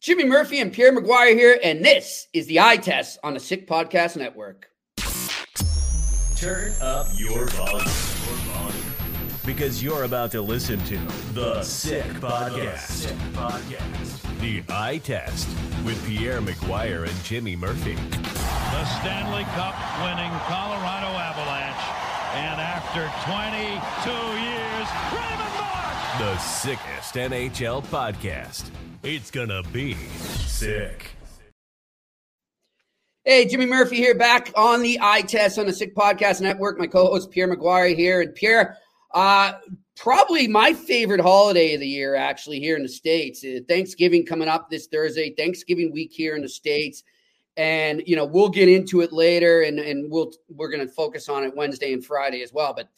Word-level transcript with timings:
Jimmy 0.00 0.24
Murphy 0.24 0.60
and 0.60 0.72
Pierre 0.72 0.96
McGuire 0.96 1.34
here, 1.34 1.58
and 1.62 1.84
this 1.84 2.26
is 2.32 2.46
the 2.46 2.58
Eye 2.58 2.78
Test 2.78 3.18
on 3.22 3.34
the 3.34 3.40
Sick 3.40 3.68
Podcast 3.68 4.16
Network. 4.16 4.70
Turn 6.36 6.72
up 6.80 7.06
your 7.18 7.46
volume. 7.48 7.86
Because 9.44 9.82
you're 9.82 10.04
about 10.04 10.30
to 10.30 10.40
listen 10.40 10.82
to 10.84 10.96
The 11.34 11.62
Sick 11.62 12.04
Podcast. 12.14 12.78
Sick 12.78 13.16
Podcast. 13.34 14.40
The 14.40 14.62
Eye 14.72 14.98
Test 15.04 15.46
with 15.84 16.02
Pierre 16.06 16.40
McGuire 16.40 17.06
and 17.06 17.24
Jimmy 17.24 17.54
Murphy. 17.54 17.94
The 17.94 18.84
Stanley 19.00 19.44
Cup 19.52 19.74
winning 20.00 20.32
Colorado 20.48 21.12
Avalanche. 21.12 21.76
And 22.36 22.58
after 22.58 23.04
22 23.28 24.10
years, 24.48 24.88
Raymond 25.12 25.52
Bourque! 25.58 26.18
The 26.20 26.38
sickest 26.38 27.16
NHL 27.16 27.84
podcast. 27.88 28.70
It's 29.02 29.30
gonna 29.30 29.62
be 29.72 29.94
sick. 30.44 31.12
Hey, 33.24 33.46
Jimmy 33.46 33.64
Murphy 33.64 33.96
here, 33.96 34.14
back 34.14 34.52
on 34.54 34.82
the 34.82 34.98
Eye 35.00 35.22
Test 35.22 35.58
on 35.58 35.64
the 35.64 35.72
Sick 35.72 35.94
Podcast 35.94 36.42
Network. 36.42 36.78
My 36.78 36.86
co-host 36.86 37.30
Pierre 37.30 37.48
McGuire 37.48 37.96
here, 37.96 38.20
and 38.20 38.34
Pierre, 38.34 38.76
uh, 39.14 39.52
probably 39.96 40.48
my 40.48 40.74
favorite 40.74 41.20
holiday 41.20 41.72
of 41.72 41.80
the 41.80 41.88
year, 41.88 42.14
actually, 42.14 42.60
here 42.60 42.76
in 42.76 42.82
the 42.82 42.90
states. 42.90 43.42
Uh, 43.42 43.60
Thanksgiving 43.66 44.26
coming 44.26 44.48
up 44.48 44.68
this 44.68 44.86
Thursday. 44.86 45.30
Thanksgiving 45.30 45.92
week 45.92 46.12
here 46.12 46.36
in 46.36 46.42
the 46.42 46.48
states, 46.48 47.02
and 47.56 48.02
you 48.04 48.16
know 48.16 48.26
we'll 48.26 48.50
get 48.50 48.68
into 48.68 49.00
it 49.00 49.14
later, 49.14 49.62
and 49.62 49.78
and 49.78 50.12
we'll 50.12 50.30
we're 50.50 50.70
going 50.70 50.86
to 50.86 50.92
focus 50.92 51.30
on 51.30 51.42
it 51.42 51.56
Wednesday 51.56 51.94
and 51.94 52.04
Friday 52.04 52.42
as 52.42 52.52
well. 52.52 52.74
But 52.74 52.88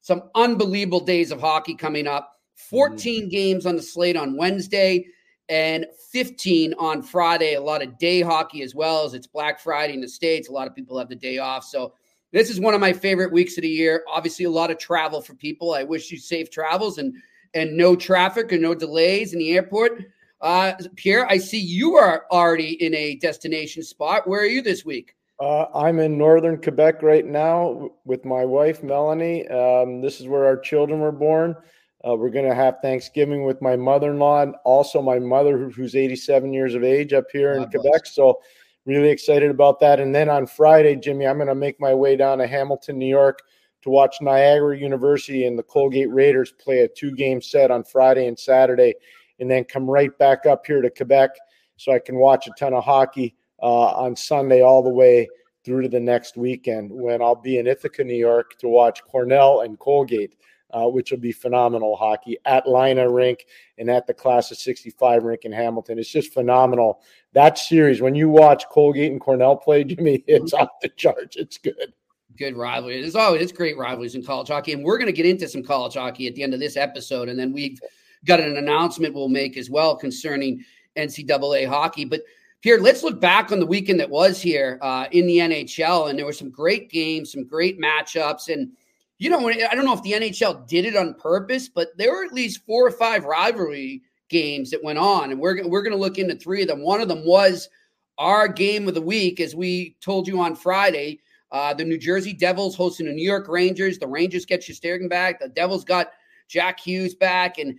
some 0.00 0.30
unbelievable 0.36 1.00
days 1.00 1.32
of 1.32 1.40
hockey 1.40 1.74
coming 1.74 2.06
up. 2.06 2.36
14 2.54 3.22
mm-hmm. 3.22 3.28
games 3.30 3.66
on 3.66 3.74
the 3.74 3.82
slate 3.82 4.16
on 4.16 4.36
Wednesday 4.36 5.06
and 5.50 5.84
15 6.12 6.72
on 6.78 7.02
Friday. 7.02 7.54
A 7.54 7.60
lot 7.60 7.82
of 7.82 7.98
day 7.98 8.22
hockey 8.22 8.62
as 8.62 8.74
well 8.74 9.04
as 9.04 9.12
it's 9.12 9.26
Black 9.26 9.60
Friday 9.60 9.92
in 9.92 10.00
the 10.00 10.08
States. 10.08 10.48
A 10.48 10.52
lot 10.52 10.68
of 10.68 10.74
people 10.74 10.96
have 10.96 11.08
the 11.08 11.16
day 11.16 11.38
off. 11.38 11.64
So 11.64 11.92
this 12.32 12.48
is 12.48 12.60
one 12.60 12.72
of 12.72 12.80
my 12.80 12.92
favorite 12.92 13.32
weeks 13.32 13.58
of 13.58 13.62
the 13.62 13.68
year. 13.68 14.04
Obviously, 14.08 14.44
a 14.44 14.50
lot 14.50 14.70
of 14.70 14.78
travel 14.78 15.20
for 15.20 15.34
people. 15.34 15.74
I 15.74 15.82
wish 15.82 16.10
you 16.10 16.18
safe 16.18 16.50
travels 16.50 16.98
and 16.98 17.14
and 17.52 17.76
no 17.76 17.96
traffic 17.96 18.52
or 18.52 18.58
no 18.58 18.76
delays 18.76 19.32
in 19.32 19.40
the 19.40 19.50
airport. 19.50 20.04
Uh, 20.40 20.72
Pierre, 20.94 21.26
I 21.28 21.36
see 21.36 21.58
you 21.58 21.96
are 21.96 22.24
already 22.30 22.82
in 22.82 22.94
a 22.94 23.16
destination 23.16 23.82
spot. 23.82 24.28
Where 24.28 24.40
are 24.40 24.46
you 24.46 24.62
this 24.62 24.84
week? 24.84 25.16
Uh, 25.40 25.66
I'm 25.74 25.98
in 25.98 26.16
northern 26.16 26.62
Quebec 26.62 27.02
right 27.02 27.26
now 27.26 27.90
with 28.04 28.24
my 28.24 28.44
wife, 28.44 28.84
Melanie. 28.84 29.48
Um, 29.48 30.00
this 30.00 30.20
is 30.20 30.28
where 30.28 30.44
our 30.44 30.56
children 30.56 31.00
were 31.00 31.12
born. 31.12 31.56
Uh, 32.06 32.14
we're 32.14 32.30
going 32.30 32.48
to 32.48 32.54
have 32.54 32.78
Thanksgiving 32.80 33.44
with 33.44 33.60
my 33.60 33.76
mother 33.76 34.10
in 34.10 34.18
law 34.18 34.42
and 34.42 34.54
also 34.64 35.02
my 35.02 35.18
mother, 35.18 35.58
who's 35.58 35.94
87 35.94 36.52
years 36.52 36.74
of 36.74 36.82
age 36.82 37.12
up 37.12 37.26
here 37.30 37.52
in 37.52 37.68
Quebec. 37.68 38.06
So, 38.06 38.40
really 38.86 39.10
excited 39.10 39.50
about 39.50 39.78
that. 39.80 40.00
And 40.00 40.14
then 40.14 40.30
on 40.30 40.46
Friday, 40.46 40.96
Jimmy, 40.96 41.26
I'm 41.26 41.36
going 41.36 41.48
to 41.48 41.54
make 41.54 41.78
my 41.78 41.92
way 41.92 42.16
down 42.16 42.38
to 42.38 42.46
Hamilton, 42.46 42.98
New 42.98 43.06
York 43.08 43.40
to 43.82 43.90
watch 43.90 44.16
Niagara 44.20 44.78
University 44.78 45.46
and 45.46 45.58
the 45.58 45.62
Colgate 45.62 46.10
Raiders 46.10 46.52
play 46.52 46.80
a 46.80 46.88
two 46.88 47.12
game 47.12 47.40
set 47.40 47.70
on 47.70 47.84
Friday 47.84 48.26
and 48.26 48.38
Saturday, 48.38 48.94
and 49.38 49.50
then 49.50 49.64
come 49.64 49.88
right 49.88 50.16
back 50.18 50.46
up 50.46 50.66
here 50.66 50.82
to 50.82 50.90
Quebec 50.90 51.30
so 51.76 51.92
I 51.92 51.98
can 51.98 52.16
watch 52.16 52.46
a 52.46 52.52
ton 52.58 52.74
of 52.74 52.84
hockey 52.84 53.34
uh, 53.62 53.92
on 53.92 54.16
Sunday 54.16 54.62
all 54.62 54.82
the 54.82 54.90
way 54.90 55.28
through 55.64 55.82
to 55.82 55.88
the 55.88 56.00
next 56.00 56.36
weekend 56.36 56.90
when 56.90 57.22
I'll 57.22 57.34
be 57.34 57.58
in 57.58 57.66
Ithaca, 57.66 58.04
New 58.04 58.14
York 58.14 58.58
to 58.58 58.68
watch 58.68 59.02
Cornell 59.04 59.60
and 59.60 59.78
Colgate 59.78 60.34
uh, 60.72 60.86
which 60.86 61.10
will 61.10 61.18
be 61.18 61.32
phenomenal 61.32 61.96
hockey 61.96 62.38
at 62.44 62.64
Lynah 62.66 63.12
Rink 63.12 63.46
and 63.78 63.90
at 63.90 64.06
the 64.06 64.14
Class 64.14 64.50
of 64.50 64.58
65 64.58 65.24
rink 65.24 65.44
in 65.44 65.52
Hamilton. 65.52 65.98
It's 65.98 66.10
just 66.10 66.32
phenomenal. 66.32 67.02
That 67.32 67.58
series, 67.58 68.00
when 68.00 68.14
you 68.14 68.28
watch 68.28 68.68
Colgate 68.70 69.12
and 69.12 69.20
Cornell 69.20 69.56
play, 69.56 69.84
Jimmy, 69.84 70.24
it's 70.26 70.52
off 70.52 70.68
the 70.82 70.88
charts. 70.90 71.36
It's 71.36 71.58
good. 71.58 71.92
Good 72.36 72.56
rivalry. 72.56 73.00
There's 73.00 73.16
always 73.16 73.42
it's 73.42 73.52
great 73.52 73.76
rivalries 73.76 74.14
in 74.14 74.24
college 74.24 74.48
hockey. 74.48 74.72
And 74.72 74.84
we're 74.84 74.98
going 74.98 75.06
to 75.06 75.12
get 75.12 75.26
into 75.26 75.48
some 75.48 75.62
college 75.62 75.94
hockey 75.94 76.26
at 76.26 76.34
the 76.34 76.42
end 76.42 76.54
of 76.54 76.60
this 76.60 76.76
episode. 76.76 77.28
And 77.28 77.38
then 77.38 77.52
we've 77.52 77.78
got 78.24 78.40
an 78.40 78.56
announcement 78.56 79.14
we'll 79.14 79.28
make 79.28 79.56
as 79.56 79.68
well 79.68 79.96
concerning 79.96 80.64
NCAA 80.96 81.68
hockey. 81.68 82.04
But 82.04 82.22
here, 82.60 82.78
let's 82.78 83.02
look 83.02 83.20
back 83.20 83.52
on 83.52 83.58
the 83.58 83.66
weekend 83.66 84.00
that 84.00 84.10
was 84.10 84.40
here 84.40 84.78
uh, 84.82 85.06
in 85.12 85.26
the 85.26 85.38
NHL. 85.38 86.10
And 86.10 86.18
there 86.18 86.26
were 86.26 86.32
some 86.32 86.50
great 86.50 86.90
games, 86.90 87.32
some 87.32 87.44
great 87.44 87.80
matchups. 87.80 88.52
And 88.52 88.72
you 89.20 89.28
know, 89.28 89.48
I 89.48 89.74
don't 89.74 89.84
know 89.84 89.92
if 89.92 90.02
the 90.02 90.12
NHL 90.12 90.66
did 90.66 90.86
it 90.86 90.96
on 90.96 91.12
purpose, 91.12 91.68
but 91.68 91.88
there 91.98 92.10
were 92.10 92.24
at 92.24 92.32
least 92.32 92.64
four 92.64 92.86
or 92.86 92.90
five 92.90 93.26
rivalry 93.26 94.00
games 94.30 94.70
that 94.70 94.82
went 94.82 94.98
on, 94.98 95.30
and 95.30 95.38
we're 95.38 95.68
we're 95.68 95.82
going 95.82 95.92
to 95.92 96.00
look 96.00 96.16
into 96.16 96.34
three 96.34 96.62
of 96.62 96.68
them. 96.68 96.80
One 96.80 97.02
of 97.02 97.08
them 97.08 97.26
was 97.26 97.68
our 98.16 98.48
game 98.48 98.88
of 98.88 98.94
the 98.94 99.02
week, 99.02 99.38
as 99.38 99.54
we 99.54 99.94
told 100.00 100.26
you 100.26 100.40
on 100.40 100.56
Friday. 100.56 101.20
Uh, 101.52 101.74
the 101.74 101.84
New 101.84 101.98
Jersey 101.98 102.32
Devils 102.32 102.74
hosting 102.74 103.06
the 103.06 103.12
New 103.12 103.24
York 103.24 103.46
Rangers. 103.48 103.98
The 103.98 104.06
Rangers 104.06 104.46
get 104.46 104.62
Shesterkin 104.62 105.10
back. 105.10 105.40
The 105.40 105.48
Devils 105.48 105.84
got 105.84 106.12
Jack 106.48 106.80
Hughes 106.80 107.14
back, 107.14 107.58
and 107.58 107.76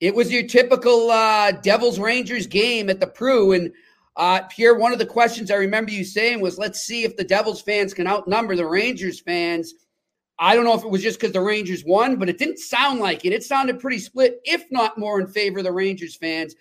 it 0.00 0.14
was 0.14 0.30
your 0.30 0.46
typical 0.46 1.10
uh, 1.10 1.50
Devils 1.50 1.98
Rangers 1.98 2.46
game 2.46 2.90
at 2.90 3.00
the 3.00 3.06
Pru. 3.08 3.56
And 3.56 3.72
uh, 4.16 4.42
Pierre, 4.50 4.74
one 4.74 4.92
of 4.92 5.00
the 5.00 5.06
questions 5.06 5.50
I 5.50 5.56
remember 5.56 5.90
you 5.90 6.04
saying 6.04 6.40
was, 6.40 6.58
"Let's 6.58 6.82
see 6.82 7.02
if 7.02 7.16
the 7.16 7.24
Devils 7.24 7.60
fans 7.60 7.92
can 7.92 8.06
outnumber 8.06 8.54
the 8.54 8.66
Rangers 8.66 9.18
fans." 9.18 9.74
I 10.38 10.54
don't 10.54 10.64
know 10.64 10.74
if 10.74 10.84
it 10.84 10.90
was 10.90 11.02
just 11.02 11.18
because 11.18 11.32
the 11.32 11.40
Rangers 11.40 11.84
won, 11.84 12.16
but 12.16 12.28
it 12.28 12.38
didn't 12.38 12.58
sound 12.58 13.00
like 13.00 13.24
it. 13.24 13.32
It 13.32 13.42
sounded 13.42 13.80
pretty 13.80 13.98
split, 13.98 14.40
if 14.44 14.64
not 14.70 14.98
more 14.98 15.20
in 15.20 15.26
favor 15.26 15.58
of 15.58 15.64
the 15.64 15.72
Rangers 15.72 16.14
fans. 16.14 16.54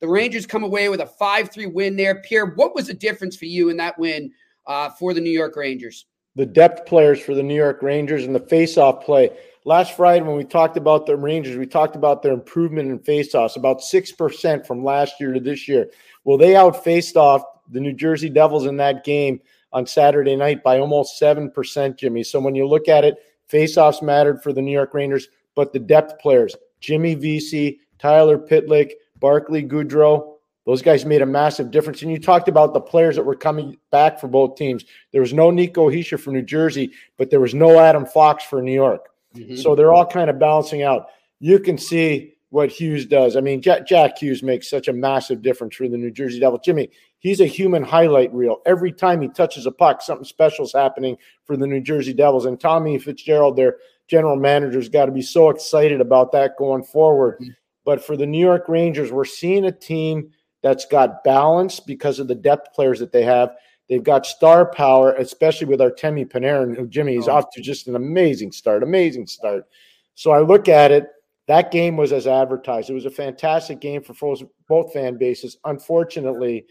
The 0.00 0.08
Rangers 0.08 0.46
come 0.46 0.62
away 0.62 0.88
with 0.88 1.00
a 1.00 1.06
5 1.06 1.50
3 1.50 1.66
win 1.66 1.96
there. 1.96 2.22
Pierre, 2.22 2.46
what 2.46 2.74
was 2.74 2.86
the 2.86 2.94
difference 2.94 3.36
for 3.36 3.46
you 3.46 3.68
in 3.68 3.76
that 3.78 3.98
win 3.98 4.30
uh, 4.66 4.90
for 4.90 5.14
the 5.14 5.20
New 5.20 5.30
York 5.30 5.56
Rangers? 5.56 6.06
The 6.36 6.46
depth 6.46 6.86
players 6.86 7.20
for 7.20 7.34
the 7.34 7.42
New 7.42 7.54
York 7.54 7.82
Rangers 7.82 8.24
and 8.24 8.34
the 8.34 8.40
face-off 8.40 9.04
play. 9.04 9.30
Last 9.64 9.96
Friday, 9.96 10.24
when 10.24 10.36
we 10.36 10.44
talked 10.44 10.76
about 10.76 11.06
the 11.06 11.16
Rangers, 11.16 11.56
we 11.56 11.66
talked 11.66 11.96
about 11.96 12.22
their 12.22 12.32
improvement 12.32 12.90
in 12.90 12.98
face-offs, 13.00 13.56
about 13.56 13.80
6% 13.80 14.66
from 14.66 14.84
last 14.84 15.14
year 15.18 15.32
to 15.32 15.40
this 15.40 15.66
year. 15.66 15.88
Well, 16.24 16.36
they 16.36 16.54
out 16.54 16.84
faced 16.84 17.16
off 17.16 17.42
the 17.70 17.80
New 17.80 17.94
Jersey 17.94 18.28
Devils 18.28 18.66
in 18.66 18.76
that 18.76 19.02
game 19.02 19.40
on 19.76 19.86
Saturday 19.86 20.34
night 20.34 20.64
by 20.64 20.78
almost 20.78 21.20
7%, 21.20 21.98
Jimmy. 21.98 22.22
So 22.22 22.40
when 22.40 22.54
you 22.54 22.66
look 22.66 22.88
at 22.88 23.04
it, 23.04 23.16
faceoffs 23.52 24.00
mattered 24.00 24.42
for 24.42 24.54
the 24.54 24.62
New 24.62 24.72
York 24.72 24.94
Rangers, 24.94 25.28
but 25.54 25.74
the 25.74 25.78
depth 25.78 26.18
players, 26.18 26.56
Jimmy 26.80 27.14
Vesey, 27.14 27.80
Tyler 27.98 28.38
Pitlick, 28.38 28.92
Barclay 29.20 29.64
Goodrow, 29.64 30.36
those 30.64 30.80
guys 30.80 31.04
made 31.04 31.20
a 31.20 31.26
massive 31.26 31.70
difference. 31.70 32.00
And 32.00 32.10
you 32.10 32.18
talked 32.18 32.48
about 32.48 32.72
the 32.72 32.80
players 32.80 33.16
that 33.16 33.24
were 33.24 33.36
coming 33.36 33.76
back 33.90 34.18
for 34.18 34.28
both 34.28 34.56
teams. 34.56 34.82
There 35.12 35.20
was 35.20 35.34
no 35.34 35.50
Nico 35.50 35.90
Hischier 35.90 36.18
for 36.18 36.30
New 36.30 36.40
Jersey, 36.40 36.90
but 37.18 37.28
there 37.28 37.40
was 37.40 37.54
no 37.54 37.78
Adam 37.78 38.06
Fox 38.06 38.44
for 38.44 38.62
New 38.62 38.72
York. 38.72 39.10
Mm-hmm. 39.36 39.56
So 39.56 39.74
they're 39.74 39.92
all 39.92 40.06
kind 40.06 40.30
of 40.30 40.38
balancing 40.38 40.84
out. 40.84 41.08
You 41.38 41.58
can 41.58 41.76
see 41.76 42.32
what 42.48 42.70
Hughes 42.70 43.04
does. 43.04 43.36
I 43.36 43.42
mean, 43.42 43.60
Jack, 43.60 43.86
Jack 43.86 44.18
Hughes 44.18 44.42
makes 44.42 44.70
such 44.70 44.88
a 44.88 44.92
massive 44.94 45.42
difference 45.42 45.76
for 45.76 45.86
the 45.86 45.98
New 45.98 46.10
Jersey 46.10 46.40
Devils. 46.40 46.62
Jimmy, 46.64 46.88
he's 47.26 47.40
a 47.40 47.46
human 47.46 47.82
highlight 47.82 48.32
reel. 48.32 48.58
Every 48.66 48.92
time 48.92 49.20
he 49.20 49.28
touches 49.28 49.66
a 49.66 49.72
puck, 49.72 50.00
something 50.00 50.24
special 50.24 50.64
is 50.64 50.72
happening 50.72 51.16
for 51.44 51.56
the 51.56 51.66
New 51.66 51.80
Jersey 51.80 52.12
Devils. 52.12 52.46
And 52.46 52.58
Tommy 52.58 52.98
Fitzgerald, 52.98 53.56
their 53.56 53.78
general 54.06 54.36
manager, 54.36 54.78
has 54.78 54.88
got 54.88 55.06
to 55.06 55.12
be 55.12 55.22
so 55.22 55.50
excited 55.50 56.00
about 56.00 56.30
that 56.32 56.56
going 56.56 56.84
forward. 56.84 57.40
Mm-hmm. 57.40 57.50
But 57.84 58.04
for 58.04 58.16
the 58.16 58.26
New 58.26 58.38
York 58.38 58.68
Rangers, 58.68 59.10
we're 59.10 59.24
seeing 59.24 59.64
a 59.64 59.72
team 59.72 60.30
that's 60.62 60.86
got 60.86 61.24
balance 61.24 61.80
because 61.80 62.20
of 62.20 62.28
the 62.28 62.34
depth 62.34 62.72
players 62.74 63.00
that 63.00 63.10
they 63.10 63.22
have. 63.22 63.56
They've 63.88 64.02
got 64.02 64.26
star 64.26 64.66
power, 64.66 65.12
especially 65.14 65.66
with 65.66 65.80
Artemi 65.80 66.30
Panarin, 66.30 66.76
who 66.76 66.86
Jimmy 66.86 67.16
is 67.16 67.28
oh. 67.28 67.32
off 67.32 67.50
to 67.54 67.60
just 67.60 67.88
an 67.88 67.96
amazing 67.96 68.52
start, 68.52 68.82
amazing 68.82 69.26
start. 69.26 69.66
So 70.14 70.30
I 70.30 70.40
look 70.40 70.68
at 70.68 70.92
it 70.92 71.08
that 71.48 71.70
game 71.70 71.96
was 71.96 72.12
as 72.12 72.26
advertised. 72.26 72.90
It 72.90 72.94
was 72.94 73.06
a 73.06 73.10
fantastic 73.10 73.80
game 73.80 74.02
for 74.02 74.36
both 74.68 74.92
fan 74.92 75.16
bases. 75.16 75.58
Unfortunately, 75.64 76.66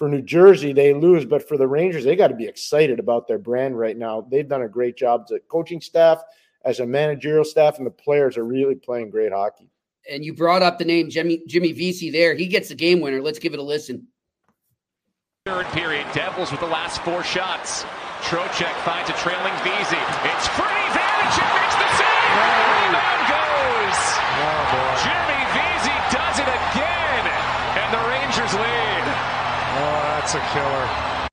for 0.00 0.08
New 0.08 0.22
Jersey, 0.22 0.72
they 0.72 0.94
lose, 0.94 1.26
but 1.26 1.46
for 1.46 1.58
the 1.58 1.66
Rangers, 1.66 2.04
they 2.04 2.16
got 2.16 2.28
to 2.28 2.34
be 2.34 2.46
excited 2.46 2.98
about 2.98 3.28
their 3.28 3.36
brand 3.36 3.78
right 3.78 3.98
now. 3.98 4.26
They've 4.30 4.48
done 4.48 4.62
a 4.62 4.68
great 4.68 4.96
job. 4.96 5.26
The 5.28 5.40
coaching 5.40 5.82
staff, 5.82 6.22
as 6.64 6.80
a 6.80 6.86
managerial 6.86 7.44
staff, 7.44 7.76
and 7.76 7.86
the 7.86 7.90
players 7.90 8.38
are 8.38 8.44
really 8.46 8.76
playing 8.76 9.10
great 9.10 9.30
hockey. 9.30 9.68
and 10.10 10.24
you 10.24 10.32
brought 10.32 10.62
up 10.62 10.78
the 10.78 10.86
name 10.86 11.10
Jimmy 11.10 11.42
Jimmy 11.46 11.72
Vesey 11.72 12.08
there. 12.08 12.34
He 12.34 12.46
gets 12.46 12.70
the 12.70 12.74
game 12.74 13.00
winner. 13.00 13.20
Let's 13.20 13.38
give 13.38 13.52
it 13.52 13.58
a 13.58 13.62
listen. 13.62 14.06
Third 15.44 15.66
period, 15.66 16.06
Devils 16.14 16.50
with 16.50 16.60
the 16.60 16.66
last 16.66 17.02
four 17.02 17.22
shots. 17.22 17.84
Trocheck 18.22 18.74
finds 18.86 19.10
a 19.10 19.14
trailing 19.14 19.52
Vesey. 19.62 20.00
It's 20.32 20.48
free. 20.48 20.99
That's 30.32 30.46
a 30.46 30.52
killer. 30.52 31.28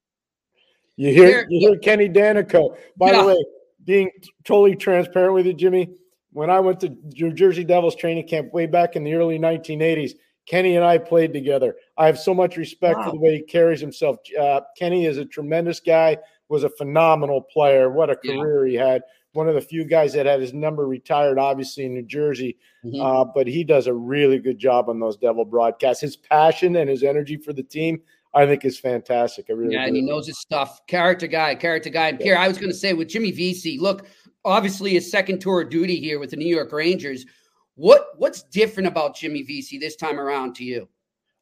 You 0.95 1.13
hear, 1.13 1.45
you 1.49 1.59
hear 1.59 1.77
Kenny 1.77 2.09
Daneyko. 2.09 2.75
By 2.97 3.11
yeah. 3.11 3.21
the 3.21 3.27
way, 3.27 3.45
being 3.83 4.09
totally 4.43 4.75
transparent 4.75 5.35
with 5.35 5.45
you, 5.45 5.53
Jimmy, 5.53 5.89
when 6.31 6.49
I 6.49 6.59
went 6.59 6.79
to 6.79 6.95
New 7.13 7.31
Jersey 7.31 7.63
Devils 7.63 7.95
training 7.95 8.27
camp 8.27 8.51
way 8.53 8.65
back 8.65 8.95
in 8.95 9.03
the 9.03 9.13
early 9.13 9.37
1980s, 9.37 10.13
Kenny 10.47 10.77
and 10.77 10.83
I 10.83 10.97
played 10.97 11.31
together. 11.31 11.75
I 11.97 12.07
have 12.07 12.17
so 12.17 12.33
much 12.33 12.57
respect 12.57 12.97
wow. 12.97 13.05
for 13.05 13.11
the 13.11 13.19
way 13.19 13.35
he 13.35 13.43
carries 13.43 13.79
himself. 13.79 14.17
Uh, 14.39 14.61
Kenny 14.75 15.05
is 15.05 15.19
a 15.19 15.25
tremendous 15.25 15.79
guy, 15.79 16.17
was 16.49 16.63
a 16.63 16.69
phenomenal 16.69 17.41
player. 17.41 17.91
What 17.91 18.09
a 18.09 18.15
career 18.15 18.65
yeah. 18.65 18.71
he 18.71 18.89
had. 18.89 19.01
One 19.33 19.47
of 19.47 19.53
the 19.53 19.61
few 19.61 19.85
guys 19.85 20.13
that 20.13 20.25
had 20.25 20.41
his 20.41 20.53
number 20.53 20.87
retired, 20.87 21.37
obviously 21.37 21.85
in 21.85 21.93
New 21.93 22.01
Jersey, 22.01 22.57
mm-hmm. 22.83 22.99
uh, 22.99 23.25
but 23.25 23.45
he 23.45 23.63
does 23.63 23.85
a 23.85 23.93
really 23.93 24.39
good 24.39 24.57
job 24.57 24.89
on 24.89 24.99
those 24.99 25.17
Devil 25.17 25.45
broadcasts. 25.45 26.01
His 26.01 26.15
passion 26.15 26.77
and 26.77 26.89
his 26.89 27.03
energy 27.03 27.37
for 27.37 27.53
the 27.53 27.61
team, 27.61 28.01
I 28.37 28.45
think, 28.45 28.65
is 28.65 28.79
fantastic. 28.79 29.47
I 29.49 29.53
really 29.53 29.73
yeah, 29.73 29.85
and 29.85 29.95
he 29.95 30.01
knows 30.01 30.27
his 30.27 30.39
stuff. 30.39 30.79
Character 30.87 31.27
guy, 31.27 31.55
character 31.55 31.89
guy. 31.89 32.09
And 32.09 32.19
Pierre, 32.19 32.37
I 32.37 32.47
was 32.47 32.57
going 32.57 32.71
to 32.71 32.77
say 32.77 32.93
with 32.93 33.07
Jimmy 33.07 33.31
Vesey, 33.31 33.79
look, 33.79 34.05
obviously 34.45 34.91
his 34.91 35.09
second 35.09 35.39
tour 35.39 35.61
of 35.61 35.69
duty 35.69 35.99
here 35.99 36.19
with 36.19 36.29
the 36.29 36.37
New 36.37 36.47
York 36.47 36.71
Rangers. 36.71 37.25
What 37.75 38.07
what's 38.17 38.43
different 38.43 38.87
about 38.87 39.15
Jimmy 39.15 39.43
Vesey 39.43 39.77
this 39.77 39.95
time 39.95 40.19
around 40.19 40.55
to 40.55 40.63
you? 40.63 40.87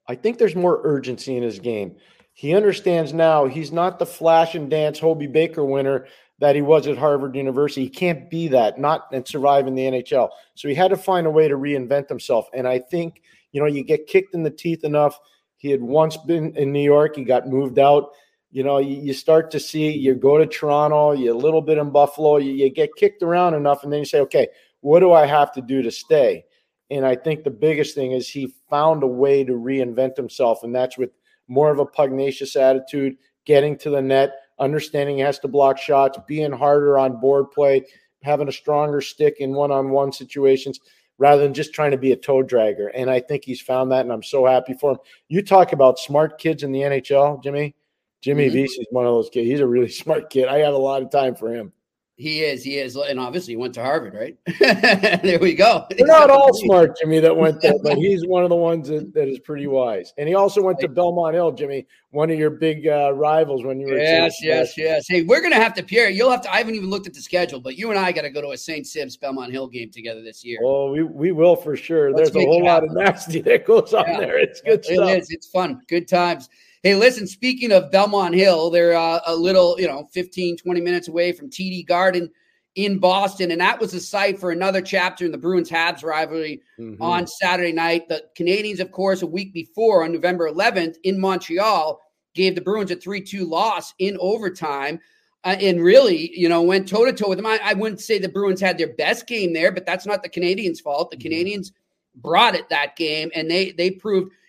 I 0.07 0.15
think 0.15 0.37
there's 0.37 0.55
more 0.55 0.81
urgency 0.83 1.35
in 1.35 1.43
his 1.43 1.59
game. 1.59 1.95
He 2.33 2.53
understands 2.53 3.13
now 3.13 3.45
he's 3.45 3.71
not 3.71 3.99
the 3.99 4.05
flash 4.05 4.55
and 4.55 4.69
dance 4.69 4.99
Hobey 4.99 5.27
Baker 5.27 5.63
winner 5.63 6.07
that 6.39 6.55
he 6.55 6.61
was 6.61 6.87
at 6.87 6.97
Harvard 6.97 7.35
University. 7.35 7.83
He 7.83 7.89
can't 7.89 8.29
be 8.29 8.47
that, 8.49 8.77
not 8.77 9.07
and 9.13 9.25
survive 9.25 9.67
in 9.67 9.75
the 9.75 9.83
NHL. 9.83 10.29
So 10.55 10.67
he 10.67 10.75
had 10.75 10.89
to 10.89 10.97
find 10.97 11.25
a 11.27 11.31
way 11.31 11.47
to 11.47 11.55
reinvent 11.55 12.09
himself. 12.09 12.47
And 12.53 12.67
I 12.67 12.79
think, 12.79 13.21
you 13.51 13.61
know, 13.61 13.67
you 13.67 13.83
get 13.83 14.07
kicked 14.07 14.33
in 14.33 14.43
the 14.43 14.51
teeth 14.51 14.83
enough. 14.83 15.17
He 15.65 15.71
had 15.71 15.81
once 15.81 16.15
been 16.15 16.55
in 16.55 16.71
New 16.71 16.83
York, 16.83 17.15
he 17.15 17.23
got 17.23 17.47
moved 17.47 17.79
out 17.79 18.11
you 18.55 18.63
know, 18.63 18.77
you, 18.77 18.95
you, 19.01 19.13
start 19.13 19.51
to 19.51 19.59
see 19.59 19.91
you 19.91 20.15
go 20.15 20.37
to 20.37 20.45
Toronto, 20.45 21.11
you 21.11 21.33
a 21.33 21.35
little 21.35 21.61
bit 21.61 21.77
in 21.77 21.89
Buffalo, 21.89 22.37
you, 22.37 22.53
you 22.53 22.69
get 22.69 22.95
kicked 22.95 23.21
around 23.21 23.53
enough, 23.53 23.83
and 23.83 23.91
then 23.91 23.99
you 23.99 24.05
say, 24.05 24.21
okay, 24.21 24.47
what 24.79 25.01
do 25.01 25.11
I 25.11 25.25
have 25.25 25.51
to 25.55 25.61
do 25.61 25.81
to 25.81 25.91
stay? 25.91 26.45
And 26.89 27.05
I 27.05 27.17
think 27.17 27.43
the 27.43 27.49
biggest 27.49 27.95
thing 27.95 28.13
is 28.13 28.29
he 28.29 28.53
found 28.69 29.03
a 29.03 29.07
way 29.07 29.43
to 29.43 29.51
reinvent 29.51 30.15
himself, 30.15 30.63
and 30.63 30.73
that's 30.73 30.97
with 30.97 31.09
more 31.49 31.69
of 31.69 31.79
a 31.79 31.85
pugnacious 31.85 32.55
attitude, 32.55 33.17
getting 33.45 33.77
to 33.79 33.89
the 33.89 34.01
net, 34.01 34.31
understanding 34.57 35.17
he 35.17 35.21
has 35.21 35.39
to 35.39 35.49
block 35.49 35.77
shots, 35.77 36.17
being 36.25 36.53
harder 36.53 36.97
on 36.97 37.19
board 37.19 37.51
play, 37.51 37.85
having 38.23 38.47
a 38.47 38.53
stronger 38.53 39.01
stick 39.01 39.35
in 39.39 39.53
one-on-one 39.53 40.13
situations 40.13 40.79
rather 41.17 41.41
than 41.41 41.53
just 41.53 41.73
trying 41.73 41.91
to 41.91 41.97
be 41.97 42.11
a 42.11 42.15
toe 42.15 42.43
dragger. 42.43 42.89
And 42.93 43.09
I 43.09 43.19
think 43.19 43.45
he's 43.45 43.61
found 43.61 43.91
that, 43.91 44.01
and 44.01 44.11
I'm 44.11 44.23
so 44.23 44.45
happy 44.45 44.73
for 44.73 44.91
him. 44.91 44.97
You 45.27 45.41
talk 45.41 45.73
about 45.73 45.99
smart 45.99 46.39
kids 46.39 46.63
in 46.63 46.71
the 46.71 46.81
NHL, 46.81 47.43
Jimmy. 47.43 47.75
Jimmy 48.21 48.47
mm-hmm. 48.47 48.53
Vesey 48.53 48.81
is 48.81 48.87
one 48.91 49.05
of 49.05 49.13
those 49.13 49.29
kids. 49.29 49.47
He's 49.47 49.59
a 49.59 49.67
really 49.67 49.89
smart 49.89 50.29
kid. 50.29 50.47
I 50.47 50.59
have 50.59 50.73
a 50.73 50.77
lot 50.77 51.01
of 51.01 51.11
time 51.11 51.35
for 51.35 51.53
him. 51.53 51.71
He 52.17 52.43
is. 52.43 52.63
He 52.63 52.77
is. 52.77 52.95
And 52.95 53.19
obviously, 53.19 53.53
he 53.53 53.57
went 53.57 53.73
to 53.73 53.81
Harvard, 53.81 54.13
right? 54.13 54.37
there 55.21 55.37
we 55.37 55.53
go. 55.53 55.85
They're 55.89 56.07
not 56.07 56.29
all 56.29 56.53
smart, 56.53 56.97
Jimmy, 57.01 57.19
that 57.19 57.35
went 57.35 57.61
there, 57.61 57.73
but 57.83 57.97
he's 57.97 58.25
one 58.25 58.43
of 58.43 58.49
the 58.49 58.55
ones 58.55 58.87
that, 58.87 59.13
that 59.13 59.27
is 59.27 59.39
pretty 59.39 59.67
wise. 59.67 60.13
And 60.17 60.29
he 60.29 60.33
also 60.33 60.61
went 60.61 60.79
to 60.79 60.87
Belmont 60.87 61.33
Hill, 61.33 61.51
Jimmy, 61.51 61.85
one 62.11 62.31
of 62.31 62.39
your 62.39 62.51
big 62.51 62.87
uh, 62.87 63.11
rivals 63.13 63.65
when 63.65 63.81
you 63.81 63.87
were. 63.87 63.97
Yes, 63.97 64.37
yes, 64.41 64.77
yes. 64.77 65.05
Hey, 65.09 65.23
we're 65.23 65.41
going 65.41 65.51
to 65.51 65.59
have 65.59 65.73
to, 65.73 65.83
Pierre, 65.83 66.09
you'll 66.09 66.31
have 66.31 66.41
to, 66.43 66.53
I 66.53 66.59
haven't 66.59 66.75
even 66.75 66.89
looked 66.89 67.05
at 67.05 67.13
the 67.13 67.21
schedule, 67.21 67.59
but 67.59 67.75
you 67.75 67.89
and 67.89 67.99
I 67.99 68.13
got 68.13 68.21
to 68.21 68.29
go 68.29 68.41
to 68.41 68.51
a 68.51 68.57
St. 68.57 68.87
Sims 68.87 69.17
Belmont 69.17 69.51
Hill 69.51 69.67
game 69.67 69.91
together 69.91 70.21
this 70.21 70.45
year. 70.45 70.59
Oh, 70.63 70.93
we, 70.93 71.03
we 71.03 71.31
will 71.33 71.57
for 71.57 71.75
sure. 71.75 72.13
Let's 72.13 72.31
There's 72.31 72.45
a 72.45 72.47
whole 72.47 72.63
lot 72.63 72.85
of 72.85 72.93
nasty 72.93 73.41
that 73.41 73.65
goes 73.65 73.93
on 73.93 74.05
yeah. 74.07 74.19
there. 74.21 74.39
It's 74.39 74.61
good 74.61 74.79
it 74.79 74.85
stuff. 74.85 75.09
It 75.09 75.19
is. 75.19 75.31
It's 75.31 75.47
fun. 75.47 75.81
Good 75.89 76.07
times. 76.07 76.47
Hey, 76.85 76.93
listen, 76.93 77.25
speaking 77.25 77.71
of 77.71 77.89
Belmont 77.89 78.35
Hill, 78.35 78.69
they're 78.69 78.95
uh, 78.95 79.19
a 79.25 79.35
little, 79.35 79.75
you 79.79 79.87
know, 79.87 80.07
15, 80.13 80.57
20 80.57 80.81
minutes 80.81 81.07
away 81.07 81.31
from 81.31 81.49
TD 81.49 81.87
Garden 81.87 82.29
in 82.75 82.99
Boston. 82.99 83.49
And 83.49 83.59
that 83.59 83.79
was 83.79 83.93
the 83.93 83.99
site 83.99 84.37
for 84.37 84.51
another 84.51 84.81
chapter 84.81 85.25
in 85.25 85.31
the 85.31 85.37
Bruins 85.39 85.67
Habs 85.67 86.03
rivalry 86.03 86.61
mm-hmm. 86.79 87.01
on 87.01 87.25
Saturday 87.25 87.71
night. 87.71 88.07
The 88.07 88.25
Canadiens, 88.37 88.79
of 88.79 88.91
course, 88.91 89.23
a 89.23 89.25
week 89.25 89.51
before 89.51 90.03
on 90.03 90.11
November 90.11 90.47
11th 90.47 90.97
in 91.01 91.19
Montreal, 91.19 91.99
gave 92.35 92.53
the 92.53 92.61
Bruins 92.61 92.91
a 92.91 92.95
3 92.95 93.19
2 93.19 93.45
loss 93.45 93.95
in 93.97 94.15
overtime. 94.19 94.99
Uh, 95.43 95.55
and 95.59 95.83
really, 95.83 96.37
you 96.39 96.47
know, 96.47 96.61
went 96.61 96.87
toe 96.87 97.05
to 97.05 97.13
toe 97.13 97.29
with 97.29 97.39
them. 97.39 97.47
I, 97.47 97.59
I, 97.63 97.73
wouldn't 97.73 98.01
say 98.01 98.19
the 98.19 98.29
Bruins 98.29 98.61
had 98.61 98.77
their 98.77 98.93
best 98.93 99.25
game 99.25 99.53
there, 99.53 99.71
but 99.71 99.87
that's 99.87 100.05
not 100.05 100.21
the 100.21 100.29
Canadiens' 100.29 100.81
fault. 100.81 101.09
The 101.09 101.17
mm-hmm. 101.17 101.49
Canadiens 101.49 101.71
brought 102.13 102.53
it 102.53 102.69
that 102.69 102.95
game, 102.95 103.31
and 103.33 103.49
they 103.49 103.71
they 103.71 103.89
proved– 103.89 104.31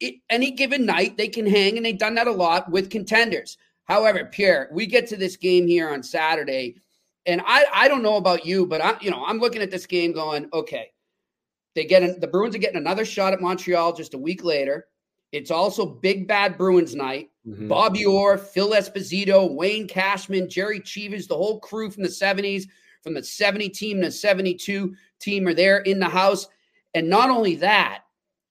it, 0.00 0.16
any 0.30 0.50
given 0.50 0.86
night 0.86 1.16
they 1.16 1.28
can 1.28 1.46
hang, 1.46 1.76
and 1.76 1.84
they've 1.84 1.98
done 1.98 2.14
that 2.14 2.26
a 2.26 2.32
lot 2.32 2.70
with 2.70 2.90
contenders. 2.90 3.58
However, 3.84 4.24
Pierre, 4.24 4.68
we 4.72 4.86
get 4.86 5.06
to 5.08 5.16
this 5.16 5.36
game 5.36 5.66
here 5.66 5.90
on 5.90 6.02
Saturday, 6.02 6.76
and 7.26 7.40
I 7.46 7.64
I 7.72 7.88
don't 7.88 8.02
know 8.02 8.16
about 8.16 8.46
you, 8.46 8.66
but 8.66 8.80
I 8.80 8.96
you 9.00 9.10
know 9.10 9.24
I'm 9.24 9.38
looking 9.38 9.62
at 9.62 9.70
this 9.70 9.86
game 9.86 10.12
going, 10.12 10.48
okay, 10.52 10.92
they 11.74 11.84
get 11.84 12.02
an, 12.02 12.20
the 12.20 12.26
Bruins 12.26 12.54
are 12.54 12.58
getting 12.58 12.76
another 12.76 13.04
shot 13.04 13.32
at 13.32 13.40
Montreal 13.40 13.92
just 13.92 14.14
a 14.14 14.18
week 14.18 14.44
later. 14.44 14.88
It's 15.32 15.50
also 15.50 15.84
Big 15.84 16.26
Bad 16.26 16.56
Bruins 16.56 16.94
night. 16.94 17.30
Mm-hmm. 17.46 17.68
Bobby 17.68 18.04
Orr, 18.04 18.38
Phil 18.38 18.70
Esposito, 18.70 19.54
Wayne 19.54 19.86
Cashman, 19.86 20.48
Jerry 20.48 20.80
Cheevers, 20.80 21.26
the 21.26 21.36
whole 21.36 21.60
crew 21.60 21.90
from 21.90 22.02
the 22.02 22.08
70s, 22.08 22.64
from 23.02 23.14
the 23.14 23.22
70 23.22 23.68
team 23.70 24.00
to 24.00 24.10
72 24.10 24.94
team 25.20 25.46
are 25.46 25.54
there 25.54 25.78
in 25.78 25.98
the 25.98 26.08
house. 26.08 26.48
And 26.94 27.08
not 27.08 27.30
only 27.30 27.56
that, 27.56 28.04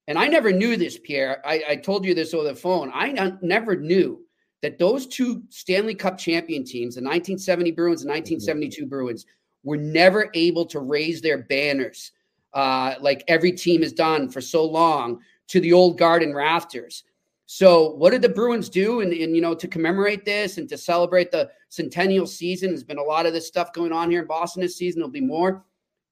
and 0.07 0.17
I 0.17 0.27
never 0.27 0.51
knew 0.51 0.77
this, 0.77 0.97
Pierre. 0.97 1.41
I, 1.45 1.63
I 1.69 1.75
told 1.75 2.05
you 2.05 2.13
this 2.13 2.33
over 2.33 2.47
the 2.47 2.55
phone. 2.55 2.91
I 2.93 3.09
n- 3.09 3.39
never 3.41 3.75
knew 3.75 4.21
that 4.61 4.79
those 4.79 5.05
two 5.05 5.43
Stanley 5.49 5.95
Cup 5.95 6.17
champion 6.17 6.63
teams, 6.63 6.95
the 6.95 7.01
1970 7.01 7.71
Bruins 7.71 8.01
and 8.01 8.09
1972 8.09 8.81
mm-hmm. 8.81 8.89
Bruins, 8.89 9.25
were 9.63 9.77
never 9.77 10.29
able 10.33 10.65
to 10.65 10.79
raise 10.79 11.21
their 11.21 11.39
banners 11.43 12.11
uh, 12.53 12.95
like 13.01 13.23
every 13.27 13.51
team 13.51 13.81
has 13.81 13.93
done 13.93 14.29
for 14.29 14.41
so 14.41 14.65
long 14.65 15.19
to 15.47 15.59
the 15.59 15.73
old 15.73 15.97
garden 15.97 16.33
rafters. 16.33 17.03
So, 17.45 17.91
what 17.91 18.11
did 18.11 18.21
the 18.21 18.29
Bruins 18.29 18.69
do? 18.69 19.01
And, 19.01 19.13
and, 19.13 19.35
you 19.35 19.41
know, 19.41 19.53
to 19.55 19.67
commemorate 19.67 20.25
this 20.25 20.57
and 20.57 20.67
to 20.69 20.77
celebrate 20.77 21.31
the 21.31 21.49
centennial 21.69 22.27
season, 22.27 22.69
there's 22.69 22.83
been 22.83 22.97
a 22.97 23.03
lot 23.03 23.25
of 23.25 23.33
this 23.33 23.47
stuff 23.47 23.71
going 23.73 23.93
on 23.93 24.11
here 24.11 24.21
in 24.21 24.27
Boston 24.27 24.61
this 24.61 24.75
season. 24.75 24.99
There'll 24.99 25.11
be 25.11 25.21
more. 25.21 25.63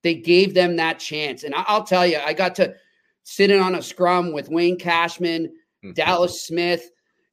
They 0.01 0.15
gave 0.15 0.53
them 0.53 0.75
that 0.77 0.99
chance. 0.99 1.43
And 1.43 1.53
I, 1.53 1.65
I'll 1.67 1.83
tell 1.83 2.05
you, 2.05 2.19
I 2.25 2.33
got 2.33 2.55
to 2.55 2.75
sitting 3.25 3.59
on 3.59 3.75
a 3.75 3.81
scrum 3.81 4.31
with 4.31 4.49
Wayne 4.49 4.77
Cashman, 4.77 5.47
mm-hmm. 5.47 5.91
Dallas 5.93 6.45
Smith, 6.45 6.91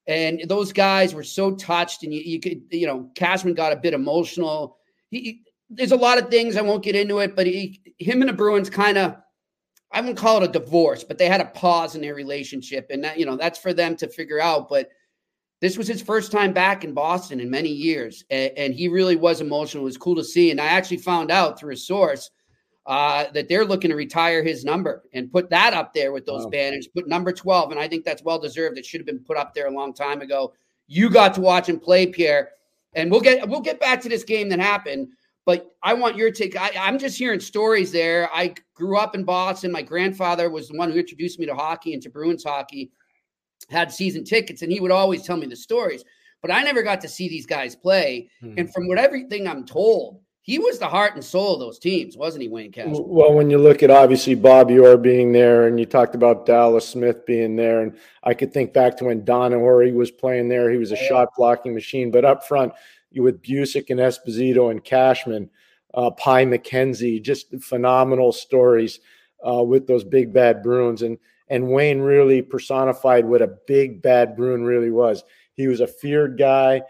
and 0.09 0.43
those 0.49 0.73
guys 0.73 1.15
were 1.15 1.23
so 1.23 1.55
touched. 1.55 2.03
And 2.03 2.13
you, 2.13 2.23
you 2.23 2.41
could, 2.41 2.63
you 2.71 2.87
know, 2.87 3.11
Cashman 3.15 3.55
got 3.55 3.73
a 3.73 3.77
bit 3.77 3.95
emotional. 3.95 4.79
He, 5.11 5.43
there's 5.69 5.93
a 5.93 5.97
lot 5.97 6.19
of 6.19 6.29
things 6.29 6.57
I 6.57 6.63
won't 6.63 6.83
get 6.83 6.97
into 6.97 7.19
it, 7.19 7.37
but 7.37 7.47
he, 7.47 7.81
him 7.99 8.23
and 8.23 8.29
the 8.29 8.33
Bruins 8.33 8.71
kind 8.71 8.99
of, 8.99 9.17
I 9.93 10.01
wouldn't 10.01 10.19
call 10.19 10.43
it 10.43 10.49
a 10.49 10.53
divorce, 10.53 11.05
but 11.05 11.19
they 11.19 11.29
had 11.29 11.43
a 11.43 11.47
pause 11.47 11.95
in 11.95 12.01
their 12.01 12.15
relationship, 12.15 12.87
and 12.89 13.05
that 13.05 13.19
you 13.19 13.27
know 13.27 13.37
that's 13.37 13.59
for 13.59 13.75
them 13.75 13.95
to 13.97 14.09
figure 14.09 14.41
out. 14.41 14.71
But 14.71 14.89
this 15.61 15.77
was 15.77 15.87
his 15.87 16.01
first 16.01 16.33
time 16.33 16.55
back 16.55 16.83
in 16.85 16.95
Boston 16.95 17.39
in 17.39 17.51
many 17.51 17.69
years, 17.69 18.25
and, 18.31 18.51
and 18.57 18.75
he 18.75 18.89
really 18.89 19.17
was 19.17 19.43
emotional. 19.43 19.85
It 19.85 19.93
was 19.93 19.99
cool 19.99 20.17
to 20.17 20.25
see, 20.25 20.51
and 20.51 20.59
I 20.59 20.69
actually 20.69 20.97
found 20.97 21.31
out 21.31 21.61
through 21.61 21.75
a 21.75 21.77
source 21.77 22.31
uh, 22.87 23.27
that 23.33 23.49
they're 23.49 23.65
looking 23.65 23.91
to 23.91 23.97
retire 23.97 24.43
his 24.43 24.65
number 24.65 25.05
and 25.13 25.31
put 25.31 25.49
that 25.51 25.73
up 25.73 25.95
there 25.95 26.13
with 26.13 26.27
those 26.27 26.45
wow. 26.45 26.51
banners, 26.51 26.89
put 26.89 27.07
number 27.07 27.33
12. 27.33 27.71
And 27.71 27.81
I 27.81 27.87
think 27.87 28.05
that's 28.05 28.23
well 28.23 28.39
deserved. 28.39 28.79
It 28.79 28.85
should 28.85 29.01
have 29.01 29.07
been 29.07 29.21
put 29.21 29.37
up 29.37 29.55
there 29.55 29.69
a 29.69 29.71
long 29.71 29.95
time 29.95 30.21
ago. 30.21 30.53
You 30.89 31.09
got 31.09 31.35
to 31.35 31.41
watch 31.41 31.69
him 31.69 31.79
play, 31.79 32.07
Pierre. 32.07 32.51
And 32.95 33.11
we'll 33.11 33.21
get 33.21 33.49
we'll 33.49 33.61
get 33.61 33.81
back 33.81 34.03
to 34.03 34.09
this 34.09 34.25
game 34.25 34.49
that 34.51 34.59
happened. 34.59 35.09
But 35.45 35.75
I 35.83 35.95
want 35.95 36.17
your 36.17 36.31
take. 36.31 36.57
I, 36.57 36.71
I'm 36.79 36.99
just 36.99 37.19
hearing 37.19 37.41
stories 37.41 37.91
there. 37.91 38.29
I 38.33 38.55
grew 38.75 38.99
up 38.99 39.15
in 39.15 39.25
Boston. 39.25 39.73
My 39.73 39.83
grandfather 39.83 40.51
was 40.51 40.69
the 40.69 40.77
one 40.77 40.91
who 40.91 40.99
introduced 40.99 41.39
me 41.39 41.47
to 41.47 41.55
hockey 41.55 41.95
and 41.95 42.03
to 42.03 42.11
Bruins 42.11 42.45
hockey, 42.45 42.91
had 43.71 43.91
season 43.91 44.25
tickets, 44.25 44.63
and 44.63 44.71
he 44.71 44.79
would 44.79 44.91
always 44.91 45.23
tell 45.23 45.37
me 45.37 45.47
the 45.47 45.57
stories. 45.57 46.05
But 46.43 46.51
I 46.51 46.63
never 46.63 46.83
got 46.83 47.01
to 47.01 47.09
see 47.09 47.29
these 47.29 47.47
guys 47.47 47.75
play. 47.75 48.29
Hmm. 48.41 48.55
And 48.59 48.73
from 48.73 48.87
what 48.89 48.99
everything 48.99 49.49
I'm 49.49 49.65
told, 49.65 50.21
he 50.43 50.59
was 50.59 50.79
the 50.79 50.89
heart 50.89 51.15
and 51.15 51.25
soul 51.25 51.55
of 51.55 51.61
those 51.61 51.79
teams, 51.79 52.17
wasn't 52.17 52.43
he, 52.43 52.49
Wayne 52.49 52.73
Cashman? 52.73 53.05
Well, 53.07 53.33
when 53.33 53.49
you 53.49 53.59
look 53.59 53.83
at 53.83 53.91
obviously 53.91 54.35
Bobby 54.35 54.79
Orr 54.79 54.97
being 54.97 55.33
there, 55.33 55.67
and 55.67 55.79
you 55.79 55.87
talked 55.87 56.15
about 56.15 56.47
Dallas 56.47 56.89
Smith 56.89 57.25
being 57.25 57.57
there, 57.57 57.81
and 57.83 57.97
I 58.25 58.35
could 58.35 58.53
think 58.53 58.73
back 58.73 58.97
to 58.97 59.05
when 59.05 59.25
Don 59.25 59.53
Awrey 59.53 59.95
was 59.95 60.11
playing 60.11 60.49
there. 60.49 60.71
He 60.71 60.79
was 60.79 60.93
a 60.93 60.97
yeah. 60.97 61.09
shot 61.09 61.29
blocking 61.37 61.73
machine, 61.73 62.11
but 62.11 62.25
up 62.25 62.45
front, 62.45 62.73
you 63.11 63.23
with 63.23 63.41
Bucyk 63.43 63.91
and 63.91 64.01
Esposito 64.01 64.71
and 64.71 64.83
Cashman, 64.83 65.49
uh, 65.95 66.11
Pie 66.11 66.47
McKenzie, 66.47 67.23
just 67.23 67.55
phenomenal 67.61 68.33
stories. 68.33 69.01
uh, 69.47 69.63
with 69.63 69.87
those 69.87 70.05
big 70.05 70.33
bad 70.33 70.63
Bruins, 70.63 71.03
and 71.03 71.19
and 71.49 71.69
Wayne 71.69 72.01
really 72.01 72.41
personified 72.41 73.25
what 73.25 73.43
a 73.43 73.57
big 73.67 74.01
bad 74.01 74.37
Bruin 74.37 74.65
really 74.65 74.91
was. 74.91 75.25
He 75.55 75.67
was 75.67 75.81
a 75.81 75.87
feared 75.87 76.39
guy. 76.39 76.83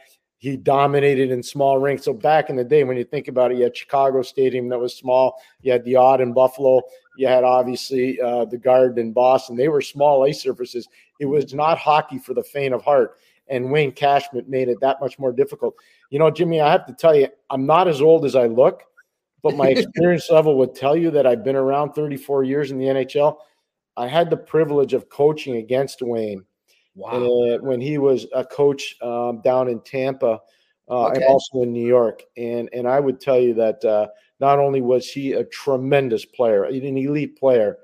He 0.42 0.56
dominated 0.56 1.30
in 1.30 1.40
small 1.40 1.78
rinks. 1.78 2.04
So 2.04 2.12
back 2.12 2.50
in 2.50 2.56
the 2.56 2.64
day, 2.64 2.82
when 2.82 2.96
you 2.96 3.04
think 3.04 3.28
about 3.28 3.52
it, 3.52 3.58
you 3.58 3.62
had 3.62 3.76
Chicago 3.76 4.22
Stadium 4.22 4.68
that 4.70 4.78
was 4.80 4.92
small. 4.92 5.40
You 5.60 5.70
had 5.70 5.84
the 5.84 5.94
Aud 5.94 6.20
in 6.20 6.32
Buffalo. 6.32 6.82
You 7.16 7.28
had 7.28 7.44
obviously 7.44 8.20
uh, 8.20 8.46
the 8.46 8.58
Garden 8.58 8.98
in 8.98 9.12
Boston. 9.12 9.54
They 9.54 9.68
were 9.68 9.80
small 9.80 10.24
ice 10.24 10.42
surfaces. 10.42 10.88
It 11.20 11.26
was 11.26 11.54
not 11.54 11.78
hockey 11.78 12.18
for 12.18 12.34
the 12.34 12.42
faint 12.42 12.74
of 12.74 12.82
heart. 12.82 13.18
And 13.46 13.70
Wayne 13.70 13.92
Cashman 13.92 14.44
made 14.48 14.68
it 14.68 14.80
that 14.80 15.00
much 15.00 15.16
more 15.16 15.32
difficult. 15.32 15.76
You 16.10 16.18
know, 16.18 16.28
Jimmy, 16.28 16.60
I 16.60 16.72
have 16.72 16.86
to 16.86 16.92
tell 16.92 17.14
you, 17.14 17.28
I'm 17.48 17.64
not 17.64 17.86
as 17.86 18.02
old 18.02 18.24
as 18.24 18.34
I 18.34 18.46
look, 18.46 18.82
but 19.44 19.54
my 19.54 19.68
experience 19.76 20.28
level 20.28 20.58
would 20.58 20.74
tell 20.74 20.96
you 20.96 21.12
that 21.12 21.24
I've 21.24 21.44
been 21.44 21.54
around 21.54 21.92
34 21.92 22.42
years 22.42 22.72
in 22.72 22.78
the 22.78 22.86
NHL. 22.86 23.36
I 23.96 24.08
had 24.08 24.28
the 24.28 24.36
privilege 24.36 24.92
of 24.92 25.08
coaching 25.08 25.58
against 25.58 26.02
Wayne 26.02 26.44
Wow. 26.94 27.10
Uh, 27.10 27.58
when 27.58 27.80
he 27.80 27.98
was 27.98 28.26
a 28.34 28.44
coach 28.44 28.96
um, 29.00 29.40
down 29.42 29.68
in 29.68 29.80
Tampa 29.80 30.40
uh, 30.88 31.06
okay. 31.06 31.16
and 31.16 31.24
also 31.24 31.62
in 31.62 31.72
New 31.72 31.86
York. 31.86 32.22
And, 32.36 32.68
and 32.72 32.86
I 32.86 33.00
would 33.00 33.20
tell 33.20 33.38
you 33.38 33.54
that 33.54 33.84
uh, 33.84 34.08
not 34.40 34.58
only 34.58 34.82
was 34.82 35.08
he 35.08 35.32
a 35.32 35.44
tremendous 35.44 36.24
player, 36.24 36.64
an 36.64 36.98
elite 36.98 37.38
player, 37.38 37.78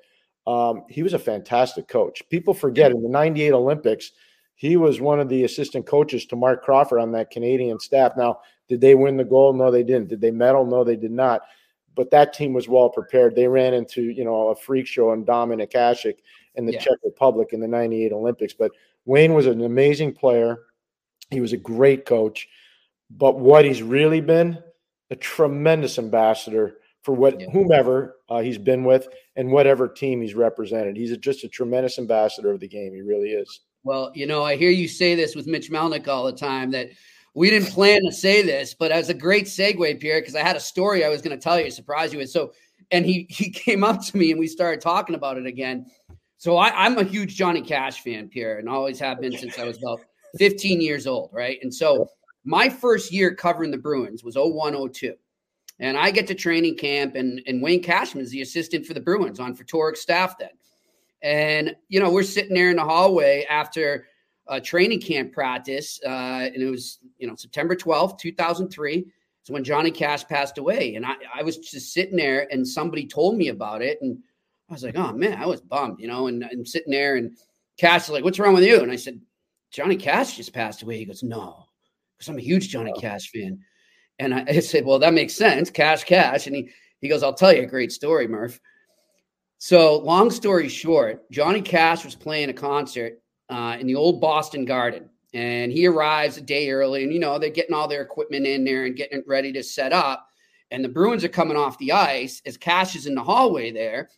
um, 0.46 0.84
he 0.88 1.02
was 1.02 1.14
a 1.14 1.18
fantastic 1.18 1.88
coach. 1.88 2.22
People 2.30 2.54
forget 2.54 2.90
in 2.90 3.02
the 3.02 3.08
98 3.08 3.52
Olympics, 3.52 4.12
he 4.54 4.76
was 4.76 5.00
one 5.00 5.20
of 5.20 5.28
the 5.28 5.44
assistant 5.44 5.86
coaches 5.86 6.26
to 6.26 6.36
Marc 6.36 6.64
Crawford 6.64 7.00
on 7.00 7.12
that 7.12 7.30
Canadian 7.30 7.78
staff. 7.78 8.12
Now, 8.16 8.40
did 8.66 8.80
they 8.80 8.94
win 8.94 9.16
the 9.16 9.24
gold? 9.24 9.56
No, 9.56 9.70
they 9.70 9.84
didn't. 9.84 10.08
Did 10.08 10.20
they 10.20 10.30
medal? 10.30 10.66
No, 10.66 10.84
they 10.84 10.96
did 10.96 11.12
not. 11.12 11.42
But 11.94 12.10
that 12.10 12.32
team 12.32 12.52
was 12.52 12.68
well 12.68 12.88
prepared. 12.88 13.34
They 13.34 13.46
ran 13.46 13.72
into, 13.72 14.02
you 14.02 14.24
know, 14.24 14.48
a 14.48 14.56
freak 14.56 14.86
show 14.86 15.12
and 15.12 15.26
Dominik 15.26 15.72
Hasek 15.72 16.16
in 16.56 16.66
the 16.66 16.72
yeah. 16.72 16.80
Czech 16.80 16.98
Republic 17.04 17.50
in 17.52 17.60
the 17.60 17.68
98 17.68 18.12
Olympics. 18.12 18.52
But 18.52 18.72
Wayne 19.08 19.32
was 19.32 19.46
an 19.46 19.62
amazing 19.62 20.12
player. 20.12 20.58
He 21.30 21.40
was 21.40 21.54
a 21.54 21.56
great 21.56 22.04
coach. 22.04 22.46
But 23.10 23.38
what 23.38 23.64
he's 23.64 23.82
really 23.82 24.20
been, 24.20 24.58
a 25.10 25.16
tremendous 25.16 25.98
ambassador 25.98 26.74
for 27.02 27.14
what 27.14 27.40
yeah. 27.40 27.46
whomever 27.50 28.16
uh, 28.28 28.40
he's 28.40 28.58
been 28.58 28.84
with 28.84 29.08
and 29.34 29.50
whatever 29.50 29.88
team 29.88 30.20
he's 30.20 30.34
represented. 30.34 30.94
He's 30.94 31.10
a, 31.10 31.16
just 31.16 31.42
a 31.42 31.48
tremendous 31.48 31.98
ambassador 31.98 32.50
of 32.50 32.60
the 32.60 32.68
game. 32.68 32.92
He 32.92 33.00
really 33.00 33.30
is. 33.30 33.60
Well, 33.82 34.12
you 34.14 34.26
know, 34.26 34.44
I 34.44 34.56
hear 34.56 34.68
you 34.68 34.86
say 34.86 35.14
this 35.14 35.34
with 35.34 35.46
Mitch 35.46 35.70
Melnick 35.70 36.06
all 36.06 36.26
the 36.26 36.32
time 36.32 36.70
that 36.72 36.90
we 37.34 37.48
didn't 37.48 37.70
plan 37.70 38.02
to 38.04 38.12
say 38.12 38.42
this, 38.42 38.74
but 38.74 38.92
as 38.92 39.08
a 39.08 39.14
great 39.14 39.46
segue, 39.46 40.00
Pierre, 40.00 40.20
because 40.20 40.34
I 40.34 40.42
had 40.42 40.56
a 40.56 40.60
story 40.60 41.02
I 41.02 41.08
was 41.08 41.22
going 41.22 41.34
to 41.34 41.42
tell 41.42 41.58
you, 41.58 41.70
surprise 41.70 42.12
you 42.12 42.18
with. 42.18 42.28
So, 42.28 42.52
and 42.90 43.06
he 43.06 43.26
he 43.30 43.48
came 43.64 43.84
up 43.84 44.04
to 44.04 44.16
me 44.18 44.32
and 44.32 44.38
we 44.38 44.48
started 44.48 44.82
talking 44.82 45.14
about 45.14 45.38
it 45.38 45.46
again. 45.46 45.86
So 46.38 46.57
I, 46.57 46.87
am 46.87 46.97
a 46.99 47.02
huge 47.02 47.35
Johnny 47.35 47.61
Cash 47.61 48.02
fan, 48.02 48.28
Pierre, 48.28 48.59
and 48.59 48.68
always 48.68 49.00
have 49.00 49.21
been 49.21 49.37
since 49.37 49.59
I 49.59 49.64
was 49.64 49.76
about 49.78 50.00
15 50.38 50.80
years 50.80 51.09
old, 51.09 51.30
right? 51.33 51.59
And 51.62 51.75
so 51.75 52.09
my 52.45 52.68
first 52.68 53.12
year 53.12 53.35
covering 53.35 53.73
the 53.73 53.78
Bruins 53.78 54.23
was 54.23 54.37
0102. 54.37 55.14
And 55.80 55.97
I 55.97 56.12
get 56.12 56.28
to 56.28 56.35
training 56.37 56.76
camp, 56.76 57.16
and, 57.16 57.40
and 57.47 57.61
Wayne 57.61 57.83
Cashman 57.83 58.23
is 58.23 58.30
the 58.30 58.42
assistant 58.42 58.87
for 58.87 58.95
the 58.95 59.00
Bruins 59.00 59.40
on 59.40 59.57
Ftorek's 59.57 60.00
staff 60.00 60.38
then. 60.38 60.50
And, 61.23 61.75
you 61.88 61.99
know, 61.99 62.11
we're 62.11 62.23
sitting 62.23 62.54
there 62.54 62.71
in 62.71 62.76
the 62.76 62.85
hallway 62.85 63.45
after 63.50 64.07
a 64.47 64.61
training 64.61 65.00
camp 65.00 65.33
practice, 65.33 66.00
uh, 66.07 66.49
and 66.54 66.57
it 66.57 66.71
was, 66.71 67.00
you 67.18 67.26
know, 67.26 67.35
September 67.35 67.75
12th, 67.75 68.18
2003. 68.18 69.07
So 69.42 69.54
when 69.54 69.64
Johnny 69.64 69.90
Cash 69.90 70.26
passed 70.28 70.59
away. 70.59 70.95
And 70.95 71.04
I, 71.04 71.14
I 71.35 71.42
was 71.42 71.59
just 71.59 71.92
sitting 71.92 72.16
there, 72.16 72.47
and 72.52 72.66
somebody 72.66 73.07
told 73.07 73.37
me 73.37 73.49
about 73.49 73.83
it. 73.83 73.99
And 74.02 74.18
I 74.68 74.72
was 74.72 74.82
like, 74.82 74.96
oh 74.96 75.12
man, 75.12 75.40
I 75.40 75.46
was 75.46 75.60
bummed, 75.60 76.00
you 76.00 76.08
know, 76.08 76.26
and 76.26 76.44
I'm 76.44 76.66
sitting 76.66 76.92
there 76.92 77.16
and 77.16 77.37
Cash 77.78 78.04
is 78.04 78.10
like, 78.10 78.25
what's 78.25 78.38
wrong 78.38 78.54
with 78.54 78.64
you? 78.64 78.80
And 78.82 78.90
I 78.90 78.96
said, 78.96 79.20
Johnny 79.70 79.96
Cash 79.96 80.37
just 80.37 80.52
passed 80.52 80.82
away. 80.82 80.98
He 80.98 81.04
goes, 81.04 81.22
no, 81.22 81.66
because 82.16 82.28
I'm 82.28 82.38
a 82.38 82.42
huge 82.42 82.68
Johnny 82.68 82.92
Cash 83.00 83.30
fan. 83.30 83.60
And 84.18 84.34
I, 84.34 84.44
I, 84.48 84.60
said, 84.60 84.84
well, 84.84 84.98
that 84.98 85.14
makes 85.14 85.34
sense. 85.34 85.70
Cash, 85.70 86.04
cash. 86.04 86.46
And 86.46 86.56
he, 86.56 86.70
he 87.00 87.08
goes, 87.08 87.22
I'll 87.22 87.34
tell 87.34 87.52
you 87.52 87.62
a 87.62 87.66
great 87.66 87.92
story, 87.92 88.26
Murph. 88.26 88.60
So 89.58 89.98
long 89.98 90.30
story 90.30 90.68
short, 90.68 91.28
Johnny 91.30 91.62
Cash 91.62 92.04
was 92.04 92.14
playing 92.14 92.50
a 92.50 92.54
concert 92.54 93.20
uh, 93.48 93.76
in 93.78 93.87
the 93.87 93.96
old 93.96 94.20
Boston 94.20 94.64
Garden. 94.64 95.08
And 95.34 95.70
he 95.70 95.87
arrives 95.87 96.38
a 96.38 96.40
day 96.40 96.70
early, 96.70 97.02
and 97.02 97.12
you 97.12 97.18
know 97.18 97.38
they're 97.38 97.50
getting 97.50 97.75
all 97.75 97.87
their 97.87 98.00
equipment 98.00 98.46
in 98.46 98.64
there 98.64 98.87
and 98.87 98.96
getting 98.96 99.18
it 99.18 99.28
ready 99.28 99.52
to 99.52 99.62
set 99.62 99.92
up. 99.92 100.26
And 100.70 100.82
the 100.82 100.88
Bruins 100.88 101.22
are 101.22 101.28
coming 101.28 101.56
off 101.56 101.76
the 101.78 101.92
ice 101.92 102.40
as 102.46 102.56
Cash 102.56 102.96
is 102.96 103.06
in 103.06 103.14
the 103.14 103.22
hallway 103.22 103.70
there. 103.70 104.08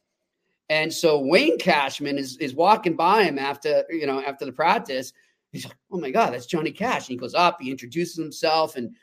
And 0.71 0.95
so 0.95 1.19
Wayne 1.19 1.59
Cashman 1.59 2.17
is 2.17 2.39
is 2.39 2.55
walking 2.55 2.95
by 2.95 3.25
him 3.25 3.39
after 3.39 3.85
you 3.91 4.07
know 4.07 4.23
after 4.23 4.47
the 4.47 4.53
practice. 4.53 5.13
He's 5.51 5.65
like, 5.65 5.77
"Oh 5.91 5.99
my 5.99 6.13
God, 6.13 6.33
that's 6.33 6.47
Johnny 6.47 6.71
Cash!" 6.71 7.09
And 7.09 7.09
he 7.09 7.17
goes 7.17 7.35
up, 7.35 7.61
he 7.61 7.73
introduces 7.73 8.17
himself, 8.17 8.77
and 8.77 8.95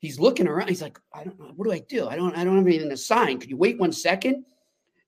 he's 0.00 0.18
looking 0.18 0.48
around. 0.48 0.68
He's 0.68 0.82
like, 0.82 0.98
"I 1.14 1.22
don't 1.22 1.38
know, 1.38 1.52
what 1.54 1.64
do 1.64 1.72
I 1.72 1.78
do? 1.78 2.08
I 2.08 2.16
don't, 2.16 2.36
I 2.36 2.42
don't 2.42 2.56
have 2.56 2.66
anything 2.66 2.90
to 2.90 2.96
sign. 2.96 3.38
Could 3.38 3.50
you 3.50 3.56
wait 3.56 3.78
one 3.78 3.92
second? 3.92 4.44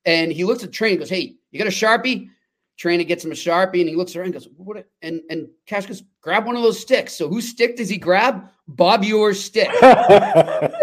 And 0.05 0.33
he 0.33 0.45
looks 0.45 0.63
at 0.63 0.71
the 0.71 0.77
Train 0.77 0.93
and 0.93 1.01
goes, 1.01 1.11
"Hey, 1.11 1.35
you 1.51 1.59
got 1.59 1.67
a 1.67 1.71
sharpie?" 1.71 2.31
Trainer 2.77 3.05
gets 3.05 3.25
him 3.25 3.33
a 3.33 3.35
sharpie, 3.35 3.81
and 3.81 3.89
he 3.89 3.97
looks 3.97 4.15
around 4.15 4.27
and 4.27 4.35
goes, 4.35 4.47
"What?" 4.57 4.87
And 5.03 5.21
and 5.31 5.49
Cash 5.67 5.87
goes, 5.87 6.05
"Grab 6.21 6.47
one 6.47 6.55
of 6.55 6.63
those 6.63 6.79
sticks." 6.79 7.15
So 7.15 7.29
whose 7.29 7.49
stick 7.49 7.77
does 7.77 7.89
he 7.89 7.99
grab? 7.99 8.51
Bob 8.69 9.05
Orr's 9.05 9.43
stick. 9.43 9.69
and 9.83 10.79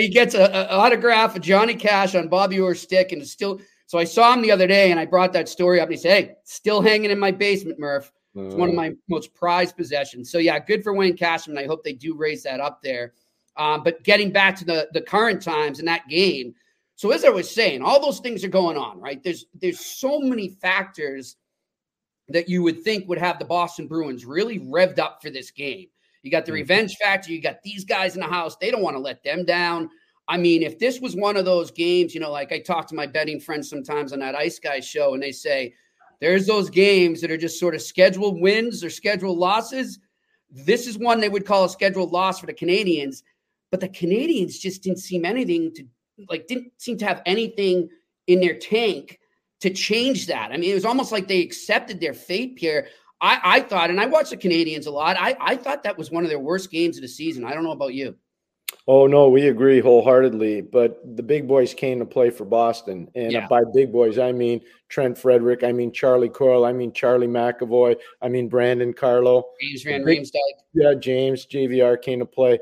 he 0.00 0.08
gets 0.08 0.34
an 0.34 0.68
autograph 0.70 1.36
of 1.36 1.42
Johnny 1.42 1.74
Cash 1.74 2.14
on 2.14 2.28
Bob 2.28 2.54
Orr's 2.54 2.80
stick, 2.80 3.12
and 3.12 3.20
it's 3.20 3.30
still 3.30 3.60
so 3.86 3.98
I 3.98 4.04
saw 4.04 4.32
him 4.32 4.42
the 4.42 4.50
other 4.50 4.66
day 4.66 4.90
and 4.90 4.98
I 4.98 5.06
brought 5.06 5.32
that 5.32 5.48
story 5.48 5.80
up 5.80 5.86
and 5.88 5.94
he 5.94 6.00
said, 6.00 6.24
Hey, 6.24 6.34
still 6.44 6.80
hanging 6.82 7.10
in 7.10 7.18
my 7.18 7.30
basement, 7.30 7.78
Murph. 7.78 8.12
It's 8.34 8.54
one 8.54 8.68
of 8.68 8.74
uh. 8.74 8.76
my 8.76 8.92
most 9.08 9.32
prized 9.32 9.76
possessions. 9.76 10.30
So 10.30 10.38
yeah, 10.38 10.58
good 10.58 10.82
for 10.82 10.92
Wayne 10.92 11.16
Cashman. 11.16 11.56
I 11.56 11.66
hope 11.66 11.82
they 11.82 11.94
do 11.94 12.14
raise 12.14 12.42
that 12.42 12.60
up 12.60 12.82
there. 12.82 13.14
Um, 13.56 13.82
but 13.82 14.02
getting 14.02 14.30
back 14.30 14.56
to 14.56 14.64
the 14.64 14.88
the 14.92 15.00
current 15.00 15.40
times 15.40 15.78
in 15.78 15.86
that 15.86 16.06
game. 16.08 16.54
So 16.96 17.10
as 17.10 17.24
I 17.24 17.28
was 17.28 17.50
saying, 17.50 17.82
all 17.82 18.00
those 18.00 18.20
things 18.20 18.44
are 18.44 18.48
going 18.48 18.76
on, 18.76 19.00
right? 19.00 19.22
There's 19.22 19.46
there's 19.54 19.80
so 19.80 20.18
many 20.18 20.50
factors 20.50 21.36
that 22.28 22.48
you 22.48 22.62
would 22.62 22.82
think 22.82 23.08
would 23.08 23.18
have 23.18 23.38
the 23.38 23.44
Boston 23.44 23.86
Bruins 23.86 24.26
really 24.26 24.58
revved 24.58 24.98
up 24.98 25.22
for 25.22 25.30
this 25.30 25.50
game. 25.50 25.86
You 26.22 26.30
got 26.30 26.44
the 26.44 26.50
mm-hmm. 26.50 26.56
revenge 26.56 26.96
factor. 26.96 27.32
You 27.32 27.40
got 27.40 27.62
these 27.62 27.84
guys 27.84 28.14
in 28.14 28.20
the 28.20 28.26
house. 28.26 28.56
They 28.56 28.70
don't 28.70 28.82
want 28.82 28.96
to 28.96 29.00
let 29.00 29.22
them 29.22 29.44
down. 29.44 29.88
I 30.28 30.36
mean, 30.36 30.62
if 30.62 30.78
this 30.78 31.00
was 31.00 31.14
one 31.14 31.36
of 31.36 31.44
those 31.44 31.70
games, 31.70 32.14
you 32.14 32.20
know, 32.20 32.32
like 32.32 32.52
I 32.52 32.58
talk 32.58 32.88
to 32.88 32.94
my 32.94 33.06
betting 33.06 33.40
friends 33.40 33.70
sometimes 33.70 34.12
on 34.12 34.18
that 34.20 34.34
Ice 34.34 34.58
Guy 34.58 34.80
show, 34.80 35.14
and 35.14 35.22
they 35.22 35.32
say 35.32 35.74
there's 36.20 36.46
those 36.46 36.68
games 36.68 37.20
that 37.20 37.30
are 37.30 37.36
just 37.36 37.60
sort 37.60 37.74
of 37.74 37.82
scheduled 37.82 38.40
wins 38.40 38.82
or 38.82 38.90
scheduled 38.90 39.38
losses. 39.38 39.98
This 40.50 40.86
is 40.86 40.98
one 40.98 41.20
they 41.20 41.28
would 41.28 41.46
call 41.46 41.64
a 41.64 41.68
scheduled 41.68 42.12
loss 42.12 42.40
for 42.40 42.46
the 42.46 42.54
Canadiens, 42.54 43.22
but 43.70 43.80
the 43.80 43.88
Canadiens 43.88 44.58
just 44.58 44.82
didn't 44.82 44.98
seem 44.98 45.24
anything 45.24 45.72
to 45.74 45.84
like, 46.28 46.46
didn't 46.46 46.72
seem 46.78 46.96
to 46.98 47.06
have 47.06 47.22
anything 47.26 47.88
in 48.26 48.40
their 48.40 48.58
tank 48.58 49.20
to 49.60 49.70
change 49.70 50.26
that. 50.26 50.50
I 50.50 50.56
mean, 50.56 50.70
it 50.70 50.74
was 50.74 50.84
almost 50.84 51.12
like 51.12 51.28
they 51.28 51.42
accepted 51.42 52.00
their 52.00 52.14
fate, 52.14 52.56
Pierre. 52.56 52.88
I, 53.20 53.40
I 53.42 53.60
thought, 53.60 53.90
and 53.90 54.00
I 54.00 54.06
watched 54.06 54.30
the 54.30 54.36
Canadiens 54.36 54.86
a 54.86 54.90
lot. 54.90 55.16
I, 55.18 55.36
I 55.40 55.56
thought 55.56 55.82
that 55.84 55.96
was 55.96 56.10
one 56.10 56.24
of 56.24 56.30
their 56.30 56.38
worst 56.38 56.70
games 56.70 56.96
of 56.96 57.02
the 57.02 57.08
season. 57.08 57.44
I 57.44 57.54
don't 57.54 57.64
know 57.64 57.72
about 57.72 57.94
you. 57.94 58.16
Oh 58.88 59.08
no, 59.08 59.28
we 59.28 59.48
agree 59.48 59.80
wholeheartedly. 59.80 60.60
But 60.60 61.00
the 61.16 61.22
big 61.22 61.48
boys 61.48 61.74
came 61.74 61.98
to 61.98 62.04
play 62.04 62.30
for 62.30 62.44
Boston, 62.44 63.08
and 63.14 63.32
yeah. 63.32 63.48
by 63.48 63.62
big 63.74 63.92
boys 63.92 64.18
I 64.18 64.30
mean 64.32 64.60
Trent 64.88 65.18
Frederic, 65.18 65.64
I 65.64 65.72
mean 65.72 65.92
Charlie 65.92 66.28
Coyle, 66.28 66.64
I 66.64 66.72
mean 66.72 66.92
Charlie 66.92 67.26
McAvoy, 67.26 67.96
I 68.22 68.28
mean 68.28 68.48
Brandon 68.48 68.92
Carlo, 68.92 69.44
James 69.60 69.82
Van 69.82 70.02
Riemsdyk. 70.02 70.62
Yeah, 70.72 70.94
James 70.94 71.46
JVR 71.46 72.00
came 72.00 72.20
to 72.20 72.26
play, 72.26 72.60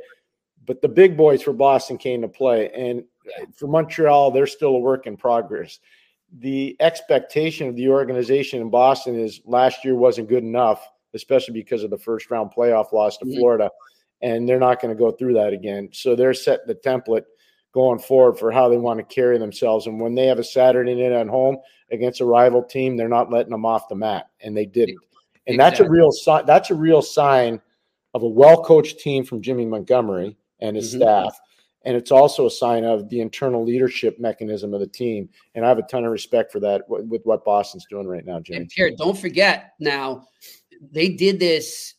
but 0.64 0.80
the 0.80 0.88
big 0.88 1.16
boys 1.16 1.42
for 1.42 1.52
Boston 1.52 1.98
came 1.98 2.22
to 2.22 2.28
play, 2.28 2.70
and 2.70 3.04
for 3.54 3.66
Montreal 3.66 4.30
they're 4.30 4.46
still 4.46 4.76
a 4.76 4.78
work 4.78 5.06
in 5.06 5.18
progress. 5.18 5.78
The 6.38 6.74
expectation 6.80 7.68
of 7.68 7.76
the 7.76 7.90
organization 7.90 8.62
in 8.62 8.70
Boston 8.70 9.14
is 9.14 9.42
last 9.44 9.84
year 9.84 9.94
wasn't 9.94 10.30
good 10.30 10.42
enough, 10.42 10.88
especially 11.12 11.52
because 11.52 11.84
of 11.84 11.90
the 11.90 11.98
first 11.98 12.30
round 12.30 12.50
playoff 12.50 12.92
loss 12.92 13.18
to 13.18 13.26
mm-hmm. 13.26 13.36
Florida 13.36 13.70
and 14.24 14.48
they're 14.48 14.58
not 14.58 14.80
going 14.80 14.92
to 14.92 14.98
go 14.98 15.12
through 15.12 15.34
that 15.34 15.52
again. 15.52 15.90
So 15.92 16.16
they're 16.16 16.32
setting 16.32 16.66
the 16.66 16.74
template 16.74 17.24
going 17.74 17.98
forward 17.98 18.38
for 18.38 18.50
how 18.50 18.70
they 18.70 18.78
want 18.78 18.98
to 18.98 19.14
carry 19.14 19.36
themselves. 19.36 19.86
And 19.86 20.00
when 20.00 20.14
they 20.14 20.26
have 20.26 20.38
a 20.38 20.44
Saturday 20.44 20.94
night 20.94 21.12
at 21.12 21.28
home 21.28 21.58
against 21.92 22.22
a 22.22 22.24
rival 22.24 22.62
team, 22.62 22.96
they're 22.96 23.08
not 23.08 23.30
letting 23.30 23.50
them 23.50 23.66
off 23.66 23.88
the 23.88 23.94
mat, 23.94 24.30
and 24.40 24.56
they 24.56 24.64
didn't. 24.64 24.98
And 25.46 25.56
exactly. 25.56 25.58
that's 25.58 25.80
a 25.80 25.90
real 25.90 26.10
sign. 26.10 26.46
That's 26.46 26.70
a 26.70 26.74
real 26.74 27.02
sign 27.02 27.60
of 28.14 28.22
a 28.22 28.28
well-coached 28.28 28.98
team 28.98 29.24
from 29.24 29.42
Jimmy 29.42 29.66
Montgomery 29.66 30.38
and 30.60 30.74
his 30.74 30.88
mm-hmm. 30.90 31.02
staff. 31.02 31.38
And 31.84 31.94
it's 31.94 32.10
also 32.10 32.46
a 32.46 32.50
sign 32.50 32.84
of 32.84 33.10
the 33.10 33.20
internal 33.20 33.62
leadership 33.62 34.18
mechanism 34.18 34.72
of 34.72 34.80
the 34.80 34.86
team. 34.86 35.28
And 35.54 35.66
I 35.66 35.68
have 35.68 35.76
a 35.76 35.82
ton 35.82 36.06
of 36.06 36.12
respect 36.12 36.50
for 36.50 36.60
that 36.60 36.88
with 36.88 37.20
what 37.24 37.44
Boston's 37.44 37.84
doing 37.90 38.06
right 38.06 38.24
now, 38.24 38.40
Jimmy. 38.40 38.60
And 38.60 38.70
Pierre, 38.70 38.92
don't 38.96 39.18
forget 39.18 39.74
now, 39.78 40.26
they 40.92 41.10
did 41.10 41.38
this 41.38 41.94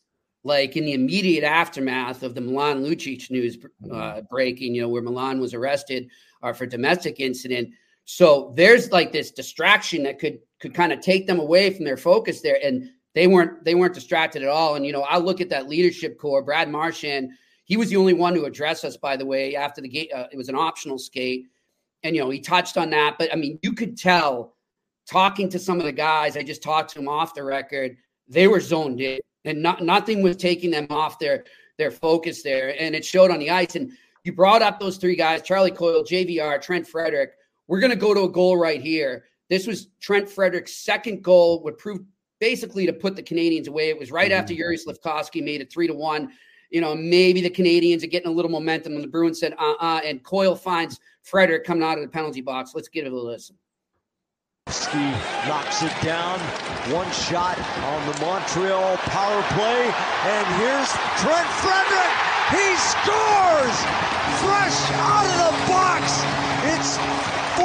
like 0.46 0.76
in 0.76 0.84
the 0.84 0.92
immediate 0.92 1.44
aftermath 1.44 2.22
of 2.22 2.34
the 2.34 2.40
Milan 2.40 2.82
Lucic 2.82 3.30
news 3.30 3.58
uh, 3.62 3.86
mm-hmm. 3.86 4.20
breaking, 4.30 4.74
you 4.74 4.80
know, 4.80 4.88
where 4.88 5.02
Milan 5.02 5.40
was 5.40 5.52
arrested 5.52 6.08
uh, 6.42 6.52
for 6.52 6.66
domestic 6.66 7.20
incident, 7.20 7.70
So 8.04 8.52
there's 8.56 8.92
like 8.92 9.12
this 9.12 9.32
distraction 9.32 10.04
that 10.04 10.18
could 10.18 10.38
could 10.60 10.72
kind 10.72 10.92
of 10.92 11.00
take 11.00 11.26
them 11.26 11.40
away 11.40 11.70
from 11.70 11.84
their 11.84 11.96
focus 11.96 12.40
there, 12.40 12.58
and 12.62 12.88
they 13.14 13.26
weren't 13.26 13.64
they 13.64 13.74
weren't 13.74 13.94
distracted 13.94 14.42
at 14.42 14.48
all. 14.48 14.76
And 14.76 14.86
you 14.86 14.92
know, 14.92 15.02
I 15.02 15.18
look 15.18 15.40
at 15.40 15.48
that 15.50 15.68
leadership 15.68 16.18
core. 16.18 16.42
Brad 16.42 16.70
Marchand, 16.70 17.32
he 17.64 17.76
was 17.76 17.90
the 17.90 17.96
only 17.96 18.14
one 18.14 18.34
to 18.34 18.44
address 18.44 18.84
us, 18.84 18.96
by 18.96 19.16
the 19.16 19.26
way, 19.26 19.56
after 19.56 19.80
the 19.80 19.88
gate. 19.88 20.12
Uh, 20.14 20.26
it 20.30 20.36
was 20.36 20.48
an 20.48 20.54
optional 20.54 20.98
skate, 20.98 21.46
and 22.04 22.14
you 22.14 22.22
know 22.22 22.30
he 22.30 22.40
touched 22.40 22.76
on 22.76 22.90
that. 22.90 23.16
But 23.18 23.32
I 23.32 23.36
mean, 23.36 23.58
you 23.62 23.72
could 23.72 23.98
tell 23.98 24.54
talking 25.08 25.48
to 25.48 25.58
some 25.58 25.80
of 25.80 25.84
the 25.84 25.92
guys. 25.92 26.36
I 26.36 26.42
just 26.44 26.62
talked 26.62 26.90
to 26.90 26.98
them 26.98 27.08
off 27.08 27.34
the 27.34 27.42
record. 27.42 27.96
They 28.28 28.46
were 28.48 28.60
zoned 28.60 29.00
in, 29.00 29.20
and 29.46 29.62
not, 29.62 29.82
nothing 29.82 30.22
was 30.22 30.36
taking 30.36 30.70
them 30.70 30.86
off 30.90 31.18
their 31.18 31.44
their 31.78 31.90
focus 31.90 32.42
there, 32.42 32.74
and 32.80 32.94
it 32.94 33.04
showed 33.04 33.30
on 33.30 33.38
the 33.38 33.50
ice. 33.50 33.76
And 33.76 33.92
you 34.24 34.32
brought 34.32 34.62
up 34.62 34.78
those 34.78 34.96
three 34.96 35.16
guys: 35.16 35.42
Charlie 35.42 35.70
Coyle, 35.70 36.04
JVR, 36.04 36.60
Trent 36.60 36.86
Frederic. 36.86 37.32
we're 37.66 37.80
going 37.80 37.90
to 37.90 37.96
go 37.96 38.14
to 38.14 38.22
a 38.22 38.28
goal 38.28 38.56
right 38.56 38.80
here. 38.80 39.24
This 39.48 39.66
was 39.66 39.88
Trent 40.00 40.28
Frederic's 40.28 40.74
second 40.74 41.22
goal, 41.22 41.62
would 41.62 41.78
prove 41.78 42.00
basically 42.40 42.86
to 42.86 42.92
put 42.92 43.16
the 43.16 43.22
Canadiens 43.22 43.68
away. 43.68 43.88
It 43.88 43.98
was 43.98 44.10
right 44.10 44.30
mm-hmm. 44.30 44.40
after 44.40 44.54
Yuri 44.54 44.76
Slafkovsky 44.76 45.42
made 45.42 45.60
it 45.60 45.72
three 45.72 45.86
to 45.86 45.94
one. 45.94 46.32
You 46.70 46.80
know, 46.80 46.96
maybe 46.96 47.40
the 47.40 47.50
Canadiens 47.50 48.02
are 48.02 48.08
getting 48.08 48.28
a 48.28 48.34
little 48.34 48.50
momentum. 48.50 48.94
And 48.94 49.04
the 49.04 49.08
Bruins 49.08 49.38
said, 49.38 49.54
uh 49.58 49.74
uh 49.78 50.00
And 50.04 50.22
Coyle 50.24 50.56
finds 50.56 51.00
Frederic 51.22 51.64
coming 51.64 51.84
out 51.84 51.98
of 51.98 52.02
the 52.02 52.10
penalty 52.10 52.40
box. 52.40 52.72
Let's 52.74 52.88
give 52.88 53.06
it 53.06 53.12
a 53.12 53.16
listen. 53.16 53.56
Ski 54.68 54.98
knocks 55.46 55.82
it 55.84 55.92
down. 56.02 56.40
One 56.90 57.08
shot 57.12 57.56
on 57.56 58.06
the 58.10 58.20
Montreal 58.20 58.96
power 58.96 59.42
play. 59.54 59.92
And 60.24 60.46
here's 60.58 60.90
Trent 61.22 61.46
Frederic. 61.62 62.12
He 62.50 62.74
scores 62.74 63.76
fresh 64.42 64.90
out 64.90 65.24
of 65.24 65.36
the 65.38 65.52
box. 65.70 66.02
It's 66.74 66.96
4 67.56 67.64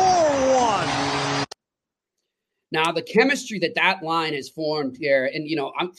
1. 1.40 1.46
Now, 2.72 2.92
the 2.92 3.02
chemistry 3.02 3.58
that 3.60 3.74
that 3.74 4.04
line 4.04 4.36
has 4.36 4.50
formed 4.50 4.96
here, 4.96 5.32
and 5.34 5.48
you 5.48 5.56
know, 5.56 5.74
I'm. 5.80 5.92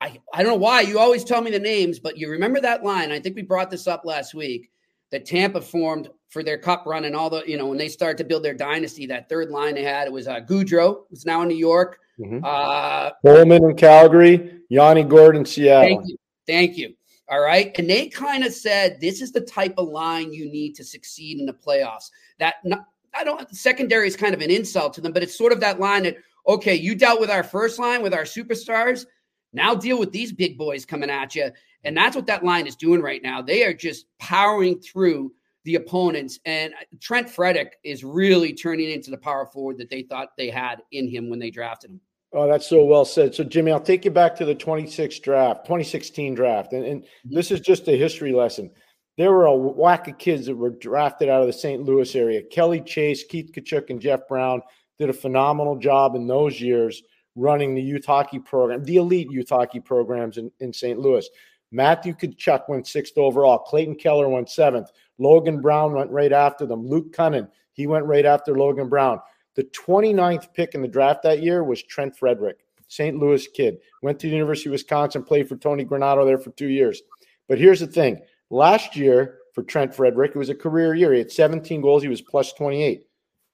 I, 0.00 0.20
I 0.34 0.42
don't 0.42 0.52
know 0.52 0.58
why 0.58 0.82
you 0.82 0.98
always 0.98 1.24
tell 1.24 1.40
me 1.40 1.50
the 1.52 1.58
names, 1.58 2.00
but 2.00 2.18
you 2.18 2.28
remember 2.28 2.60
that 2.60 2.84
line. 2.84 3.12
I 3.12 3.20
think 3.20 3.36
we 3.36 3.42
brought 3.42 3.70
this 3.70 3.86
up 3.86 4.04
last 4.04 4.34
week 4.34 4.70
that 5.10 5.24
Tampa 5.24 5.60
formed 5.60 6.10
for 6.36 6.42
their 6.42 6.58
cup 6.58 6.84
run 6.84 7.06
and 7.06 7.16
all 7.16 7.30
the, 7.30 7.42
you 7.46 7.56
know, 7.56 7.66
when 7.66 7.78
they 7.78 7.88
started 7.88 8.18
to 8.18 8.24
build 8.24 8.42
their 8.42 8.52
dynasty, 8.52 9.06
that 9.06 9.26
third 9.26 9.48
line 9.48 9.74
they 9.74 9.82
had, 9.82 10.06
it 10.06 10.12
was 10.12 10.28
uh, 10.28 10.38
Goodrow, 10.40 11.04
who's 11.08 11.24
now 11.24 11.40
in 11.40 11.48
New 11.48 11.56
York. 11.56 11.98
Mm-hmm. 12.20 12.44
Uh, 12.44 13.12
Coleman 13.24 13.64
in 13.64 13.74
Calgary, 13.74 14.60
Yanni 14.68 15.02
Gordon, 15.02 15.46
Seattle. 15.46 15.96
Thank 15.96 16.08
you. 16.08 16.16
Thank 16.46 16.76
you. 16.76 16.94
All 17.30 17.40
right. 17.40 17.74
And 17.78 17.88
they 17.88 18.08
kind 18.08 18.44
of 18.44 18.52
said 18.52 19.00
this 19.00 19.22
is 19.22 19.32
the 19.32 19.40
type 19.40 19.72
of 19.78 19.88
line 19.88 20.30
you 20.30 20.44
need 20.52 20.74
to 20.74 20.84
succeed 20.84 21.40
in 21.40 21.46
the 21.46 21.54
playoffs. 21.54 22.10
That 22.38 22.56
not, 22.64 22.84
I 23.14 23.24
don't 23.24 23.50
secondary 23.56 24.06
is 24.06 24.14
kind 24.14 24.34
of 24.34 24.42
an 24.42 24.50
insult 24.50 24.92
to 24.94 25.00
them, 25.00 25.12
but 25.12 25.22
it's 25.22 25.38
sort 25.38 25.52
of 25.52 25.60
that 25.60 25.80
line 25.80 26.02
that 26.02 26.18
okay, 26.46 26.74
you 26.74 26.94
dealt 26.94 27.18
with 27.18 27.30
our 27.30 27.42
first 27.42 27.78
line 27.78 28.02
with 28.02 28.12
our 28.12 28.24
superstars. 28.24 29.06
Now 29.54 29.74
deal 29.74 29.98
with 29.98 30.12
these 30.12 30.32
big 30.32 30.58
boys 30.58 30.84
coming 30.84 31.08
at 31.08 31.34
you. 31.34 31.50
And 31.82 31.96
that's 31.96 32.14
what 32.14 32.26
that 32.26 32.44
line 32.44 32.66
is 32.66 32.76
doing 32.76 33.00
right 33.00 33.22
now. 33.22 33.40
They 33.40 33.64
are 33.64 33.72
just 33.72 34.04
powering 34.18 34.80
through 34.80 35.32
the 35.66 35.74
opponents. 35.74 36.40
And 36.46 36.72
Trent 37.00 37.28
Frederic 37.28 37.76
is 37.84 38.02
really 38.02 38.54
turning 38.54 38.90
into 38.90 39.10
the 39.10 39.18
power 39.18 39.46
forward 39.46 39.78
that 39.78 39.90
they 39.90 40.02
thought 40.02 40.30
they 40.38 40.48
had 40.48 40.82
in 40.92 41.08
him 41.08 41.28
when 41.28 41.38
they 41.38 41.50
drafted 41.50 41.90
him. 41.90 42.00
Oh, 42.32 42.48
that's 42.48 42.66
so 42.66 42.84
well 42.84 43.04
said. 43.04 43.34
So, 43.34 43.44
Jimmy, 43.44 43.70
I'll 43.70 43.80
take 43.80 44.04
you 44.04 44.10
back 44.10 44.34
to 44.36 44.44
the 44.44 44.54
26 44.54 45.20
draft, 45.20 45.64
2016 45.64 46.34
draft. 46.34 46.72
And, 46.72 46.84
and 46.84 47.02
mm-hmm. 47.02 47.34
this 47.34 47.50
is 47.50 47.60
just 47.60 47.86
a 47.88 47.96
history 47.96 48.32
lesson 48.32 48.70
there 49.16 49.32
were 49.32 49.46
a 49.46 49.56
whack 49.56 50.08
of 50.08 50.18
kids 50.18 50.46
that 50.46 50.56
were 50.56 50.70
drafted 50.70 51.28
out 51.28 51.40
of 51.40 51.46
the 51.46 51.52
St. 51.52 51.82
Louis 51.82 52.14
area. 52.14 52.42
Kelly 52.42 52.80
Chase, 52.80 53.24
Keith 53.24 53.50
Tkachuk, 53.52 53.90
and 53.90 54.00
Jeff 54.00 54.28
Brown 54.28 54.60
did 54.98 55.08
a 55.08 55.14
phenomenal 55.14 55.76
job 55.76 56.14
in 56.14 56.26
those 56.26 56.60
years 56.60 57.02
running 57.34 57.74
the 57.74 57.82
youth 57.82 58.04
hockey 58.04 58.38
program, 58.38 58.82
the 58.84 58.96
elite 58.96 59.30
youth 59.30 59.48
hockey 59.48 59.80
programs 59.80 60.38
in, 60.38 60.50
in 60.60 60.72
St. 60.72 60.98
Louis. 60.98 61.28
Matthew 61.72 62.14
Tkachuk 62.14 62.68
went 62.68 62.86
sixth 62.86 63.16
overall. 63.16 63.58
Clayton 63.58 63.96
Keller 63.96 64.28
went 64.28 64.50
seventh. 64.50 64.90
Logan 65.18 65.60
Brown 65.60 65.92
went 65.92 66.10
right 66.10 66.32
after 66.32 66.66
them. 66.66 66.86
Luke 66.86 67.12
Kunin, 67.12 67.48
he 67.72 67.86
went 67.86 68.06
right 68.06 68.26
after 68.26 68.56
Logan 68.56 68.88
Brown. 68.88 69.20
The 69.54 69.64
29th 69.64 70.52
pick 70.52 70.74
in 70.74 70.82
the 70.82 70.88
draft 70.88 71.22
that 71.22 71.42
year 71.42 71.64
was 71.64 71.82
Trent 71.82 72.16
Frederic, 72.16 72.58
St. 72.88 73.18
Louis 73.18 73.46
kid. 73.48 73.78
Went 74.02 74.18
to 74.20 74.26
the 74.26 74.34
University 74.34 74.68
of 74.68 74.72
Wisconsin, 74.72 75.22
played 75.22 75.48
for 75.48 75.56
Tony 75.56 75.84
Granato 75.84 76.26
there 76.26 76.38
for 76.38 76.50
two 76.50 76.68
years. 76.68 77.02
But 77.48 77.58
here's 77.58 77.80
the 77.80 77.86
thing 77.86 78.20
Last 78.50 78.94
year 78.96 79.38
for 79.54 79.62
Trent 79.62 79.94
Frederic, 79.94 80.32
it 80.32 80.38
was 80.38 80.50
a 80.50 80.54
career 80.54 80.94
year. 80.94 81.12
He 81.12 81.18
had 81.18 81.32
17 81.32 81.80
goals. 81.80 82.02
He 82.02 82.08
was 82.08 82.22
plus 82.22 82.52
28. 82.52 83.06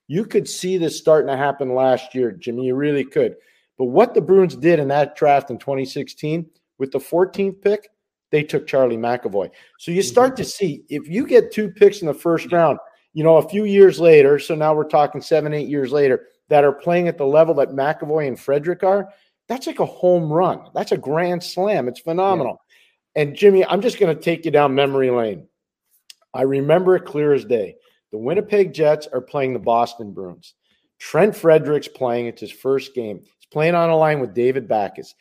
You 0.08 0.24
could 0.24 0.48
see 0.48 0.76
this 0.76 0.98
starting 0.98 1.28
to 1.28 1.36
happen 1.36 1.74
last 1.74 2.14
year, 2.14 2.32
Jimmy. 2.32 2.66
You 2.66 2.74
really 2.74 3.04
could. 3.04 3.36
But 3.78 3.86
what 3.86 4.12
the 4.12 4.20
Bruins 4.20 4.56
did 4.56 4.78
in 4.78 4.88
that 4.88 5.16
draft 5.16 5.50
in 5.50 5.58
2016 5.58 6.50
with 6.78 6.92
the 6.92 6.98
14th 6.98 7.62
pick, 7.62 7.88
they 8.32 8.42
took 8.42 8.66
Charlie 8.66 8.96
McAvoy. 8.96 9.50
So 9.78 9.92
you 9.92 10.00
mm-hmm. 10.00 10.08
start 10.08 10.36
to 10.38 10.44
see 10.44 10.82
if 10.88 11.06
you 11.06 11.26
get 11.26 11.52
two 11.52 11.70
picks 11.70 12.00
in 12.00 12.08
the 12.08 12.14
first 12.14 12.50
round, 12.50 12.78
you 13.12 13.22
know, 13.22 13.36
a 13.36 13.48
few 13.48 13.64
years 13.64 14.00
later, 14.00 14.40
so 14.40 14.56
now 14.56 14.74
we're 14.74 14.88
talking 14.88 15.20
seven, 15.20 15.54
eight 15.54 15.68
years 15.68 15.92
later, 15.92 16.26
that 16.48 16.64
are 16.64 16.72
playing 16.72 17.06
at 17.06 17.18
the 17.18 17.26
level 17.26 17.54
that 17.54 17.70
McAvoy 17.70 18.26
and 18.26 18.40
Frederic 18.40 18.82
are, 18.82 19.08
that's 19.48 19.66
like 19.66 19.80
a 19.80 19.86
home 19.86 20.32
run. 20.32 20.70
That's 20.74 20.92
a 20.92 20.96
grand 20.96 21.42
slam. 21.42 21.88
It's 21.88 22.00
phenomenal. 22.00 22.62
And 23.14 23.36
Jimmy, 23.36 23.64
I'm 23.66 23.82
just 23.82 24.00
going 24.00 24.14
to 24.14 24.22
take 24.22 24.44
you 24.44 24.50
down 24.50 24.74
memory 24.74 25.10
lane. 25.10 25.46
I 26.34 26.42
remember 26.42 26.96
it 26.96 27.04
clear 27.04 27.34
as 27.34 27.44
day. 27.44 27.76
The 28.10 28.18
Winnipeg 28.18 28.72
Jets 28.72 29.06
are 29.12 29.20
playing 29.20 29.52
the 29.52 29.58
Boston 29.58 30.12
Bruins. 30.12 30.54
Trent 30.98 31.36
Frederic's 31.36 31.88
playing. 31.88 32.26
It's 32.26 32.40
his 32.40 32.52
first 32.52 32.94
game. 32.94 33.18
He's 33.18 33.46
playing 33.50 33.74
on 33.74 33.90
a 33.90 33.96
line 33.96 34.20
with 34.20 34.34
David 34.34 34.68
Backes. 34.68 35.14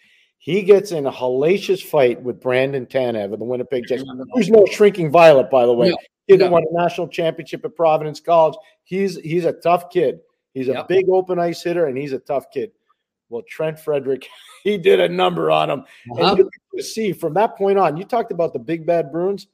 He 0.44 0.64
gets 0.64 0.92
in 0.92 1.06
a 1.06 1.12
hellacious 1.12 1.84
fight 1.84 2.20
with 2.20 2.42
Brandon 2.42 2.88
Tanev 2.88 3.32
of 3.32 3.38
the 3.38 3.46
Winnipeg 3.46 3.86
Jets, 3.88 4.04
who's 4.34 4.50
no 4.50 4.66
shrinking 4.66 5.12
violet, 5.12 5.52
by 5.52 5.68
the 5.68 5.74
way. 5.74 5.90
No, 5.90 5.98
kid 6.28 6.40
no. 6.40 6.50
won 6.50 6.64
a 6.64 6.82
national 6.82 7.10
championship 7.10 7.64
at 7.64 7.76
Providence 7.76 8.20
College. 8.20 8.56
He's 8.84 9.18
he's 9.18 9.46
a 9.46 9.54
tough 9.54 9.92
kid. 9.92 10.22
He's 10.56 10.68
a 10.68 10.74
yep. 10.74 10.88
big 10.88 11.06
open 11.10 11.38
ice 11.38 11.62
hitter, 11.62 11.86
and 11.86 11.96
he's 11.96 12.12
a 12.12 12.18
tough 12.18 12.50
kid. 12.52 12.72
Well, 13.30 13.44
Trent 13.48 13.80
Frederic, 13.80 14.28
he 14.64 14.80
did 14.80 15.00
a 15.00 15.08
number 15.08 15.52
on 15.52 15.70
him. 15.70 15.80
Uh-huh. 16.12 16.36
And 16.38 16.50
you 16.74 16.82
see 16.82 17.14
from 17.14 17.36
that 17.36 17.56
point 17.56 17.78
on, 17.78 17.96
you 17.96 18.04
talked 18.04 18.32
about 18.32 18.52
the 18.52 18.60
big 18.60 18.84
bad 18.84 19.12
Bruins. 19.12 19.46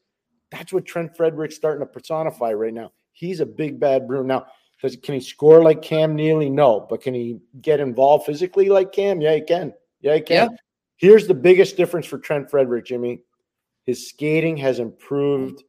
That's 0.54 0.72
what 0.72 0.86
Trent 0.86 1.18
Frederic's 1.18 1.58
starting 1.58 1.82
to 1.82 1.86
personify 1.86 2.54
right 2.54 2.74
now. 2.74 2.94
He's 3.12 3.42
a 3.42 3.46
big 3.46 3.78
bad 3.78 4.08
Bruin. 4.08 4.28
Now, 4.28 4.46
does, 4.82 4.96
can 4.96 5.16
he 5.16 5.20
score 5.20 5.62
like 5.62 5.82
Cam 5.82 6.16
Neely? 6.16 6.50
No. 6.50 6.88
But 6.90 7.02
can 7.02 7.14
he 7.14 7.40
get 7.60 7.82
involved 7.82 8.26
physically 8.26 8.70
like 8.70 8.94
Cam? 8.94 9.20
Yeah, 9.20 9.36
he 9.36 9.42
can. 9.42 9.74
Yeah, 10.00 10.16
he 10.16 10.22
can. 10.22 10.52
Yeah. 10.52 10.58
Here's 10.98 11.28
the 11.28 11.34
biggest 11.34 11.78
difference 11.78 12.06
for 12.06 12.18
Trent 12.18 12.50
Frederic, 12.50 12.86
Jimmy. 12.86 13.22
His 13.86 14.10
skating 14.10 14.58
has 14.58 14.80
improved 14.80 15.64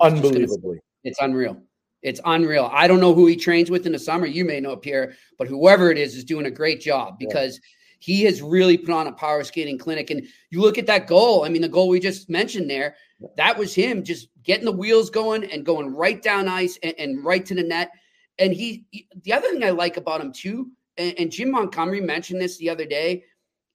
unbelievably. 0.00 0.80
It's 1.04 1.20
unreal. 1.20 1.62
It's 2.02 2.20
unreal. 2.24 2.70
I 2.72 2.86
don't 2.86 3.00
know 3.00 3.14
who 3.14 3.26
he 3.26 3.36
trains 3.36 3.70
with 3.70 3.86
in 3.86 3.92
the 3.92 3.98
summer. 3.98 4.26
You 4.26 4.44
may 4.44 4.60
know 4.60 4.76
Pierre, 4.76 5.14
but 5.38 5.48
whoever 5.48 5.90
it 5.90 5.96
is 5.96 6.14
is 6.14 6.24
doing 6.24 6.46
a 6.46 6.50
great 6.50 6.80
job 6.80 7.18
because 7.18 7.56
yeah. 7.56 7.60
he 8.00 8.22
has 8.24 8.42
really 8.42 8.76
put 8.76 8.90
on 8.90 9.06
a 9.06 9.12
power 9.12 9.42
skating 9.44 9.78
clinic. 9.78 10.10
And 10.10 10.26
you 10.50 10.60
look 10.60 10.76
at 10.76 10.86
that 10.86 11.06
goal. 11.06 11.44
I 11.44 11.48
mean, 11.48 11.62
the 11.62 11.68
goal 11.68 11.88
we 11.88 12.00
just 12.00 12.28
mentioned 12.28 12.68
there, 12.68 12.96
that 13.36 13.56
was 13.56 13.74
him 13.74 14.02
just 14.04 14.28
getting 14.42 14.66
the 14.66 14.72
wheels 14.72 15.08
going 15.08 15.44
and 15.44 15.64
going 15.64 15.94
right 15.94 16.20
down 16.20 16.48
ice 16.48 16.78
and, 16.82 16.94
and 16.98 17.24
right 17.24 17.46
to 17.46 17.54
the 17.54 17.62
net. 17.62 17.90
And 18.38 18.52
he, 18.52 18.84
he, 18.90 19.08
the 19.22 19.32
other 19.32 19.48
thing 19.48 19.64
I 19.64 19.70
like 19.70 19.96
about 19.96 20.20
him 20.20 20.32
too, 20.32 20.72
and, 20.98 21.14
and 21.18 21.30
Jim 21.30 21.52
Montgomery 21.52 22.00
mentioned 22.00 22.40
this 22.40 22.58
the 22.58 22.68
other 22.68 22.84
day, 22.84 23.24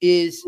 is 0.01 0.45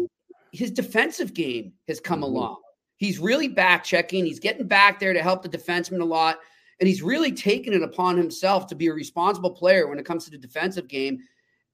his 0.52 0.72
defensive 0.72 1.34
game 1.34 1.74
has 1.88 2.00
come 2.00 2.22
mm-hmm. 2.22 2.36
along. 2.36 2.58
He's 2.98 3.20
really 3.20 3.48
back 3.48 3.84
checking. 3.84 4.26
He's 4.26 4.40
getting 4.40 4.68
back 4.68 5.00
there 5.00 5.14
to 5.14 5.24
help 5.24 5.42
the 5.42 5.50
defenseman 5.50 6.02
a 6.02 6.06
lot. 6.06 6.40
And 6.80 6.88
he's 6.88 7.02
really 7.02 7.32
taken 7.32 7.74
it 7.74 7.84
upon 7.84 8.18
himself 8.18 8.68
to 8.68 8.76
be 8.76 8.88
a 8.88 8.94
responsible 8.94 9.52
player 9.52 9.88
when 9.88 10.00
it 10.00 10.06
comes 10.06 10.26
to 10.26 10.32
the 10.32 10.38
defensive 10.38 10.88
game. 10.88 11.20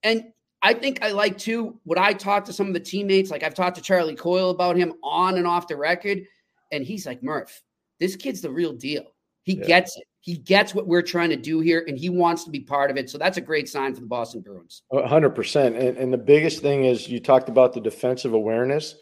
And 0.04 0.26
I 0.62 0.74
think 0.74 1.04
I 1.04 1.12
like 1.12 1.38
too 1.38 1.80
what 1.84 1.98
I 1.98 2.14
talked 2.14 2.48
to 2.48 2.54
some 2.54 2.68
of 2.68 2.74
the 2.74 2.80
teammates. 2.80 3.32
Like 3.32 3.44
I've 3.44 3.54
talked 3.54 3.76
to 3.78 3.82
Charlie 3.82 4.16
Coyle 4.16 4.50
about 4.50 4.76
him 4.76 4.94
on 5.04 5.38
and 5.38 5.48
off 5.48 5.68
the 5.68 5.76
record. 5.76 6.24
And 6.72 6.84
he's 6.84 7.06
like, 7.06 7.24
Murph, 7.24 7.62
this 8.00 8.16
kid's 8.16 8.42
the 8.42 8.52
real 8.52 8.74
deal. 8.74 9.04
He 9.44 9.58
yeah. 9.58 9.66
gets 9.66 9.98
it. 9.98 10.04
He 10.22 10.38
gets 10.38 10.76
what 10.76 10.88
we're 10.88 11.02
trying 11.02 11.30
to 11.30 11.36
do 11.36 11.60
here, 11.60 11.86
and 11.88 11.98
he 11.98 12.10
wants 12.10 12.44
to 12.44 12.52
be 12.52 12.60
part 12.60 12.92
of 12.92 12.98
it. 12.98 13.10
So 13.10 13.18
that's 13.18 13.38
a 13.38 13.42
great 13.42 13.70
sign 13.70 13.94
for 13.94 14.02
the 14.02 14.08
Boston 14.08 14.42
Bruins. 14.42 14.84
100%. 14.92 15.66
And, 15.68 15.98
and 15.98 16.12
the 16.12 16.18
biggest 16.18 16.62
thing 16.62 16.84
is 16.84 17.08
you 17.08 17.20
talked 17.20 17.50
about 17.50 17.74
the 17.74 17.80
defensive 17.80 18.34
awareness. 18.34 18.96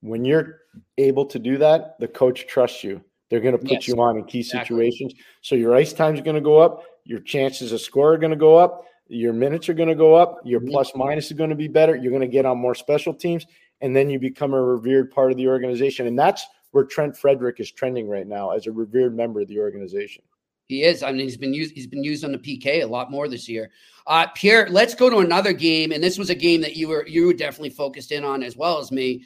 When 0.00 0.24
you're 0.24 0.60
able 0.98 1.26
to 1.26 1.38
do 1.38 1.58
that, 1.58 1.98
the 2.00 2.08
coach 2.08 2.46
trusts 2.46 2.82
you. 2.82 3.02
They're 3.30 3.40
going 3.40 3.56
to 3.56 3.58
put 3.58 3.70
yes, 3.72 3.88
you 3.88 3.94
on 4.00 4.16
in 4.16 4.24
key 4.24 4.40
exactly. 4.40 4.76
situations. 4.76 5.14
So 5.42 5.54
your 5.54 5.74
ice 5.74 5.92
time 5.92 6.14
is 6.14 6.20
going 6.20 6.36
to 6.36 6.40
go 6.40 6.58
up. 6.58 6.82
Your 7.04 7.20
chances 7.20 7.72
of 7.72 7.80
score 7.80 8.14
are 8.14 8.18
going 8.18 8.30
to 8.30 8.36
go 8.36 8.56
up. 8.56 8.84
Your 9.08 9.32
minutes 9.32 9.68
are 9.68 9.74
going 9.74 9.88
to 9.88 9.94
go 9.94 10.14
up. 10.14 10.40
Your 10.44 10.60
mm-hmm. 10.60 10.70
plus 10.70 10.92
minus 10.94 11.26
is 11.26 11.36
going 11.36 11.50
to 11.50 11.56
be 11.56 11.68
better. 11.68 11.96
You're 11.96 12.10
going 12.10 12.22
to 12.22 12.28
get 12.28 12.46
on 12.46 12.58
more 12.58 12.74
special 12.74 13.14
teams. 13.14 13.46
And 13.80 13.94
then 13.94 14.10
you 14.10 14.18
become 14.18 14.54
a 14.54 14.62
revered 14.62 15.10
part 15.10 15.30
of 15.30 15.36
the 15.36 15.48
organization. 15.48 16.06
And 16.06 16.18
that's 16.18 16.46
where 16.70 16.84
Trent 16.84 17.16
Frederic 17.16 17.60
is 17.60 17.70
trending 17.70 18.08
right 18.08 18.26
now 18.26 18.50
as 18.50 18.66
a 18.66 18.72
revered 18.72 19.16
member 19.16 19.40
of 19.40 19.48
the 19.48 19.58
organization. 19.58 20.22
He 20.66 20.82
is. 20.82 21.02
I 21.02 21.12
mean, 21.12 21.20
he's 21.20 21.36
been 21.36 21.54
used. 21.54 21.74
He's 21.74 21.86
been 21.86 22.02
used 22.02 22.24
on 22.24 22.32
the 22.32 22.38
PK 22.38 22.82
a 22.82 22.86
lot 22.86 23.10
more 23.10 23.28
this 23.28 23.48
year. 23.48 23.70
Uh, 24.06 24.26
Pierre, 24.34 24.68
let's 24.70 24.94
go 24.94 25.08
to 25.08 25.18
another 25.18 25.52
game, 25.52 25.92
and 25.92 26.02
this 26.02 26.18
was 26.18 26.30
a 26.30 26.34
game 26.34 26.60
that 26.60 26.76
you 26.76 26.88
were 26.88 27.06
you 27.06 27.26
were 27.26 27.34
definitely 27.34 27.70
focused 27.70 28.12
in 28.12 28.24
on 28.24 28.42
as 28.42 28.56
well 28.56 28.78
as 28.78 28.90
me. 28.90 29.24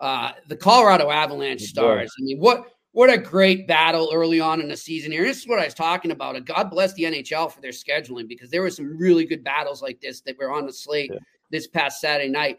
Uh, 0.00 0.32
the 0.48 0.56
Colorado 0.56 1.10
Avalanche 1.10 1.62
Stars. 1.62 2.12
I 2.18 2.22
mean, 2.24 2.38
what 2.38 2.66
what 2.92 3.10
a 3.10 3.16
great 3.16 3.66
battle 3.66 4.10
early 4.12 4.40
on 4.40 4.60
in 4.60 4.68
the 4.68 4.76
season 4.76 5.12
here. 5.12 5.24
This 5.24 5.40
is 5.40 5.48
what 5.48 5.58
I 5.58 5.64
was 5.64 5.74
talking 5.74 6.10
about. 6.10 6.44
God 6.44 6.70
bless 6.70 6.92
the 6.92 7.04
NHL 7.04 7.50
for 7.50 7.60
their 7.62 7.70
scheduling 7.70 8.28
because 8.28 8.50
there 8.50 8.60
were 8.60 8.70
some 8.70 8.98
really 8.98 9.24
good 9.24 9.42
battles 9.42 9.80
like 9.80 10.00
this 10.00 10.20
that 10.22 10.38
were 10.38 10.52
on 10.52 10.66
the 10.66 10.72
slate 10.72 11.10
yeah. 11.12 11.18
this 11.50 11.66
past 11.66 12.00
Saturday 12.00 12.28
night. 12.28 12.58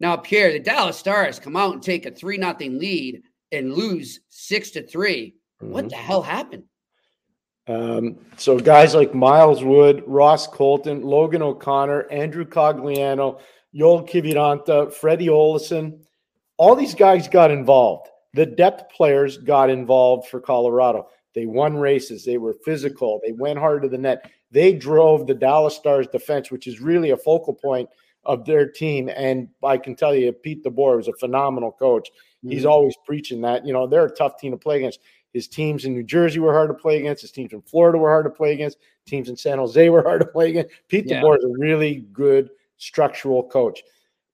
Now, 0.00 0.16
Pierre, 0.16 0.52
the 0.52 0.60
Dallas 0.60 0.98
Stars 0.98 1.38
come 1.40 1.56
out 1.56 1.72
and 1.72 1.82
take 1.82 2.04
a 2.04 2.10
three 2.10 2.36
nothing 2.36 2.78
lead 2.78 3.22
and 3.50 3.72
lose 3.72 4.20
six 4.28 4.70
to 4.72 4.86
3 4.86 5.34
mm-hmm. 5.62 5.72
What 5.72 5.88
the 5.88 5.96
hell 5.96 6.22
happened? 6.22 6.64
Um, 7.68 8.16
so 8.36 8.58
guys 8.58 8.94
like 8.94 9.14
Miles 9.14 9.62
Wood, 9.62 10.02
Ross 10.06 10.46
Colton, 10.46 11.02
Logan 11.02 11.42
O'Connor, 11.42 12.10
Andrew 12.10 12.44
Cogliano, 12.44 13.40
Joel 13.74 14.04
Kiviranta, 14.04 14.92
Freddie 14.92 15.28
Olson, 15.28 16.00
all 16.56 16.74
these 16.74 16.94
guys 16.94 17.28
got 17.28 17.50
involved. 17.50 18.08
The 18.34 18.46
depth 18.46 18.90
players 18.92 19.36
got 19.36 19.70
involved 19.70 20.28
for 20.28 20.40
Colorado. 20.40 21.08
They 21.34 21.46
won 21.46 21.76
races. 21.76 22.24
They 22.24 22.38
were 22.38 22.56
physical. 22.64 23.20
They 23.24 23.32
went 23.32 23.58
hard 23.58 23.82
to 23.82 23.88
the 23.88 23.98
net. 23.98 24.30
They 24.50 24.72
drove 24.72 25.26
the 25.26 25.34
Dallas 25.34 25.76
Stars 25.76 26.08
defense, 26.08 26.50
which 26.50 26.66
is 26.66 26.80
really 26.80 27.10
a 27.10 27.16
focal 27.16 27.54
point 27.54 27.88
of 28.24 28.44
their 28.44 28.68
team. 28.68 29.08
And 29.14 29.48
I 29.62 29.78
can 29.78 29.94
tell 29.94 30.14
you, 30.14 30.32
Pete 30.32 30.64
DeBoer 30.64 30.96
was 30.96 31.08
a 31.08 31.12
phenomenal 31.14 31.72
coach. 31.72 32.10
Mm-hmm. 32.10 32.50
He's 32.50 32.64
always 32.64 32.96
preaching 33.04 33.40
that. 33.42 33.66
You 33.66 33.72
know, 33.72 33.86
they're 33.86 34.06
a 34.06 34.14
tough 34.14 34.38
team 34.38 34.52
to 34.52 34.58
play 34.58 34.78
against. 34.78 35.00
His 35.38 35.46
teams 35.46 35.84
in 35.84 35.94
New 35.94 36.02
Jersey 36.02 36.40
were 36.40 36.52
hard 36.52 36.68
to 36.68 36.74
play 36.74 36.98
against. 36.98 37.22
His 37.22 37.30
teams 37.30 37.52
in 37.52 37.62
Florida 37.62 37.96
were 37.96 38.08
hard 38.08 38.24
to 38.24 38.30
play 38.30 38.54
against. 38.54 38.78
Teams 39.06 39.28
in 39.28 39.36
San 39.36 39.58
Jose 39.58 39.88
were 39.88 40.02
hard 40.02 40.20
to 40.20 40.26
play 40.26 40.48
against. 40.48 40.72
Pete 40.88 41.06
yeah. 41.06 41.22
DeBoer 41.22 41.38
is 41.38 41.44
a 41.44 41.54
really 41.56 42.06
good 42.12 42.50
structural 42.76 43.44
coach. 43.44 43.84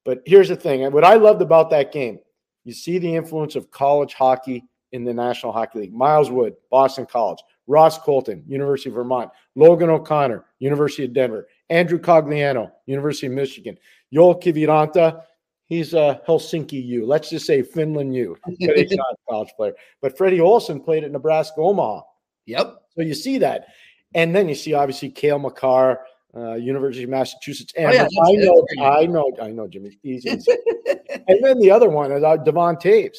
But 0.07 0.23
here's 0.25 0.49
the 0.49 0.57
thing: 0.57 0.91
what 0.93 1.05
I 1.05 1.17
loved 1.17 1.43
about 1.43 1.69
that 1.69 1.93
game, 1.93 2.21
you 2.65 2.73
see 2.73 2.97
the 2.97 3.15
influence 3.15 3.55
of 3.55 3.71
college 3.71 4.15
hockey 4.15 4.65
in 4.93 5.05
the 5.05 5.13
National 5.13 5.53
Hockey 5.53 5.81
League. 5.81 5.93
Miles 5.93 6.31
Wood, 6.31 6.55
Boston 6.71 7.05
College. 7.05 7.41
Ross 7.67 7.99
Colton, 7.99 8.43
University 8.47 8.89
of 8.89 8.95
Vermont. 8.95 9.31
Logan 9.57 9.91
O'Connor, 9.91 10.47
University 10.59 11.05
of 11.05 11.13
Denver. 11.13 11.49
Andrew 11.69 11.99
Cogliano, 11.99 12.71
University 12.87 13.27
of 13.27 13.35
Michigan. 13.35 13.77
Joel 14.11 14.41
Kiviranta, 14.41 15.21
He's 15.67 15.95
a 15.95 16.21
Helsinki 16.29 16.85
U. 16.85 17.07
Let's 17.07 17.31
just 17.31 17.47
say 17.47 17.63
Finland 17.63 18.15
U, 18.15 18.37
but 18.45 18.55
he's 18.59 18.93
not 18.93 19.07
a 19.13 19.31
college 19.31 19.53
player. 19.57 19.75
But 20.01 20.17
Freddie 20.17 20.41
Olson 20.41 20.81
played 20.81 21.05
at 21.05 21.11
Nebraska 21.11 21.61
Omaha. 21.61 22.03
Yep. 22.47 22.83
So 22.95 23.03
you 23.03 23.15
see 23.15 23.39
that. 23.39 23.67
And 24.15 24.35
then 24.35 24.49
you 24.49 24.55
see 24.55 24.75
obviously 24.75 25.11
Cale 25.11 25.39
Makar, 25.39 26.01
uh, 26.37 26.55
University 26.55 27.05
of 27.05 27.11
Massachusetts. 27.11 27.73
And 27.77 27.87
oh, 27.87 27.93
yeah, 27.93 28.03
I 28.03 28.33
know, 28.33 28.67
I 28.81 29.07
know, 29.07 29.33
I 29.43 29.51
know, 29.51 29.67
Jimmy. 29.67 29.99
Easy. 30.03 30.29
and 30.31 31.43
then 31.43 31.59
the 31.59 31.71
other 31.71 31.89
one 31.89 32.13
is 32.13 32.23
uh, 32.23 32.37
Devon 32.37 32.77
Toews. 32.77 33.17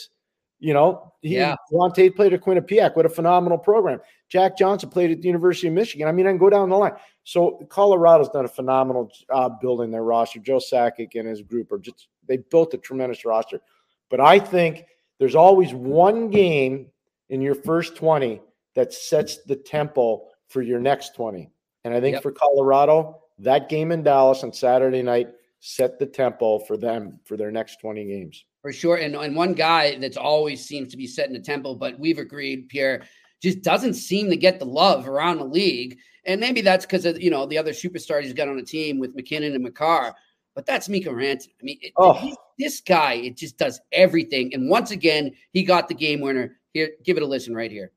You 0.59 0.73
know, 0.73 1.13
he, 1.21 1.35
yeah. 1.35 1.55
Devon 1.71 1.91
Toews 1.91 2.15
played 2.15 2.33
at 2.33 2.41
Quinnipiac. 2.41 2.95
What 2.95 3.05
a 3.05 3.09
phenomenal 3.09 3.57
program. 3.57 3.99
Jack 4.35 4.57
Johnson 4.57 4.89
played 4.89 5.11
at 5.11 5.21
the 5.21 5.27
University 5.27 5.69
of 5.69 5.73
Michigan. 5.73 6.09
I 6.09 6.11
mean, 6.11 6.27
I 6.27 6.29
can 6.29 6.37
go 6.37 6.49
down 6.49 6.67
the 6.67 6.75
line. 6.75 6.91
So 7.23 7.65
Colorado's 7.69 8.27
done 8.27 8.43
a 8.43 8.49
phenomenal 8.49 9.09
job 9.29 9.61
building 9.61 9.91
their 9.91 10.03
roster. 10.03 10.39
Joe 10.39 10.57
Sakic 10.57 11.17
and 11.17 11.25
his 11.25 11.41
group 11.41 11.71
are 11.71 11.79
just 11.79 12.09
they 12.27 12.35
built 12.35 12.73
a 12.73 12.77
tremendous 12.77 13.23
roster. 13.23 13.61
But 14.09 14.19
I 14.19 14.39
think 14.39 14.87
there's 15.19 15.35
always 15.35 15.73
one 15.73 16.29
game 16.29 16.87
in 17.29 17.39
your 17.39 17.55
first 17.55 17.95
20 17.95 18.41
that 18.73 18.91
sets 18.91 19.37
the 19.43 19.55
tempo 19.55 20.25
for 20.49 20.61
your 20.61 20.81
next 20.81 21.15
20. 21.15 21.49
And 21.85 21.93
I 21.93 22.01
think 22.01 22.15
yep. 22.15 22.21
for 22.21 22.33
Colorado, 22.33 23.21
that 23.39 23.69
game 23.69 23.93
in 23.93 24.03
Dallas 24.03 24.43
on 24.43 24.51
Saturday 24.51 25.01
night 25.01 25.29
set 25.61 25.97
the 25.97 26.05
tempo 26.05 26.59
for 26.59 26.75
them 26.75 27.21
for 27.23 27.37
their 27.37 27.51
next 27.51 27.79
20 27.79 28.03
games. 28.03 28.43
For 28.61 28.73
sure. 28.73 28.97
And, 28.97 29.15
and 29.15 29.33
one 29.33 29.53
guy 29.53 29.97
that's 29.97 30.17
always 30.17 30.65
seems 30.65 30.91
to 30.91 30.97
be 30.97 31.07
setting 31.07 31.31
the 31.31 31.39
tempo, 31.39 31.73
but 31.73 31.97
we've 31.97 32.17
agreed, 32.17 32.67
Pierre, 32.67 33.05
just 33.41 33.61
doesn't 33.61 33.93
seem 33.95 34.29
to 34.29 34.37
get 34.37 34.59
the 34.59 34.65
love 34.65 35.07
around 35.07 35.37
the 35.37 35.45
league. 35.45 35.97
And 36.25 36.41
maybe 36.41 36.61
that's 36.61 36.85
because 36.85 37.05
of 37.05 37.21
you 37.21 37.29
know 37.29 37.45
the 37.45 37.57
other 37.57 37.71
superstars 37.71 38.23
he's 38.23 38.33
got 38.33 38.47
on 38.47 38.57
the 38.57 38.63
team 38.63 38.99
with 38.99 39.15
MacKinnon 39.15 39.53
and 39.53 39.63
Makar. 39.63 40.15
But 40.55 40.65
that's 40.65 40.87
Mikko 40.87 41.11
Rantanen. 41.11 41.49
I 41.61 41.63
mean, 41.63 41.77
it, 41.81 41.91
oh. 41.97 42.33
this 42.57 42.79
guy, 42.79 43.13
it 43.15 43.35
just 43.35 43.57
does 43.57 43.81
everything. 43.91 44.53
And 44.53 44.69
once 44.69 44.91
again, 44.91 45.33
he 45.51 45.63
got 45.63 45.89
the 45.89 45.93
game 45.93 46.21
winner. 46.21 46.57
Here, 46.73 46.91
give 47.03 47.17
it 47.17 47.23
a 47.23 47.25
listen 47.25 47.53
right 47.53 47.69
here. 47.69 47.91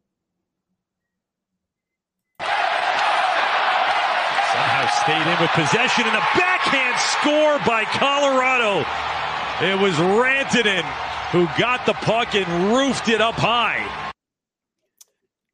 Somehow 4.58 4.88
stayed 5.02 5.22
in 5.22 5.40
with 5.40 5.50
possession 5.50 6.04
and 6.04 6.16
a 6.16 6.26
backhand 6.34 6.98
score 6.98 7.58
by 7.64 7.84
Colorado. 7.84 8.84
It 9.60 9.78
was 9.80 9.94
Rantanen 9.94 10.82
who 11.30 11.46
got 11.58 11.84
the 11.86 11.92
puck 11.94 12.34
and 12.34 12.72
roofed 12.72 13.08
it 13.08 13.20
up 13.20 13.34
high. 13.34 14.07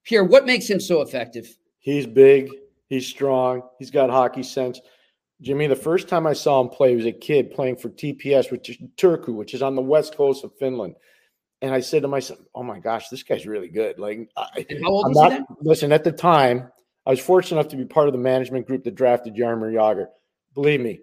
Pierre, 0.04 0.24
what 0.24 0.46
makes 0.46 0.68
him 0.68 0.80
so 0.80 1.00
effective? 1.00 1.56
He's 1.78 2.06
big. 2.06 2.50
He's 2.88 3.06
strong. 3.06 3.62
He's 3.78 3.90
got 3.90 4.10
hockey 4.10 4.42
sense. 4.42 4.80
Jimmy, 5.40 5.66
the 5.66 5.76
first 5.76 6.08
time 6.08 6.26
I 6.26 6.32
saw 6.32 6.60
him 6.60 6.68
play, 6.68 6.90
he 6.90 6.96
was 6.96 7.06
a 7.06 7.12
kid 7.12 7.50
playing 7.50 7.76
for 7.76 7.88
TPS, 7.88 8.50
which 8.50 8.70
is 8.70 8.76
Turku, 8.96 9.34
which 9.34 9.54
is 9.54 9.62
on 9.62 9.74
the 9.74 9.82
west 9.82 10.16
coast 10.16 10.44
of 10.44 10.56
Finland. 10.58 10.94
And 11.60 11.74
I 11.74 11.80
said 11.80 12.02
to 12.02 12.08
myself, 12.08 12.40
"Oh 12.54 12.62
my 12.62 12.78
gosh, 12.78 13.08
this 13.08 13.22
guy's 13.22 13.46
really 13.46 13.68
good." 13.68 13.98
Like, 13.98 14.28
I, 14.36 14.66
how 14.82 14.90
old 14.90 15.06
I'm 15.06 15.10
was 15.10 15.16
not, 15.16 15.32
he 15.32 15.38
then? 15.38 15.46
Listen, 15.62 15.92
at 15.92 16.04
the 16.04 16.12
time, 16.12 16.70
I 17.06 17.10
was 17.10 17.20
fortunate 17.20 17.58
enough 17.58 17.70
to 17.70 17.76
be 17.76 17.84
part 17.84 18.06
of 18.06 18.12
the 18.12 18.18
management 18.18 18.66
group 18.66 18.84
that 18.84 18.94
drafted 18.94 19.34
Jaromir 19.34 19.72
Jagr. 19.72 20.06
Believe 20.54 20.80
me, 20.80 21.00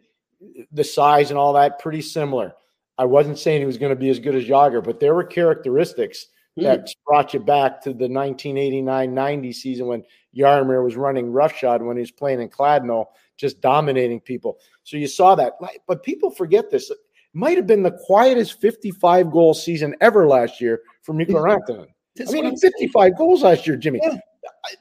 the 0.71 0.83
size 0.83 1.29
and 1.29 1.37
all 1.37 1.53
that 1.53 1.79
pretty 1.79 2.01
similar. 2.01 2.53
I 2.97 3.05
wasn't 3.05 3.39
saying 3.39 3.61
he 3.61 3.65
was 3.65 3.77
going 3.77 3.91
to 3.91 3.99
be 3.99 4.09
as 4.09 4.19
good 4.19 4.35
as 4.35 4.45
Jagr, 4.45 4.83
but 4.83 4.99
there 4.99 5.15
were 5.15 5.23
characteristics. 5.23 6.27
That 6.57 6.89
brought 7.05 7.33
you 7.33 7.39
back 7.39 7.81
to 7.83 7.93
the 7.93 8.07
1989-90 8.07 9.53
season 9.53 9.87
when 9.87 10.03
Jaromir 10.35 10.83
was 10.83 10.95
running 10.95 11.31
roughshod 11.31 11.81
when 11.81 11.97
he 11.97 12.01
was 12.01 12.11
playing 12.11 12.41
in 12.41 12.49
Kladno, 12.49 13.05
just 13.37 13.61
dominating 13.61 14.19
people. 14.19 14.59
So 14.83 14.97
you 14.97 15.07
saw 15.07 15.35
that. 15.35 15.53
But 15.87 16.03
people 16.03 16.31
forget 16.31 16.69
this. 16.69 16.89
It 16.89 16.97
might 17.33 17.57
have 17.57 17.67
been 17.67 17.83
the 17.83 17.97
quietest 18.05 18.59
55 18.59 19.31
goal 19.31 19.53
season 19.53 19.95
ever 20.01 20.27
last 20.27 20.59
year 20.59 20.81
for 21.01 21.13
Mikko 21.13 21.35
Rantanen. 21.35 21.87
I 22.19 22.31
mean, 22.31 22.57
55 22.57 23.17
goals 23.17 23.43
last 23.43 23.65
year, 23.65 23.77
Jimmy. 23.77 23.99
Yeah. 24.03 24.17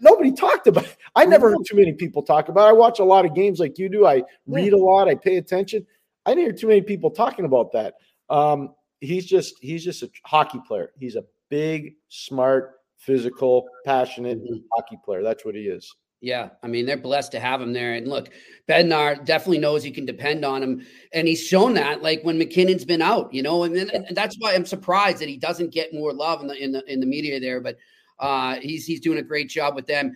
Nobody 0.00 0.32
talked 0.32 0.66
about 0.66 0.84
it. 0.84 0.96
I 1.14 1.24
never 1.24 1.50
heard 1.50 1.64
too 1.68 1.76
many 1.76 1.92
people 1.92 2.22
talk 2.22 2.48
about 2.48 2.66
it. 2.66 2.70
I 2.70 2.72
watch 2.72 2.98
a 2.98 3.04
lot 3.04 3.24
of 3.24 3.34
games 3.34 3.60
like 3.60 3.78
you 3.78 3.88
do. 3.88 4.06
I 4.06 4.22
read 4.46 4.72
a 4.72 4.76
lot. 4.76 5.08
I 5.08 5.14
pay 5.14 5.36
attention. 5.36 5.86
I 6.26 6.30
didn't 6.30 6.44
hear 6.44 6.52
too 6.52 6.68
many 6.68 6.82
people 6.82 7.10
talking 7.10 7.44
about 7.44 7.72
that. 7.72 7.94
Um, 8.28 8.74
he's 9.00 9.26
just 9.26 9.56
he's 9.60 9.84
just 9.84 10.02
a 10.02 10.10
hockey 10.24 10.60
player. 10.66 10.92
He's 10.98 11.16
a 11.16 11.24
big, 11.50 11.94
smart, 12.08 12.76
physical, 12.96 13.68
passionate 13.84 14.42
mm-hmm. 14.42 14.58
hockey 14.74 14.98
player. 15.04 15.22
That's 15.22 15.44
what 15.44 15.54
he 15.54 15.62
is. 15.62 15.94
Yeah, 16.22 16.50
I 16.62 16.66
mean 16.66 16.84
they're 16.84 16.98
blessed 16.98 17.32
to 17.32 17.40
have 17.40 17.62
him 17.62 17.72
there, 17.72 17.94
and 17.94 18.06
look, 18.06 18.28
Bednar 18.68 19.24
definitely 19.24 19.58
knows 19.58 19.86
you 19.86 19.92
can 19.92 20.04
depend 20.04 20.44
on 20.44 20.62
him, 20.62 20.86
and 21.14 21.26
he's 21.26 21.42
shown 21.42 21.72
that. 21.74 22.02
Like 22.02 22.22
when 22.22 22.38
MacKinnon's 22.38 22.84
been 22.84 23.00
out, 23.00 23.32
you 23.32 23.42
know, 23.42 23.62
and, 23.62 23.74
and 23.74 24.06
that's 24.14 24.36
why 24.38 24.54
I'm 24.54 24.66
surprised 24.66 25.18
that 25.20 25.30
he 25.30 25.38
doesn't 25.38 25.72
get 25.72 25.94
more 25.94 26.12
love 26.12 26.42
in 26.42 26.46
the 26.46 26.62
in 26.62 26.72
the 26.72 26.92
in 26.92 27.00
the 27.00 27.06
media 27.06 27.40
there. 27.40 27.62
But 27.62 27.78
uh, 28.18 28.56
he's 28.56 28.84
he's 28.84 29.00
doing 29.00 29.18
a 29.18 29.22
great 29.22 29.48
job 29.48 29.74
with 29.74 29.86
them. 29.86 30.14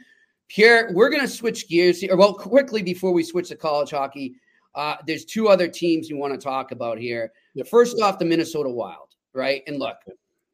Pierre, 0.49 0.91
we're 0.93 1.09
going 1.09 1.23
to 1.23 1.29
switch 1.29 1.69
gears 1.69 2.01
here. 2.01 2.17
Well, 2.17 2.35
quickly 2.35 2.83
before 2.83 3.13
we 3.13 3.23
switch 3.23 3.49
to 3.49 3.57
college 3.57 3.91
hockey, 3.91 4.35
uh, 4.75 4.97
there's 5.07 5.25
two 5.25 5.49
other 5.49 5.69
teams 5.69 6.11
we 6.11 6.19
want 6.19 6.35
to 6.35 6.39
talk 6.39 6.71
about 6.71 6.99
here. 6.99 7.33
First 7.71 7.99
off, 8.01 8.19
the 8.19 8.27
Minnesota 8.27 8.69
Wild, 8.69 9.09
right? 9.33 9.63
And 9.67 9.79
look, 9.79 9.97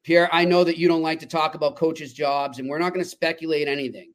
Pierre, 0.02 0.28
I 0.32 0.44
know 0.44 0.64
that 0.64 0.78
you 0.78 0.88
don't 0.88 1.02
like 1.02 1.20
to 1.20 1.26
talk 1.26 1.54
about 1.54 1.76
coaches' 1.76 2.12
jobs, 2.12 2.58
and 2.58 2.68
we're 2.68 2.78
not 2.78 2.94
going 2.94 3.04
to 3.04 3.10
speculate 3.10 3.68
anything. 3.68 4.12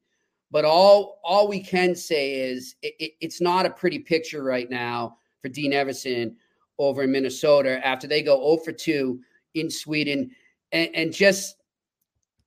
But 0.52 0.66
all 0.66 1.20
all 1.24 1.48
we 1.48 1.62
can 1.62 1.96
say 1.96 2.36
is 2.36 2.76
it, 2.82 2.94
it, 3.00 3.12
it's 3.22 3.42
not 3.42 3.66
a 3.66 3.70
pretty 3.70 4.00
picture 4.00 4.44
right 4.44 4.70
now 4.70 5.18
for 5.42 5.50
Dean 5.50 5.74
Evason 5.74 6.36
over 6.78 7.04
in 7.04 7.12
Minnesota 7.12 7.86
after 7.86 8.08
they 8.08 8.22
go 8.22 8.38
0 8.38 8.64
for 8.64 8.72
2 8.72 9.20
in 9.56 9.70
Sweden. 9.70 10.32
And, 10.72 10.90
and 10.96 11.14
just 11.14 11.58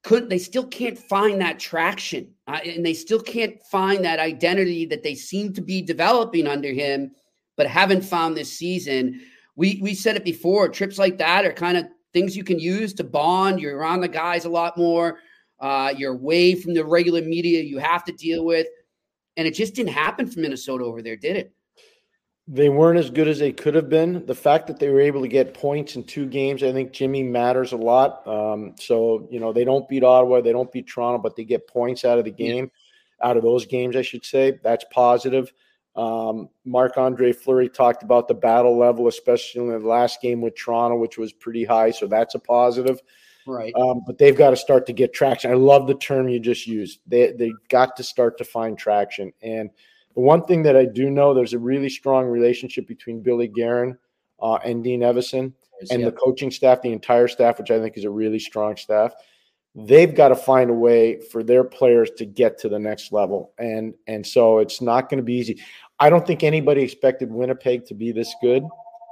couldn't 0.02 0.28
they 0.28 0.38
still 0.38 0.66
can't 0.66 0.98
find 0.98 1.40
that 1.40 1.58
traction. 1.58 2.32
Uh, 2.46 2.60
and 2.64 2.84
they 2.84 2.94
still 2.94 3.20
can't 3.20 3.62
find 3.64 4.04
that 4.04 4.20
identity 4.20 4.86
that 4.86 5.02
they 5.02 5.14
seem 5.14 5.52
to 5.54 5.60
be 5.60 5.82
developing 5.82 6.46
under 6.46 6.72
him 6.72 7.10
but 7.56 7.66
haven't 7.66 8.02
found 8.02 8.36
this 8.36 8.52
season. 8.52 9.20
We 9.56 9.80
we 9.82 9.94
said 9.94 10.16
it 10.16 10.24
before 10.24 10.68
trips 10.68 10.98
like 10.98 11.18
that 11.18 11.44
are 11.44 11.52
kind 11.52 11.76
of 11.76 11.86
things 12.12 12.36
you 12.36 12.44
can 12.44 12.58
use 12.58 12.94
to 12.94 13.04
bond. 13.04 13.60
You're 13.60 13.76
around 13.76 14.00
the 14.00 14.08
guys 14.08 14.44
a 14.44 14.48
lot 14.48 14.76
more. 14.76 15.18
Uh, 15.60 15.92
you're 15.96 16.14
away 16.14 16.54
from 16.54 16.74
the 16.74 16.84
regular 16.84 17.22
media 17.22 17.62
you 17.62 17.78
have 17.78 18.04
to 18.04 18.12
deal 18.12 18.44
with. 18.44 18.66
And 19.36 19.46
it 19.46 19.54
just 19.54 19.74
didn't 19.74 19.92
happen 19.92 20.30
for 20.30 20.40
Minnesota 20.40 20.84
over 20.84 21.02
there, 21.02 21.16
did 21.16 21.36
it? 21.36 21.52
They 22.50 22.70
weren't 22.70 22.98
as 22.98 23.10
good 23.10 23.28
as 23.28 23.38
they 23.38 23.52
could 23.52 23.74
have 23.74 23.88
been. 23.88 24.24
The 24.24 24.34
fact 24.34 24.66
that 24.68 24.78
they 24.78 24.88
were 24.88 25.00
able 25.00 25.20
to 25.20 25.28
get 25.28 25.52
points 25.52 25.96
in 25.96 26.04
two 26.04 26.26
games, 26.26 26.62
I 26.62 26.72
think 26.72 26.92
Jimmy 26.92 27.22
matters 27.22 27.72
a 27.72 27.76
lot. 27.76 28.26
Um, 28.26 28.74
so, 28.78 29.28
you 29.30 29.38
know, 29.38 29.52
they 29.52 29.64
don't 29.64 29.86
beat 29.88 30.02
Ottawa, 30.02 30.40
they 30.40 30.52
don't 30.52 30.72
beat 30.72 30.86
Toronto, 30.86 31.18
but 31.18 31.36
they 31.36 31.44
get 31.44 31.68
points 31.68 32.04
out 32.04 32.18
of 32.18 32.24
the 32.24 32.30
game. 32.30 32.70
out 33.22 33.36
of 33.36 33.42
those 33.42 33.66
games, 33.66 33.96
I 33.96 34.02
should 34.02 34.24
say. 34.24 34.58
That's 34.62 34.84
positive. 34.92 35.52
Um, 35.98 36.48
Marc 36.64 36.96
Andre 36.96 37.32
Fleury 37.32 37.68
talked 37.68 38.04
about 38.04 38.28
the 38.28 38.34
battle 38.34 38.78
level, 38.78 39.08
especially 39.08 39.62
in 39.62 39.68
the 39.68 39.78
last 39.80 40.22
game 40.22 40.40
with 40.40 40.54
Toronto, 40.54 40.96
which 40.96 41.18
was 41.18 41.32
pretty 41.32 41.64
high. 41.64 41.90
So 41.90 42.06
that's 42.06 42.36
a 42.36 42.38
positive. 42.38 43.00
Right. 43.48 43.72
Um, 43.74 44.02
but 44.06 44.16
they've 44.16 44.36
got 44.36 44.50
to 44.50 44.56
start 44.56 44.86
to 44.86 44.92
get 44.92 45.12
traction. 45.12 45.50
I 45.50 45.54
love 45.54 45.88
the 45.88 45.96
term 45.96 46.28
you 46.28 46.38
just 46.38 46.66
used. 46.66 47.00
They 47.06 47.32
they 47.32 47.52
got 47.68 47.96
to 47.96 48.04
start 48.04 48.38
to 48.38 48.44
find 48.44 48.78
traction. 48.78 49.32
And 49.42 49.70
the 50.14 50.20
one 50.20 50.44
thing 50.44 50.62
that 50.62 50.76
I 50.76 50.84
do 50.84 51.10
know, 51.10 51.34
there's 51.34 51.54
a 51.54 51.58
really 51.58 51.88
strong 51.88 52.26
relationship 52.26 52.86
between 52.86 53.20
Billy 53.20 53.48
Guerin 53.48 53.98
uh, 54.40 54.58
and 54.64 54.84
Dean 54.84 55.00
Evason 55.00 55.52
and 55.90 56.04
the 56.04 56.12
coaching 56.12 56.50
staff, 56.50 56.82
the 56.82 56.92
entire 56.92 57.28
staff, 57.28 57.58
which 57.58 57.70
I 57.70 57.80
think 57.80 57.96
is 57.96 58.04
a 58.04 58.10
really 58.10 58.38
strong 58.38 58.76
staff. 58.76 59.14
They've 59.74 60.12
got 60.12 60.28
to 60.28 60.36
find 60.36 60.70
a 60.70 60.74
way 60.74 61.20
for 61.20 61.42
their 61.42 61.62
players 61.62 62.10
to 62.18 62.26
get 62.26 62.58
to 62.58 62.68
the 62.68 62.78
next 62.78 63.12
level, 63.12 63.52
and 63.58 63.94
and 64.06 64.26
so 64.26 64.58
it's 64.58 64.80
not 64.80 65.08
going 65.08 65.18
to 65.18 65.24
be 65.24 65.34
easy. 65.34 65.60
I 66.00 66.10
don't 66.10 66.26
think 66.26 66.42
anybody 66.42 66.82
expected 66.82 67.32
Winnipeg 67.32 67.86
to 67.86 67.94
be 67.94 68.12
this 68.12 68.34
good, 68.40 68.62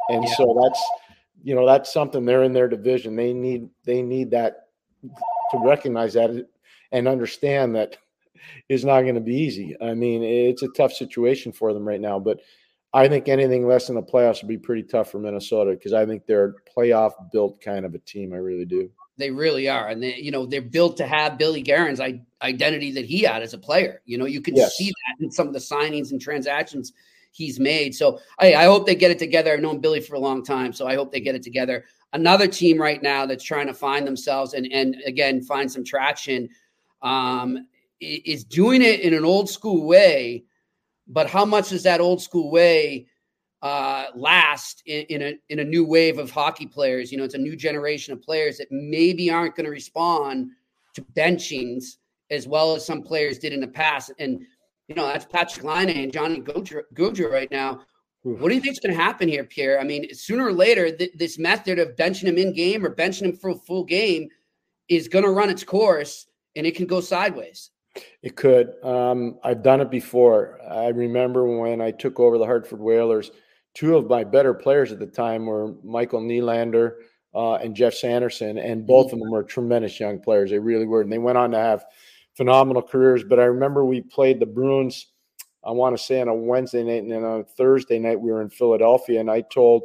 and 0.09 0.25
yeah. 0.25 0.35
so 0.35 0.59
that's 0.63 0.83
you 1.43 1.55
know 1.55 1.67
that's 1.67 1.93
something 1.93 2.25
they're 2.25 2.45
in 2.45 2.53
their 2.53 2.69
division. 2.69 3.17
They 3.17 3.33
need 3.33 3.69
they 3.85 4.03
need 4.03 4.31
that 4.31 4.69
to 5.51 5.59
recognize 5.59 6.15
that 6.15 6.47
and 6.93 7.09
understand 7.09 7.75
that 7.75 7.97
is 8.69 8.85
not 8.85 9.03
going 9.03 9.15
to 9.15 9.21
be 9.21 9.35
easy. 9.35 9.77
I 9.81 9.95
mean, 9.95 10.23
it's 10.23 10.63
a 10.63 10.69
tough 10.69 10.93
situation 10.93 11.53
for 11.53 11.73
them 11.73 11.87
right 11.87 12.01
now, 12.01 12.19
but 12.19 12.41
I 12.93 13.09
think 13.09 13.29
anything 13.29 13.67
less 13.67 13.87
than 13.87 13.97
the 13.97 14.03
playoffs 14.03 14.43
would 14.43 14.49
be 14.49 14.59
pretty 14.59 14.83
tough 14.83 15.11
for 15.11 15.19
Minnesota 15.19 15.73
because 15.73 15.93
I 15.93 16.07
think 16.07 16.27
they're 16.27 16.55
playoff 16.77 17.13
built 17.33 17.61
kind 17.61 17.85
of 17.85 17.95
a 17.95 17.99
team. 17.99 18.33
I 18.33 18.37
really 18.37 18.65
do. 18.65 18.91
They 19.19 19.31
really 19.31 19.69
are, 19.69 19.89
and 19.89 20.03
they, 20.03 20.17
you 20.17 20.31
know, 20.31 20.45
they're 20.45 20.61
built 20.61 20.97
to 20.99 21.07
have 21.07 21.39
Billy 21.39 21.63
Guerin's 21.63 22.01
identity 22.43 22.93
that 22.93 23.07
he 23.07 23.23
had 23.23 23.43
as 23.43 23.55
a 23.55 23.59
player. 23.59 24.03
You 24.05 24.19
know, 24.19 24.27
you 24.27 24.43
can 24.43 24.57
yes. 24.57 24.77
see 24.77 24.89
that 24.89 25.25
in 25.25 25.31
some 25.31 25.47
of 25.47 25.55
the 25.55 25.59
signings 25.59 26.11
and 26.11 26.21
transactions 26.21 26.93
he's 27.37 27.61
made. 27.61 27.95
So 27.95 28.19
I, 28.39 28.55
I 28.55 28.65
hope 28.65 28.87
they 28.87 28.95
get 28.95 29.11
it 29.11 29.19
together. 29.19 29.53
I've 29.53 29.61
known 29.61 29.81
Billy 29.81 30.01
for 30.01 30.15
a 30.15 30.21
long 30.21 30.43
time, 30.43 30.73
so 30.73 30.87
I 30.87 30.95
hope 30.95 31.13
they 31.13 31.21
get 31.21 31.35
it 31.35 31.43
together. 31.43 31.85
Another 32.13 32.47
team 32.47 32.81
right 32.81 33.03
now 33.03 33.27
that's 33.27 33.45
trying 33.45 33.67
to 33.67 33.75
find 33.75 34.07
themselves 34.07 34.55
and 34.55 34.67
and 34.73 34.97
again 35.07 35.43
find 35.43 35.71
some 35.71 35.85
traction 35.85 36.49
um, 37.03 37.67
is 38.01 38.45
doing 38.45 38.83
it 38.83 39.01
in 39.01 39.13
an 39.15 39.25
old 39.25 39.51
school 39.51 39.87
way. 39.87 40.45
But 41.09 41.29
how 41.29 41.45
much 41.45 41.69
does 41.69 41.83
that 41.85 42.01
old 42.01 42.23
school 42.23 42.51
way 42.51 43.07
uh, 43.67 44.07
last 44.15 44.83
in, 44.87 45.03
in, 45.07 45.23
a 45.23 45.35
in 45.49 45.59
a 45.59 45.65
new 45.65 45.85
wave 45.85 46.19
of 46.19 46.31
hockey 46.31 46.67
players? 46.67 47.11
You 47.11 47.19
know, 47.19 47.25
it's 47.25 47.35
a 47.35 47.39
new 47.39 47.57
generation 47.57 48.13
of 48.13 48.23
players 48.23 48.59
that 48.59 48.69
maybe 48.71 49.31
aren't 49.31 49.57
going 49.57 49.65
to 49.65 49.71
respond 49.71 50.51
to 50.95 51.03
benchings 51.17 51.97
as 52.31 52.47
well 52.47 52.77
as 52.77 52.87
some 52.87 53.03
players 53.03 53.39
did 53.39 53.53
in 53.53 53.61
the 53.61 53.67
past. 53.67 54.13
And 54.21 54.41
you 54.89 54.95
know, 54.95 55.07
that's 55.07 55.25
Patrick 55.25 55.65
Laine 55.65 55.91
and 55.91 56.13
Johnny 56.13 56.41
Gaudreau 56.41 57.31
right 57.31 57.51
now. 57.51 57.81
What 58.23 58.49
do 58.49 58.55
you 58.55 58.61
think 58.61 58.73
is 58.73 58.81
going 58.81 58.97
to 58.97 59.01
happen 59.01 59.29
here, 59.29 59.45
Pierre? 59.45 59.81
I 59.81 59.85
mean, 59.85 60.13
sooner 60.13 60.47
or 60.47 60.53
later, 60.53 60.91
th- 60.91 61.13
this 61.15 61.39
method 61.39 61.79
of 61.79 61.95
benching 61.95 62.25
him 62.25 62.39
in 62.39 62.53
game 62.53 62.85
or 62.85 62.93
benching 62.93 63.27
him 63.27 63.37
for 63.37 63.51
a 63.51 63.55
full 63.55 63.85
game 63.85 64.29
is 64.89 65.07
going 65.07 65.25
to 65.25 65.31
run 65.31 65.49
its 65.49 65.63
course, 65.63 66.27
and 66.57 66.67
it 66.67 66.75
can 66.75 66.87
go 66.87 67.01
sideways. 67.01 67.71
It 68.23 68.35
could. 68.35 68.75
Um, 68.83 69.39
I've 69.45 69.63
done 69.63 69.81
it 69.81 69.91
before. 69.91 70.59
I 70.69 70.89
remember 70.89 71.47
when 71.47 71.81
I 71.81 71.93
took 71.93 72.19
over 72.19 72.37
the 72.37 72.45
Hartford 72.45 72.81
Whalers. 72.81 73.31
Two 73.77 73.95
of 73.95 74.09
my 74.09 74.25
better 74.25 74.55
players 74.55 74.91
at 74.91 74.99
the 74.99 75.07
time 75.07 75.45
were 75.45 75.75
Michael 75.85 76.23
Nylander 76.23 76.95
uh, 77.35 77.57
and 77.57 77.77
Geoff 77.77 77.93
Sanderson, 77.93 78.57
and 78.57 78.87
both 78.87 79.13
of 79.13 79.19
them 79.19 79.31
were 79.31 79.43
tremendous 79.43 80.01
young 80.01 80.19
players. 80.19 80.49
They 80.49 80.59
really 80.59 80.87
were, 80.87 81.03
and 81.03 81.13
they 81.13 81.19
went 81.19 81.37
on 81.37 81.51
to 81.51 81.59
have 81.59 81.85
phenomenal 82.39 82.81
careers. 82.81 83.23
But 83.23 83.39
I 83.39 83.45
remember 83.45 83.85
we 83.85 84.01
played 84.01 84.41
the 84.41 84.47
Bruins, 84.47 85.09
I 85.63 85.73
want 85.73 85.95
to 85.95 86.03
say 86.03 86.23
on 86.23 86.29
a 86.29 86.35
Wednesday 86.35 86.83
night, 86.85 87.03
and 87.03 87.13
then 87.13 87.23
on 87.23 87.41
a 87.41 87.45
Thursday 87.45 87.99
night 87.99 88.19
we 88.19 88.33
were 88.33 88.41
in 88.41 88.49
Philadelphia, 88.49 89.21
and 89.21 89.31
I 89.31 89.43
told 89.43 89.83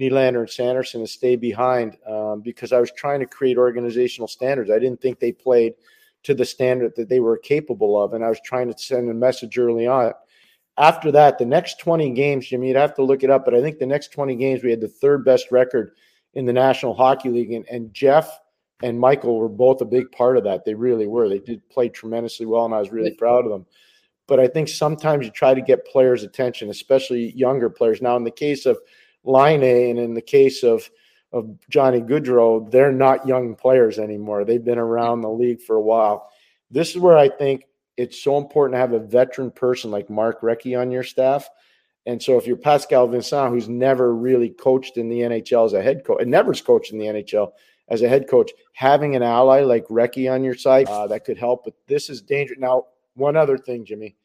Nylander 0.00 0.40
and 0.40 0.50
Sanderson 0.50 1.02
to 1.02 1.06
stay 1.06 1.36
behind 1.36 1.98
um, 2.08 2.40
because 2.40 2.72
I 2.72 2.80
was 2.80 2.90
trying 2.90 3.20
to 3.20 3.26
create 3.26 3.58
organizational 3.58 4.28
standards. 4.28 4.70
I 4.70 4.78
didn't 4.78 5.02
think 5.02 5.20
they 5.20 5.32
played 5.32 5.74
to 6.22 6.32
the 6.32 6.46
standard 6.46 6.94
that 6.96 7.10
they 7.10 7.20
were 7.20 7.36
capable 7.36 8.02
of, 8.02 8.14
and 8.14 8.24
I 8.24 8.30
was 8.30 8.40
trying 8.42 8.72
to 8.72 8.78
send 8.78 9.10
a 9.10 9.14
message 9.14 9.58
early 9.58 9.86
on. 9.86 10.14
After 10.78 11.10
that, 11.12 11.38
the 11.38 11.46
next 11.46 11.80
20 11.80 12.10
games, 12.10 12.46
Jimmy, 12.46 12.68
you'd 12.68 12.76
have 12.76 12.94
to 12.96 13.02
look 13.02 13.22
it 13.22 13.30
up, 13.30 13.44
but 13.44 13.54
I 13.54 13.62
think 13.62 13.78
the 13.78 13.86
next 13.86 14.12
20 14.12 14.36
games 14.36 14.62
we 14.62 14.70
had 14.70 14.80
the 14.80 14.88
third 14.88 15.24
best 15.24 15.50
record 15.50 15.92
in 16.34 16.44
the 16.44 16.52
National 16.52 16.94
Hockey 16.94 17.30
League, 17.30 17.52
and, 17.52 17.66
and 17.68 17.94
Geoff 17.94 18.38
and 18.82 19.00
Michael 19.00 19.38
were 19.38 19.48
both 19.48 19.80
a 19.80 19.86
big 19.86 20.12
part 20.12 20.36
of 20.36 20.44
that. 20.44 20.64
They 20.64 20.74
really 20.74 21.06
were. 21.06 21.28
They 21.28 21.38
did 21.38 21.66
play 21.70 21.88
tremendously 21.88 22.44
well, 22.44 22.66
and 22.66 22.74
I 22.74 22.80
was 22.80 22.92
really 22.92 23.14
proud 23.14 23.46
of 23.46 23.50
them. 23.50 23.64
But 24.26 24.38
I 24.40 24.48
think 24.48 24.68
sometimes 24.68 25.24
you 25.24 25.30
try 25.30 25.54
to 25.54 25.62
get 25.62 25.86
players' 25.86 26.24
attention, 26.24 26.68
especially 26.68 27.32
younger 27.32 27.70
players. 27.70 28.02
Now, 28.02 28.16
in 28.16 28.24
the 28.24 28.30
case 28.30 28.66
of 28.66 28.78
Laine 29.24 29.62
and 29.62 29.98
in 29.98 30.14
the 30.14 30.22
case 30.22 30.62
of 30.62 30.90
of 31.32 31.50
Johnny 31.68 32.00
Gaudreau, 32.00 32.70
they're 32.70 32.92
not 32.92 33.26
young 33.26 33.54
players 33.56 33.98
anymore. 33.98 34.44
They've 34.44 34.64
been 34.64 34.78
around 34.78 35.20
the 35.20 35.28
league 35.28 35.60
for 35.60 35.76
a 35.76 35.80
while. 35.80 36.30
This 36.70 36.90
is 36.90 36.98
where 36.98 37.16
I 37.16 37.28
think 37.28 37.64
it's 37.96 38.22
so 38.22 38.38
important 38.38 38.74
to 38.74 38.78
have 38.78 38.92
a 38.92 38.98
veteran 38.98 39.50
person 39.50 39.90
like 39.90 40.10
Mark 40.10 40.42
Recchi 40.42 40.78
on 40.78 40.90
your 40.90 41.02
staff. 41.02 41.48
And 42.06 42.22
so 42.22 42.38
if 42.38 42.46
you're 42.46 42.56
Pascal 42.56 43.08
Vincent, 43.08 43.50
who's 43.50 43.68
never 43.68 44.14
really 44.14 44.50
coached 44.50 44.96
in 44.96 45.08
the 45.08 45.20
NHL 45.20 45.66
as 45.66 45.72
a 45.72 45.82
head 45.82 46.04
coach, 46.04 46.22
and 46.22 46.30
never's 46.30 46.62
coached 46.62 46.92
in 46.92 46.98
the 46.98 47.06
NHL, 47.06 47.52
as 47.88 48.02
a 48.02 48.08
head 48.08 48.28
coach, 48.28 48.50
having 48.72 49.16
an 49.16 49.22
ally 49.22 49.60
like 49.60 49.86
Recchi 49.86 50.32
on 50.32 50.44
your 50.44 50.54
side 50.54 50.88
uh, 50.88 51.06
that 51.08 51.24
could 51.24 51.38
help. 51.38 51.64
But 51.64 51.74
this 51.86 52.10
is 52.10 52.20
dangerous. 52.20 52.58
Now, 52.58 52.86
one 53.14 53.36
other 53.36 53.58
thing, 53.58 53.84
Jimmy, 53.84 54.16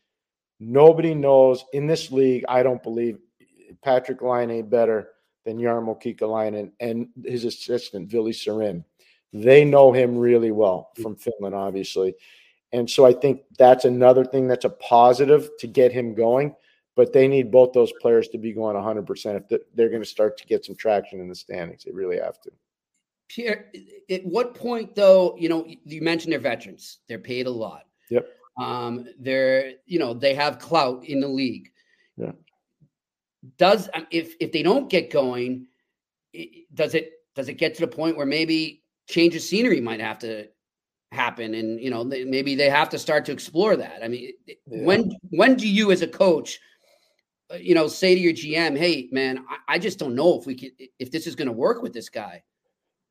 nobody 0.59 1.13
knows 1.13 1.65
in 1.73 1.87
this 1.87 2.11
league. 2.11 2.43
I 2.47 2.63
don't 2.63 2.83
believe 2.83 3.17
Patrick 3.83 4.21
Laine 4.21 4.67
better 4.67 5.09
than 5.45 5.57
Jarmo 5.57 5.99
Kekalainen 6.01 6.71
and 6.79 7.07
his 7.23 7.45
assistant 7.45 8.13
Willie 8.13 8.31
Serin. 8.31 8.83
They 9.33 9.63
know 9.63 9.91
him 9.91 10.17
really 10.17 10.51
well 10.51 10.91
from 11.01 11.15
Finland, 11.15 11.55
obviously. 11.55 12.15
And 12.73 12.89
so 12.89 13.05
I 13.05 13.13
think 13.13 13.41
that's 13.57 13.85
another 13.85 14.23
thing 14.23 14.47
that's 14.47 14.65
a 14.65 14.69
positive 14.69 15.49
to 15.59 15.67
get 15.67 15.91
him 15.91 16.13
going. 16.13 16.55
But 16.95 17.13
they 17.13 17.27
need 17.27 17.51
both 17.51 17.71
those 17.73 17.91
players 18.01 18.27
to 18.29 18.37
be 18.37 18.51
going 18.51 18.75
100% 18.75 19.43
if 19.49 19.61
they're 19.73 19.89
going 19.89 20.01
to 20.01 20.07
start 20.07 20.37
to 20.37 20.45
get 20.45 20.65
some 20.65 20.75
traction 20.75 21.21
in 21.21 21.29
the 21.29 21.35
standings. 21.35 21.83
They 21.83 21.91
really 21.91 22.17
have 22.17 22.39
to. 22.41 22.51
Pierre, 23.29 23.71
at 24.09 24.25
what 24.25 24.53
point 24.53 24.93
though, 24.93 25.37
you 25.37 25.47
know, 25.47 25.65
you 25.85 26.01
mentioned 26.01 26.33
they're 26.33 26.39
veterans. 26.39 26.99
They're 27.07 27.17
paid 27.17 27.47
a 27.47 27.51
lot. 27.51 27.83
Yep. 28.09 28.27
Um, 28.59 29.07
they're, 29.19 29.73
you 29.85 29.99
know, 29.99 30.13
they 30.13 30.35
have 30.35 30.59
clout 30.59 31.05
in 31.05 31.21
the 31.21 31.27
league. 31.27 31.71
Yeah. 32.17 32.33
Does 33.57 33.89
if 34.11 34.35
if 34.39 34.51
they 34.51 34.61
don't 34.61 34.89
get 34.89 35.11
going, 35.11 35.67
does 36.73 36.93
it 36.93 37.13
does 37.35 37.47
it 37.47 37.53
get 37.53 37.73
to 37.75 37.81
the 37.81 37.87
point 37.87 38.17
where 38.17 38.25
maybe 38.25 38.83
change 39.07 39.35
of 39.35 39.41
scenery 39.41 39.81
might 39.81 39.99
have 39.99 40.19
to 40.19 40.47
happen 41.11 41.53
and 41.53 41.79
you 41.79 41.89
know 41.89 42.03
maybe 42.03 42.55
they 42.55 42.69
have 42.69 42.89
to 42.89 42.97
start 42.97 43.25
to 43.25 43.33
explore 43.33 43.75
that 43.75 44.01
i 44.01 44.07
mean 44.07 44.31
yeah. 44.45 44.55
when 44.65 45.11
when 45.29 45.55
do 45.55 45.67
you 45.67 45.91
as 45.91 46.01
a 46.01 46.07
coach 46.07 46.59
uh, 47.51 47.55
you 47.55 47.75
know 47.75 47.87
say 47.87 48.15
to 48.15 48.21
your 48.21 48.33
gm 48.33 48.77
hey 48.77 49.09
man 49.11 49.43
I, 49.49 49.75
I 49.75 49.79
just 49.79 49.99
don't 49.99 50.15
know 50.15 50.39
if 50.39 50.45
we 50.45 50.55
can 50.55 50.71
if 50.99 51.11
this 51.11 51.27
is 51.27 51.35
going 51.35 51.47
to 51.47 51.53
work 51.53 51.81
with 51.81 51.91
this 51.91 52.09
guy 52.09 52.43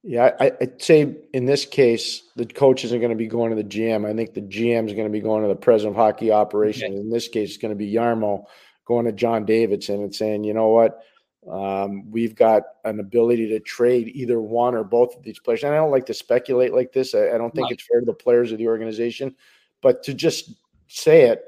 yeah, 0.03 0.31
I, 0.41 0.53
would 0.61 0.81
say 0.81 1.15
in 1.35 1.45
this 1.45 1.67
case, 1.67 2.23
the 2.35 2.47
coach 2.47 2.85
isn't 2.85 3.01
going 3.01 3.11
to 3.11 3.17
be 3.17 3.27
going 3.27 3.51
to 3.51 3.57
the 3.57 3.69
GM. 3.69 4.09
I 4.09 4.15
think 4.15 4.33
the 4.33 4.41
GM 4.41 4.87
is 4.87 4.95
going 4.95 5.07
to 5.07 5.13
be 5.13 5.21
going 5.21 5.43
to 5.43 5.49
the 5.49 5.55
president 5.55 5.95
of 5.95 6.03
hockey 6.03 6.33
operations. 6.33 6.93
Okay. 6.93 7.01
In 7.01 7.11
this 7.11 7.29
case, 7.29 7.51
it's 7.51 7.59
going 7.59 7.73
to 7.73 7.77
be 7.77 7.93
Jarmo 7.93 8.45
going 8.87 9.05
to 9.05 9.13
John 9.13 9.45
Davidson 9.45 10.03
and 10.03 10.15
saying, 10.15 10.45
you 10.45 10.55
know 10.55 10.69
what, 10.69 11.01
um, 11.49 12.11
we've 12.11 12.35
got 12.35 12.63
an 12.85 13.01
ability 13.01 13.49
to 13.49 13.61
trade 13.61 14.09
either 14.09 14.41
one 14.41 14.75
or 14.75 14.85
both 14.85 15.17
of 15.17 15.23
these 15.23 15.39
players. 15.39 15.63
And 15.63 15.73
I 15.73 15.77
don't 15.77 15.91
like 15.91 16.07
to 16.07 16.15
speculate 16.15 16.75
like 16.75 16.93
this. 16.93 17.15
I, 17.15 17.31
I 17.31 17.39
don't 17.39 17.55
think 17.55 17.67
right. 17.67 17.73
it's 17.73 17.87
fair 17.87 18.01
to 18.01 18.07
the 18.07 18.13
players 18.13 18.53
of 18.53 18.59
the 18.59 18.69
organization, 18.69 19.35
but 19.81 20.03
to 20.05 20.15
just 20.15 20.53
say 20.89 21.23
it, 21.23 21.45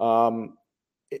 um, 0.00 0.56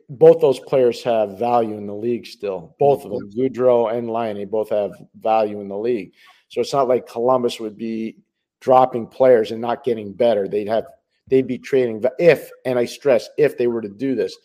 both 0.08 0.40
those 0.40 0.58
players 0.60 1.02
have 1.02 1.38
value 1.38 1.76
in 1.76 1.86
the 1.86 1.94
league 1.94 2.26
still. 2.26 2.74
Both 2.78 3.04
of 3.04 3.12
them, 3.12 3.30
Gaudreau 3.30 3.96
and 3.96 4.10
Laine, 4.10 4.48
both 4.48 4.70
have 4.70 4.92
value 5.20 5.60
in 5.60 5.68
the 5.68 5.78
league. 5.78 6.12
So 6.48 6.60
it's 6.60 6.72
not 6.72 6.88
like 6.88 7.06
Columbus 7.06 7.60
would 7.60 7.76
be 7.76 8.16
dropping 8.60 9.06
players 9.06 9.50
and 9.50 9.60
not 9.60 9.84
getting 9.84 10.12
better. 10.12 10.48
They'd 10.48 10.68
have 10.68 10.86
they'd 11.28 11.46
be 11.46 11.58
trading 11.58 12.02
if, 12.18 12.50
and 12.64 12.78
I 12.78 12.86
stress 12.86 13.28
if 13.38 13.56
they 13.56 13.66
were 13.66 13.82
to 13.82 13.88
do 13.88 14.14
this. 14.14 14.36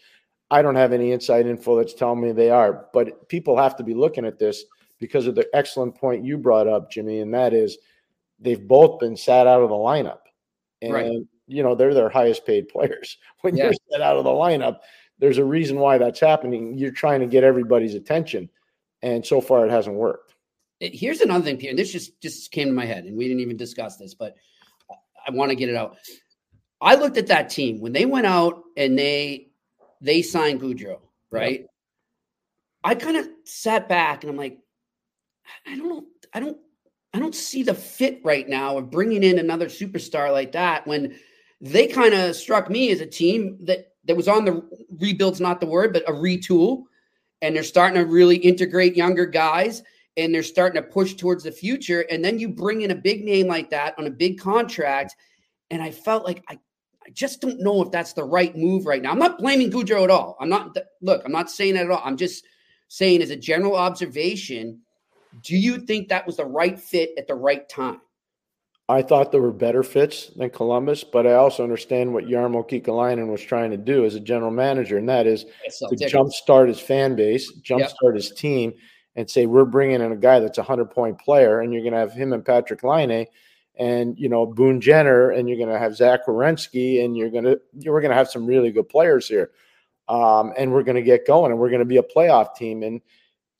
I 0.51 0.62
don't 0.62 0.75
have 0.75 0.93
any 0.93 1.12
inside 1.12 1.45
info 1.45 1.77
that's 1.77 1.93
telling 1.93 2.21
me 2.21 2.31
they 2.31 2.49
are, 2.49 2.88
but 2.93 3.27
people 3.29 3.57
have 3.57 3.75
to 3.77 3.83
be 3.83 3.93
looking 3.93 4.25
at 4.25 4.39
this 4.39 4.63
because 4.99 5.27
of 5.27 5.35
the 5.35 5.47
excellent 5.53 5.95
point 5.95 6.25
you 6.25 6.38
brought 6.38 6.67
up, 6.67 6.91
Jimmy, 6.91 7.19
and 7.19 7.33
that 7.33 7.53
is 7.53 7.77
they've 8.39 8.67
both 8.67 8.99
been 8.99 9.15
sat 9.15 9.47
out 9.47 9.62
of 9.62 9.69
the 9.69 9.75
lineup. 9.75 10.19
And 10.81 10.93
right. 10.93 11.21
you 11.47 11.63
know, 11.63 11.75
they're 11.75 11.93
their 11.93 12.09
highest 12.09 12.45
paid 12.45 12.67
players. 12.69 13.17
When 13.41 13.55
yeah. 13.55 13.65
you're 13.65 13.73
set 13.91 14.01
out 14.01 14.17
of 14.17 14.25
the 14.25 14.29
lineup, 14.29 14.79
there's 15.17 15.38
a 15.38 15.45
reason 15.45 15.77
why 15.77 15.97
that's 15.97 16.19
happening. 16.19 16.77
You're 16.77 16.91
trying 16.91 17.21
to 17.21 17.25
get 17.25 17.43
everybody's 17.43 17.95
attention. 17.95 18.49
And 19.01 19.25
so 19.25 19.39
far 19.39 19.65
it 19.65 19.71
hasn't 19.71 19.95
worked 19.95 20.35
eh, 20.81 20.89
here's 20.91 21.21
another 21.21 21.45
thing, 21.45 21.57
Pierre, 21.57 21.71
and 21.71 21.79
this 21.79 21.91
just 21.91 22.19
just 22.21 22.51
came 22.51 22.67
to 22.67 22.73
my 22.73 22.85
head, 22.85 23.05
and 23.05 23.17
we 23.17 23.27
didn't 23.27 23.41
even 23.41 23.55
discuss 23.55 23.97
this, 23.97 24.13
but 24.13 24.35
I 25.25 25.31
want 25.31 25.51
to 25.51 25.55
get 25.55 25.69
it 25.69 25.75
out. 25.75 25.97
I 26.81 26.95
looked 26.95 27.17
at 27.17 27.27
that 27.27 27.49
team 27.49 27.79
when 27.81 27.93
they 27.93 28.05
went 28.05 28.25
out 28.25 28.63
and 28.77 28.97
they 28.97 29.48
they 30.01 30.21
signed 30.21 30.62
Gaudreau, 30.62 30.99
right? 31.31 31.62
Yep. 31.62 31.69
I 32.83 32.95
kind 32.95 33.17
of 33.17 33.27
sat 33.43 33.89
back 33.89 34.23
and 34.23 34.31
I'm 34.31 34.38
like, 34.38 34.57
I 35.67 35.75
don't 35.75 35.89
know, 35.89 36.05
I 36.33 36.39
don't, 36.39 36.57
I 37.13 37.19
don't 37.19 37.35
see 37.35 37.63
the 37.63 37.73
fit 37.73 38.21
right 38.23 38.47
now 38.47 38.77
of 38.77 38.91
bringing 38.91 39.23
in 39.23 39.39
another 39.39 39.65
superstar 39.65 40.31
like 40.31 40.51
that 40.53 40.85
when 40.85 41.15
they 41.59 41.88
kind 41.88 42.13
of 42.13 42.35
struck 42.35 42.69
me 42.69 42.91
as 42.91 43.01
a 43.01 43.05
team 43.05 43.57
that 43.62 43.93
that 44.05 44.15
was 44.15 44.27
on 44.27 44.45
the 44.45 44.63
rebuild's 44.97 45.41
not 45.41 45.59
the 45.59 45.67
word, 45.67 45.93
but 45.93 46.07
a 46.07 46.12
retool, 46.12 46.83
and 47.41 47.55
they're 47.55 47.63
starting 47.63 48.01
to 48.01 48.09
really 48.09 48.38
integrate 48.38 48.95
younger 48.95 49.25
guys 49.25 49.83
and 50.17 50.33
they're 50.33 50.43
starting 50.43 50.81
to 50.81 50.88
push 50.88 51.13
towards 51.13 51.43
the 51.43 51.51
future. 51.51 52.01
And 52.09 52.23
then 52.23 52.39
you 52.39 52.49
bring 52.49 52.81
in 52.81 52.91
a 52.91 52.95
big 52.95 53.23
name 53.23 53.47
like 53.47 53.69
that 53.69 53.97
on 53.97 54.07
a 54.07 54.12
big 54.12 54.39
contract, 54.39 55.15
and 55.69 55.81
I 55.81 55.91
felt 55.91 56.25
like 56.25 56.43
I 56.47 56.59
I 57.09 57.11
just 57.11 57.41
don't 57.41 57.59
know 57.59 57.81
if 57.81 57.89
that's 57.89 58.13
the 58.13 58.23
right 58.23 58.55
move 58.55 58.85
right 58.85 59.01
now. 59.01 59.09
I'm 59.09 59.17
not 59.17 59.39
blaming 59.39 59.71
Gaudreau 59.71 60.03
at 60.03 60.11
all. 60.11 60.37
I'm 60.39 60.47
not 60.47 60.77
look, 61.01 61.23
I'm 61.25 61.31
not 61.31 61.49
saying 61.49 61.73
that 61.73 61.85
at 61.85 61.91
all. 61.91 62.03
I'm 62.05 62.17
just 62.17 62.45
saying 62.87 63.23
as 63.23 63.31
a 63.31 63.35
general 63.35 63.75
observation, 63.75 64.81
do 65.41 65.57
you 65.57 65.79
think 65.79 66.09
that 66.09 66.27
was 66.27 66.37
the 66.37 66.45
right 66.45 66.79
fit 66.79 67.13
at 67.17 67.27
the 67.27 67.33
right 67.33 67.67
time? 67.67 67.99
I 68.89 69.01
thought 69.01 69.31
there 69.31 69.41
were 69.41 69.51
better 69.51 69.81
fits 69.81 70.27
than 70.35 70.51
Columbus, 70.51 71.03
but 71.03 71.25
I 71.25 71.33
also 71.33 71.63
understand 71.63 72.13
what 72.13 72.25
Jarmo 72.25 72.67
Kekalainen 72.67 73.27
was 73.27 73.41
trying 73.41 73.71
to 73.71 73.77
do 73.77 74.05
as 74.05 74.13
a 74.13 74.19
general 74.19 74.51
manager, 74.51 74.97
and 74.97 75.09
that 75.09 75.25
is 75.25 75.45
to 75.89 75.95
jumpstart 75.95 76.67
his 76.67 76.79
fan 76.79 77.15
base, 77.15 77.51
jumpstart 77.61 77.93
yep. 78.03 78.15
his 78.15 78.31
team, 78.31 78.73
and 79.15 79.27
say 79.27 79.47
we're 79.47 79.65
bringing 79.65 80.01
in 80.01 80.11
a 80.11 80.15
guy 80.15 80.39
that's 80.39 80.59
a 80.59 80.63
hundred 80.63 80.91
point 80.91 81.19
player, 81.19 81.61
and 81.61 81.73
you're 81.73 81.81
going 81.81 81.93
to 81.93 81.99
have 81.99 82.13
him 82.13 82.33
and 82.33 82.45
Patrick 82.45 82.83
Laine– 82.83 83.25
and 83.79 84.19
you 84.19 84.29
know 84.29 84.45
Boone 84.45 84.81
Jenner, 84.81 85.31
and 85.31 85.47
you're 85.47 85.57
going 85.57 85.69
to 85.69 85.79
have 85.79 85.95
Zach 85.95 86.27
Werenski, 86.27 87.03
and 87.03 87.17
you're 87.17 87.29
going 87.29 87.45
to 87.45 87.59
you're 87.79 88.01
going 88.01 88.11
to 88.11 88.17
have 88.17 88.29
some 88.29 88.45
really 88.45 88.71
good 88.71 88.89
players 88.89 89.27
here, 89.27 89.51
um, 90.09 90.53
and 90.57 90.71
we're 90.71 90.83
going 90.83 90.97
to 90.97 91.01
get 91.01 91.25
going, 91.25 91.51
and 91.51 91.59
we're 91.59 91.69
going 91.69 91.79
to 91.79 91.85
be 91.85 91.97
a 91.97 92.03
playoff 92.03 92.55
team. 92.55 92.83
And 92.83 93.01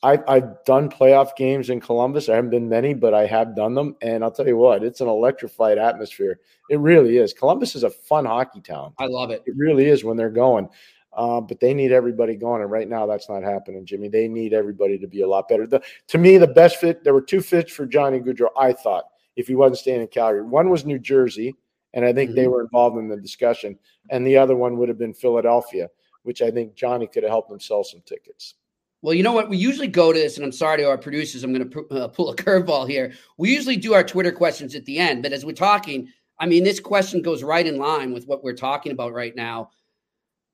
I've 0.04 0.22
I've 0.28 0.64
done 0.66 0.90
playoff 0.90 1.36
games 1.38 1.70
in 1.70 1.80
Columbus. 1.80 2.28
I 2.28 2.36
haven't 2.36 2.52
been 2.52 2.70
many, 2.70 2.94
but 2.94 3.14
I 3.14 3.26
have 3.26 3.56
done 3.56 3.74
them, 3.74 3.96
and 4.02 4.24
I'll 4.24 4.32
tell 4.32 4.48
you 4.48 4.58
what, 4.58 4.84
it's 4.84 5.02
an 5.02 5.08
electrified 5.08 5.78
atmosphere. 5.78 6.40
It 6.70 6.80
really 6.80 7.18
is. 7.18 7.34
Columbus 7.34 7.76
is 7.76 7.84
a 7.84 7.90
fun 7.90 8.26
hockey 8.26 8.62
town. 8.62 8.94
I 9.00 9.06
love 9.06 9.32
it. 9.32 9.42
It 9.46 9.56
really 9.58 9.88
is 9.88 10.04
when 10.04 10.18
they're 10.18 10.30
going. 10.30 10.70
Uh, 11.12 11.42
but 11.42 11.60
they 11.60 11.74
need 11.74 11.92
everybody 11.92 12.36
going, 12.36 12.62
and 12.62 12.70
right 12.70 12.88
now 12.88 13.08
that's 13.08 13.30
not 13.30 13.42
happening, 13.42 13.86
Jimmy. 13.86 14.10
They 14.10 14.28
need 14.28 14.54
everybody 14.54 15.00
to 15.00 15.08
be 15.08 15.22
a 15.22 15.28
lot 15.28 15.48
better. 15.48 15.66
The, 15.66 15.82
to 16.10 16.18
me, 16.18 16.38
the 16.38 16.46
best 16.48 16.78
fit. 16.78 17.04
There 17.04 17.16
were 17.16 17.22
two 17.22 17.42
fits 17.42 17.72
for 17.72 17.88
Johnny 17.88 18.20
Gaudreau. 18.20 18.50
I 18.56 18.74
thought 18.74 19.06
if 19.40 19.48
he 19.48 19.56
wasn't 19.56 19.78
staying 19.78 20.02
in 20.02 20.08
Calgary. 20.08 20.42
One 20.42 20.70
was 20.70 20.86
New 20.86 21.00
Jersey, 21.00 21.56
and 21.94 22.04
I 22.04 22.12
think 22.12 22.32
mm-hmm. 22.32 22.42
they 22.42 22.48
were 22.48 22.62
involved 22.62 22.98
in 22.98 23.08
the 23.08 23.16
discussion. 23.16 23.80
And 24.10 24.28
the 24.28 24.38
other 24.38 24.56
one 24.56 24.78
would 24.78 24.90
have 24.90 24.98
been 24.98 25.14
Philadelphia, 25.14 25.88
which 26.24 26.42
I 26.42 26.52
think 26.52 26.76
Johnny 26.76 27.08
could 27.08 27.24
have 27.24 27.30
helped 27.30 27.50
them 27.50 27.62
sell 27.62 27.86
some 27.86 28.02
tickets. 28.06 28.56
Well, 29.02 29.14
you 29.14 29.24
know 29.24 29.32
what? 29.32 29.48
We 29.48 29.56
usually 29.56 29.88
go 29.88 30.12
to 30.12 30.20
this, 30.20 30.36
and 30.36 30.46
I'm 30.46 30.52
sorry 30.52 30.80
to 30.80 30.90
our 30.90 30.98
producers, 30.98 31.46
I'm 31.46 31.54
going 31.54 31.70
to 31.70 31.88
uh, 31.90 32.08
pull 32.10 32.32
a 32.32 32.36
curveball 32.44 32.90
here. 32.90 33.14
We 33.38 33.56
usually 33.56 33.78
do 33.78 33.94
our 33.94 34.04
Twitter 34.04 34.34
questions 34.34 34.76
at 34.76 34.84
the 34.84 35.00
end, 35.00 35.24
but 35.24 35.32
as 35.32 35.46
we're 35.46 35.54
talking, 35.54 36.10
I 36.38 36.46
mean, 36.46 36.66
this 36.66 36.82
question 36.82 37.22
goes 37.22 37.42
right 37.42 37.66
in 37.66 37.78
line 37.78 38.12
with 38.12 38.28
what 38.28 38.44
we're 38.44 38.54
talking 38.54 38.92
about 38.92 39.14
right 39.14 39.36
now. 39.36 39.72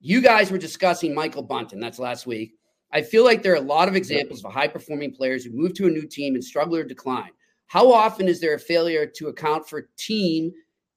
You 0.00 0.20
guys 0.20 0.52
were 0.52 0.58
discussing 0.58 1.12
Michael 1.12 1.42
Bunting. 1.42 1.80
That's 1.80 1.98
last 1.98 2.24
week. 2.24 2.54
I 2.92 3.02
feel 3.02 3.24
like 3.24 3.42
there 3.42 3.52
are 3.52 3.56
a 3.56 3.60
lot 3.60 3.88
of 3.88 3.96
examples 3.96 4.44
of 4.44 4.52
high 4.52 4.68
performing 4.68 5.12
players 5.12 5.44
who 5.44 5.50
move 5.50 5.74
to 5.74 5.88
a 5.88 5.90
new 5.90 6.06
team 6.06 6.36
and 6.36 6.44
struggle 6.44 6.76
or 6.76 6.84
decline. 6.84 7.30
How 7.66 7.92
often 7.92 8.28
is 8.28 8.40
there 8.40 8.54
a 8.54 8.60
failure 8.60 9.06
to 9.06 9.28
account 9.28 9.68
for 9.68 9.88
team 9.96 10.52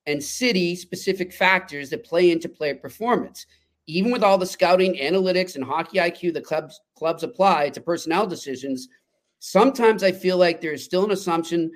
and 0.05 0.23
city 0.23 0.75
specific 0.75 1.34
factors 1.34 1.89
that 1.89 2.05
play 2.05 2.32
into 2.32 2.47
player 2.47 2.75
performance? 2.75 3.45
Even 3.88 4.12
with 4.12 4.23
all 4.23 4.38
the 4.38 4.45
scouting, 4.45 4.95
analytics, 4.95 5.55
and 5.55 5.63
hockey 5.63 5.97
IQ 5.97 6.34
the 6.34 6.41
clubs 6.41 6.79
clubs 6.95 7.23
apply 7.23 7.69
to 7.69 7.82
personnel 7.82 8.27
decisions, 8.27 8.88
sometimes 9.39 10.03
I 10.03 10.12
feel 10.12 10.38
like 10.38 10.62
there 10.62 10.73
is 10.73 10.84
still 10.84 11.05
an 11.05 11.12
assumption 11.12 11.71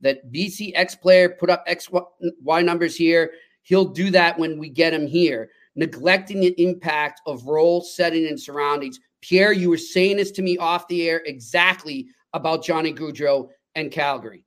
that 0.00 0.32
BC 0.32 0.72
X 0.74 0.94
player 0.94 1.28
put 1.28 1.50
up 1.50 1.64
X 1.66 1.88
Y 1.90 2.62
numbers 2.62 2.96
here. 2.96 3.32
He'll 3.62 3.84
do 3.84 4.10
that 4.12 4.38
when 4.38 4.58
we 4.58 4.70
get 4.70 4.94
him 4.94 5.06
here, 5.06 5.50
neglecting 5.76 6.40
the 6.40 6.54
impact 6.62 7.20
of 7.26 7.44
role 7.44 7.82
setting 7.82 8.26
and 8.26 8.40
surroundings. 8.40 8.98
Pierre, 9.20 9.52
you 9.52 9.68
were 9.68 9.76
saying 9.76 10.16
this 10.16 10.30
to 10.30 10.42
me 10.42 10.56
off 10.56 10.88
the 10.88 11.06
air 11.06 11.22
exactly 11.26 12.06
about 12.32 12.64
Johnny 12.64 12.94
Gaudreau 12.94 13.50
and 13.78 13.90
Calgary? 13.90 14.44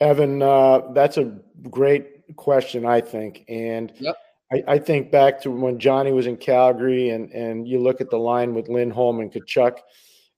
Evan, 0.00 0.42
uh, 0.42 0.92
that's 0.92 1.16
a 1.16 1.38
great 1.70 2.36
question, 2.36 2.84
I 2.84 3.00
think. 3.00 3.44
And 3.48 3.92
yep. 3.98 4.16
I, 4.52 4.64
I, 4.68 4.78
think 4.78 5.10
back 5.10 5.40
to 5.42 5.50
when 5.50 5.78
Johnny 5.78 6.12
was 6.12 6.26
in 6.26 6.36
Calgary 6.36 7.10
and, 7.10 7.30
and 7.30 7.66
you 7.68 7.80
look 7.80 8.00
at 8.00 8.10
the 8.10 8.18
line 8.18 8.54
with 8.54 8.68
Lindholm 8.68 9.20
and 9.20 9.32
Tkachuk 9.32 9.78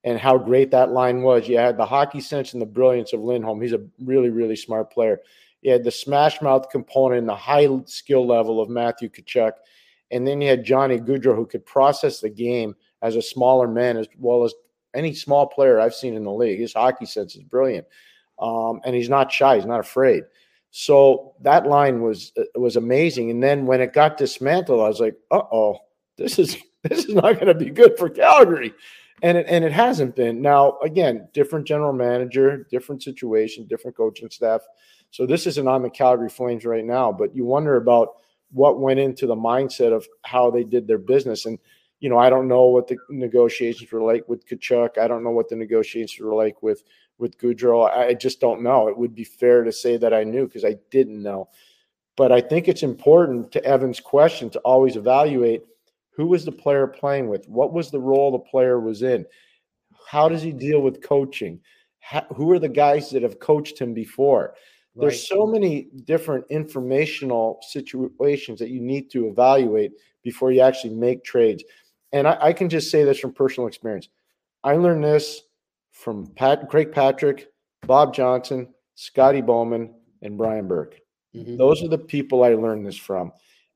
and 0.04 0.18
how 0.18 0.36
great 0.36 0.70
that 0.70 0.90
line 0.90 1.22
was. 1.22 1.48
You 1.48 1.58
had 1.58 1.76
the 1.76 1.86
hockey 1.86 2.20
sense 2.20 2.52
and 2.52 2.60
the 2.60 2.66
brilliance 2.66 3.12
of 3.12 3.20
Lindholm. 3.20 3.60
He's 3.60 3.72
a 3.72 3.84
really, 3.98 4.30
really 4.30 4.56
smart 4.56 4.92
player. 4.92 5.20
You 5.62 5.72
had 5.72 5.82
the 5.82 5.90
smash 5.90 6.42
mouth 6.42 6.68
component 6.68 7.20
and 7.20 7.28
the 7.28 7.34
high 7.34 7.66
skill 7.86 8.26
level 8.26 8.60
of 8.60 8.68
Matthew 8.68 9.08
Tkachuk. 9.08 9.52
And 10.10 10.26
then 10.26 10.42
you 10.42 10.48
had 10.48 10.64
Johnny 10.64 10.98
Gaudreau, 10.98 11.34
who 11.34 11.46
could 11.46 11.64
process 11.64 12.20
the 12.20 12.28
game 12.28 12.76
as 13.00 13.16
a 13.16 13.22
smaller 13.22 13.66
man 13.66 13.96
as 13.96 14.06
well 14.18 14.44
as 14.44 14.52
any 14.94 15.14
small 15.14 15.46
player 15.46 15.80
I've 15.80 15.94
seen 15.94 16.14
in 16.14 16.24
the 16.24 16.32
league. 16.32 16.60
His 16.60 16.72
hockey 16.72 17.06
sense 17.06 17.36
is 17.36 17.42
brilliant, 17.42 17.86
um, 18.38 18.80
and 18.84 18.94
he's 18.94 19.08
not 19.08 19.32
shy. 19.32 19.56
He's 19.56 19.66
not 19.66 19.80
afraid. 19.80 20.24
So 20.70 21.34
that 21.42 21.66
line 21.66 22.02
was 22.02 22.32
uh, 22.36 22.42
was 22.58 22.76
amazing. 22.76 23.30
And 23.30 23.42
then 23.42 23.66
when 23.66 23.80
it 23.80 23.92
got 23.92 24.16
dismantled, 24.16 24.80
I 24.80 24.88
was 24.88 25.00
like, 25.00 25.16
"Uh 25.30 25.42
oh, 25.52 25.78
this 26.16 26.38
is 26.38 26.56
this 26.82 27.04
is 27.04 27.14
not 27.14 27.34
going 27.34 27.46
to 27.46 27.54
be 27.54 27.70
good 27.70 27.98
for 27.98 28.10
Calgary," 28.10 28.74
and 29.22 29.38
it 29.38 29.46
and 29.48 29.64
it 29.64 29.72
hasn't 29.72 30.16
been. 30.16 30.42
Now 30.42 30.78
again, 30.82 31.28
different 31.32 31.66
general 31.66 31.92
manager, 31.92 32.66
different 32.70 33.02
situation, 33.02 33.66
different 33.66 33.96
coaching 33.96 34.30
staff. 34.30 34.62
So 35.10 35.26
this 35.26 35.46
isn't 35.46 35.68
on 35.68 35.82
the 35.82 35.90
Calgary 35.90 36.28
Flames 36.28 36.64
right 36.64 36.84
now, 36.84 37.12
but 37.12 37.36
you 37.36 37.44
wonder 37.44 37.76
about 37.76 38.16
what 38.50 38.80
went 38.80 38.98
into 38.98 39.28
the 39.28 39.36
mindset 39.36 39.92
of 39.92 40.06
how 40.22 40.50
they 40.50 40.64
did 40.64 40.88
their 40.88 40.98
business 40.98 41.46
and 41.46 41.58
you 42.04 42.10
know, 42.10 42.18
I 42.18 42.28
don't 42.28 42.48
know 42.48 42.64
what 42.64 42.86
the 42.86 42.98
negotiations 43.08 43.90
were 43.90 44.02
like 44.02 44.28
with 44.28 44.46
Tkachuk. 44.46 44.98
I 44.98 45.08
don't 45.08 45.24
know 45.24 45.30
what 45.30 45.48
the 45.48 45.56
negotiations 45.56 46.22
were 46.22 46.34
like 46.34 46.62
with 46.62 46.84
with 47.16 47.38
Gaudreau. 47.38 47.88
I 47.90 48.12
just 48.12 48.40
don't 48.40 48.62
know. 48.62 48.88
It 48.88 48.98
would 48.98 49.14
be 49.14 49.24
fair 49.24 49.64
to 49.64 49.72
say 49.72 49.96
that 49.96 50.12
I 50.12 50.22
knew 50.22 50.44
because 50.44 50.66
I 50.66 50.76
didn't 50.90 51.22
know. 51.22 51.48
But 52.14 52.30
I 52.30 52.42
think 52.42 52.68
it's 52.68 52.82
important 52.82 53.52
to 53.52 53.64
Evan's 53.64 54.00
question 54.00 54.50
to 54.50 54.58
always 54.58 54.96
evaluate 54.96 55.62
who 56.10 56.26
was 56.26 56.44
the 56.44 56.52
player 56.52 56.86
playing 56.86 57.30
with, 57.30 57.48
what 57.48 57.72
was 57.72 57.90
the 57.90 58.00
role 58.00 58.30
the 58.30 58.38
player 58.38 58.78
was 58.80 59.00
in, 59.00 59.24
how 60.06 60.28
does 60.28 60.42
he 60.42 60.52
deal 60.52 60.82
with 60.82 61.02
coaching, 61.02 61.58
how, 62.00 62.26
who 62.36 62.50
are 62.50 62.58
the 62.58 62.68
guys 62.68 63.08
that 63.12 63.22
have 63.22 63.40
coached 63.40 63.78
him 63.78 63.94
before. 63.94 64.52
Right. 64.94 65.08
There's 65.08 65.26
so 65.26 65.46
many 65.46 65.88
different 66.04 66.44
informational 66.50 67.60
situations 67.62 68.58
that 68.58 68.68
you 68.68 68.82
need 68.82 69.10
to 69.12 69.26
evaluate 69.26 69.92
before 70.22 70.52
you 70.52 70.60
actually 70.60 70.94
make 70.94 71.24
trades 71.24 71.64
and 72.14 72.28
I, 72.28 72.38
I, 72.40 72.52
can 72.52 72.68
just 72.68 72.90
say 72.90 73.04
this 73.04 73.18
from 73.18 73.32
personal 73.32 73.66
experience. 73.66 74.08
I 74.62 74.76
learned 74.76 75.04
this 75.04 75.42
from 75.92 76.26
Pat, 76.28 76.68
Craig 76.70 76.92
Patrick, 76.92 77.48
Bob 77.86 78.14
Johnson, 78.14 78.68
Scotty 78.94 79.42
Bowman, 79.42 79.92
and 80.22 80.38
Brian 80.38 80.68
Burke. 80.68 81.00
Mm-hmm. 81.34 81.56
Those 81.56 81.82
are 81.82 81.88
the 81.88 81.98
people 81.98 82.44
I 82.44 82.54
learned 82.54 82.86
this 82.86 82.96
from. 82.96 83.32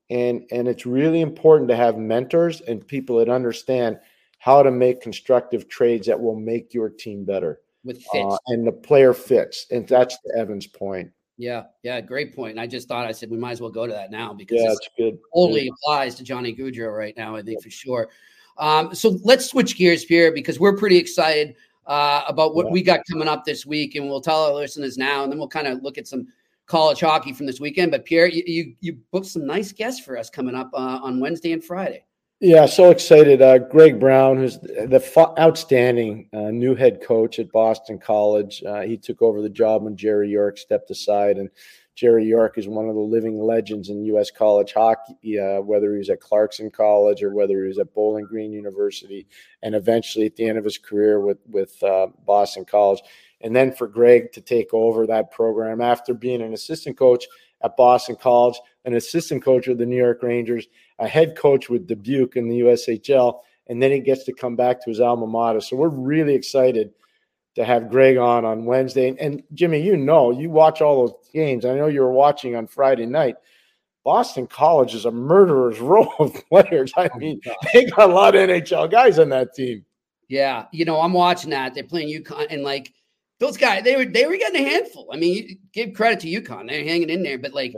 And, 0.09 0.45
and 0.51 0.67
it's 0.67 0.85
really 0.85 1.21
important 1.21 1.69
to 1.69 1.75
have 1.75 1.97
mentors 1.97 2.61
and 2.61 2.87
people 2.87 3.17
that 3.17 3.29
understand 3.29 3.99
how 4.39 4.63
to 4.63 4.71
make 4.71 5.01
constructive 5.01 5.67
trades 5.67 6.07
that 6.07 6.19
will 6.19 6.35
make 6.35 6.73
your 6.73 6.89
team 6.89 7.25
better. 7.25 7.59
With 7.83 7.97
fits. 7.97 8.33
Uh, 8.33 8.37
and 8.47 8.65
the 8.65 8.71
player 8.71 9.13
fits. 9.13 9.67
And 9.69 9.87
that's 9.87 10.17
the 10.23 10.39
Evan's 10.39 10.65
point. 10.65 11.11
Yeah, 11.39 11.63
yeah, 11.83 12.01
great 12.01 12.35
point. 12.35 12.51
And 12.51 12.59
I 12.59 12.67
just 12.67 12.89
thought 12.89 13.07
I 13.07 13.13
said 13.13 13.31
we 13.31 13.37
might 13.37 13.51
as 13.51 13.61
well 13.61 13.71
go 13.71 13.87
to 13.87 13.93
that 13.93 14.11
now 14.11 14.33
because 14.33 14.59
yeah, 14.59 14.73
it's 14.73 14.89
good. 14.97 15.17
Only 15.33 15.63
yeah. 15.63 15.71
applies 15.71 16.15
to 16.15 16.23
Johnny 16.25 16.53
Gaudreau 16.53 16.95
right 16.95 17.15
now, 17.15 17.33
I 17.37 17.41
think 17.41 17.59
yeah. 17.59 17.63
for 17.63 17.69
sure. 17.69 18.09
Um, 18.57 18.93
so 18.93 19.17
let's 19.23 19.45
switch 19.45 19.77
gears 19.77 20.03
here 20.03 20.33
because 20.33 20.59
we're 20.59 20.75
pretty 20.75 20.97
excited 20.97 21.55
uh, 21.87 22.23
about 22.27 22.55
what 22.55 22.65
yeah. 22.65 22.71
we 22.73 22.83
got 22.83 22.99
coming 23.09 23.29
up 23.29 23.45
this 23.45 23.65
week, 23.65 23.95
and 23.95 24.09
we'll 24.09 24.19
tell 24.19 24.43
our 24.43 24.53
listeners 24.53 24.97
now, 24.97 25.23
and 25.23 25.31
then 25.31 25.39
we'll 25.39 25.47
kind 25.47 25.65
of 25.65 25.81
look 25.81 25.97
at 25.97 26.09
some 26.09 26.27
college 26.65 26.99
hockey 26.99 27.31
from 27.31 27.45
this 27.45 27.61
weekend. 27.61 27.91
But 27.91 28.03
Pierre, 28.03 28.27
you 28.27 28.43
you, 28.45 28.75
you 28.81 28.97
booked 29.11 29.27
some 29.27 29.47
nice 29.47 29.71
guests 29.71 30.03
for 30.03 30.17
us 30.17 30.29
coming 30.29 30.55
up 30.55 30.69
uh, 30.73 30.99
on 31.01 31.21
Wednesday 31.21 31.53
and 31.53 31.63
Friday. 31.63 32.03
Yeah, 32.41 32.67
so 32.67 32.89
excited. 32.89 33.41
Uh, 33.41 33.57
Greg 33.57 33.99
Brown, 33.99 34.37
who's 34.37 34.59
the 34.59 35.33
outstanding 35.37 36.29
uh, 36.31 36.51
new 36.51 36.73
head 36.73 37.01
coach 37.01 37.37
at 37.37 37.51
Boston 37.51 37.99
College, 37.99 38.63
uh, 38.63 38.81
he 38.81 38.95
took 38.95 39.21
over 39.21 39.41
the 39.41 39.49
job 39.49 39.83
when 39.83 39.97
Jerry 39.97 40.29
York 40.29 40.57
stepped 40.57 40.89
aside, 40.89 41.37
and 41.37 41.49
Jerry 41.95 42.25
York 42.25 42.57
is 42.57 42.65
one 42.65 42.87
of 42.87 42.95
the 42.95 43.01
living 43.01 43.37
legends 43.41 43.89
in 43.89 44.05
U.S. 44.05 44.31
college 44.31 44.71
hockey. 44.71 45.37
Uh, 45.37 45.59
whether 45.59 45.91
he 45.91 45.97
was 45.97 46.09
at 46.09 46.21
Clarkson 46.21 46.71
College 46.71 47.23
or 47.23 47.33
whether 47.33 47.61
he 47.61 47.67
was 47.67 47.77
at 47.77 47.93
Bowling 47.93 48.23
Green 48.23 48.53
University, 48.53 49.27
and 49.61 49.75
eventually 49.75 50.25
at 50.25 50.37
the 50.37 50.47
end 50.47 50.57
of 50.57 50.63
his 50.63 50.77
career 50.77 51.19
with 51.19 51.39
with 51.45 51.83
uh, 51.83 52.07
Boston 52.25 52.63
College, 52.63 53.01
and 53.41 53.53
then 53.53 53.73
for 53.73 53.85
Greg 53.85 54.31
to 54.31 54.39
take 54.39 54.73
over 54.73 55.05
that 55.07 55.31
program 55.31 55.81
after 55.81 56.13
being 56.13 56.41
an 56.41 56.53
assistant 56.53 56.97
coach 56.97 57.25
at 57.61 57.75
Boston 57.75 58.15
College 58.15 58.61
an 58.85 58.95
assistant 58.95 59.43
coach 59.43 59.67
with 59.67 59.77
the 59.77 59.85
New 59.85 59.97
York 59.97 60.23
Rangers, 60.23 60.67
a 60.99 61.07
head 61.07 61.35
coach 61.37 61.69
with 61.69 61.87
Dubuque 61.87 62.35
in 62.35 62.49
the 62.49 62.59
USHL, 62.61 63.39
and 63.67 63.81
then 63.81 63.91
he 63.91 63.99
gets 63.99 64.23
to 64.25 64.33
come 64.33 64.55
back 64.55 64.83
to 64.83 64.89
his 64.89 64.99
alma 64.99 65.27
mater. 65.27 65.61
So 65.61 65.75
we're 65.75 65.89
really 65.89 66.35
excited 66.35 66.91
to 67.55 67.65
have 67.65 67.89
Greg 67.89 68.17
on 68.17 68.45
on 68.45 68.65
Wednesday. 68.65 69.09
And, 69.09 69.19
and 69.19 69.43
Jimmy, 69.53 69.81
you 69.81 69.97
know, 69.97 70.31
you 70.31 70.49
watch 70.49 70.81
all 70.81 71.07
those 71.07 71.15
games. 71.33 71.65
I 71.65 71.75
know 71.75 71.87
you 71.87 72.01
were 72.01 72.11
watching 72.11 72.55
on 72.55 72.67
Friday 72.67 73.05
night. 73.05 73.35
Boston 74.03 74.47
College 74.47 74.95
is 74.95 75.05
a 75.05 75.11
murderer's 75.11 75.79
row 75.81 76.07
of 76.19 76.33
players. 76.49 76.93
I 76.95 77.09
oh, 77.13 77.17
mean, 77.17 77.41
they 77.73 77.85
got 77.85 78.09
a 78.09 78.13
lot 78.13 78.35
of 78.35 78.49
NHL 78.49 78.89
guys 78.89 79.19
on 79.19 79.29
that 79.29 79.53
team. 79.53 79.85
Yeah, 80.27 80.65
you 80.71 80.85
know, 80.85 81.01
I'm 81.01 81.13
watching 81.13 81.49
that. 81.49 81.73
They're 81.73 81.83
playing 81.83 82.09
UConn, 82.09 82.47
and 82.49 82.63
like 82.63 82.93
those 83.39 83.57
guys, 83.57 83.83
they 83.83 83.95
were 83.95 84.05
they 84.05 84.27
were 84.27 84.37
getting 84.37 84.63
a 84.63 84.69
handful. 84.69 85.09
I 85.11 85.17
mean, 85.17 85.59
give 85.73 85.93
credit 85.93 86.19
to 86.21 86.27
UConn; 86.27 86.67
they're 86.67 86.83
hanging 86.83 87.09
in 87.09 87.23
there. 87.23 87.39
But 87.39 87.53
like, 87.53 87.73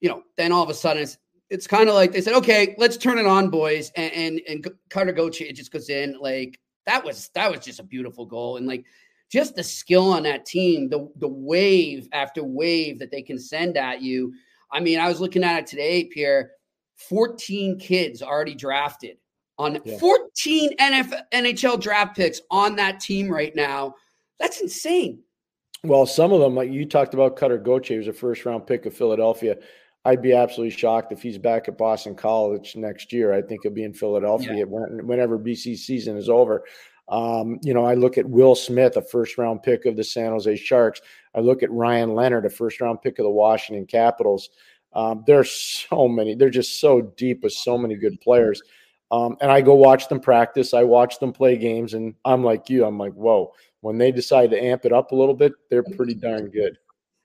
you 0.00 0.08
know, 0.08 0.22
then 0.36 0.52
all 0.52 0.62
of 0.62 0.70
a 0.70 0.74
sudden, 0.74 1.02
it's, 1.02 1.18
it's 1.52 1.66
kind 1.66 1.88
of 1.88 1.94
like 1.94 2.12
they 2.12 2.22
said, 2.22 2.34
"Okay, 2.34 2.74
let's 2.78 2.96
turn 2.96 3.18
it 3.18 3.26
on, 3.26 3.50
boys," 3.50 3.92
and 3.94 4.12
and, 4.12 4.40
and 4.48 4.72
Cutter 4.88 5.14
it 5.14 5.52
just 5.52 5.70
goes 5.70 5.90
in. 5.90 6.18
Like 6.18 6.58
that 6.86 7.04
was 7.04 7.28
that 7.34 7.50
was 7.50 7.60
just 7.60 7.78
a 7.78 7.84
beautiful 7.84 8.24
goal, 8.24 8.56
and 8.56 8.66
like 8.66 8.86
just 9.30 9.54
the 9.54 9.62
skill 9.62 10.10
on 10.10 10.22
that 10.22 10.46
team, 10.46 10.88
the 10.88 11.10
the 11.16 11.28
wave 11.28 12.08
after 12.12 12.42
wave 12.42 12.98
that 12.98 13.10
they 13.10 13.20
can 13.20 13.38
send 13.38 13.76
at 13.76 14.00
you. 14.00 14.32
I 14.72 14.80
mean, 14.80 14.98
I 14.98 15.08
was 15.08 15.20
looking 15.20 15.44
at 15.44 15.58
it 15.58 15.66
today, 15.66 16.04
Pierre. 16.04 16.52
14 17.08 17.78
kids 17.78 18.22
already 18.22 18.54
drafted 18.54 19.16
on 19.58 19.78
yeah. 19.84 19.98
14 19.98 20.76
NFL, 20.76 21.22
NHL 21.32 21.80
draft 21.80 22.16
picks 22.16 22.40
on 22.50 22.76
that 22.76 23.00
team 23.00 23.28
right 23.28 23.54
now. 23.54 23.94
That's 24.38 24.60
insane. 24.60 25.22
Well, 25.84 26.06
some 26.06 26.32
of 26.32 26.40
them, 26.40 26.54
like 26.54 26.70
you 26.70 26.86
talked 26.86 27.12
about 27.12 27.36
Cutter 27.36 27.58
Gauthier, 27.58 27.98
was 27.98 28.08
a 28.08 28.12
first 28.12 28.44
round 28.46 28.66
pick 28.66 28.86
of 28.86 28.94
Philadelphia. 28.94 29.56
I'd 30.04 30.22
be 30.22 30.32
absolutely 30.32 30.76
shocked 30.76 31.12
if 31.12 31.22
he's 31.22 31.38
back 31.38 31.68
at 31.68 31.78
Boston 31.78 32.14
College 32.14 32.74
next 32.74 33.12
year. 33.12 33.32
I 33.32 33.40
think 33.40 33.60
he'll 33.62 33.72
be 33.72 33.84
in 33.84 33.94
Philadelphia 33.94 34.56
yeah. 34.56 34.64
whenever 34.64 35.38
BC 35.38 35.78
season 35.78 36.16
is 36.16 36.28
over. 36.28 36.64
Um, 37.08 37.58
you 37.62 37.74
know, 37.74 37.84
I 37.84 37.94
look 37.94 38.18
at 38.18 38.28
Will 38.28 38.54
Smith, 38.54 38.96
a 38.96 39.02
first 39.02 39.38
round 39.38 39.62
pick 39.62 39.84
of 39.86 39.96
the 39.96 40.04
San 40.04 40.30
Jose 40.30 40.56
Sharks. 40.56 41.00
I 41.34 41.40
look 41.40 41.62
at 41.62 41.70
Ryan 41.70 42.14
Leonard, 42.14 42.46
a 42.46 42.50
first 42.50 42.80
round 42.80 43.02
pick 43.02 43.18
of 43.18 43.24
the 43.24 43.30
Washington 43.30 43.86
Capitals. 43.86 44.50
Um, 44.92 45.22
there's 45.26 45.50
so 45.50 46.08
many. 46.08 46.34
They're 46.34 46.50
just 46.50 46.80
so 46.80 47.02
deep 47.16 47.42
with 47.42 47.52
so 47.52 47.78
many 47.78 47.94
good 47.96 48.20
players. 48.20 48.62
Um, 49.10 49.36
and 49.40 49.50
I 49.52 49.60
go 49.60 49.74
watch 49.74 50.08
them 50.08 50.20
practice. 50.20 50.72
I 50.72 50.84
watch 50.84 51.18
them 51.18 51.32
play 51.32 51.56
games, 51.56 51.94
and 51.94 52.14
I'm 52.24 52.42
like 52.42 52.70
you. 52.70 52.84
I'm 52.84 52.98
like, 52.98 53.12
whoa. 53.12 53.52
When 53.82 53.98
they 53.98 54.10
decide 54.10 54.50
to 54.50 54.62
amp 54.62 54.84
it 54.84 54.92
up 54.92 55.12
a 55.12 55.14
little 55.14 55.34
bit, 55.34 55.52
they're 55.68 55.82
pretty 55.82 56.14
darn 56.14 56.48
good. 56.48 56.78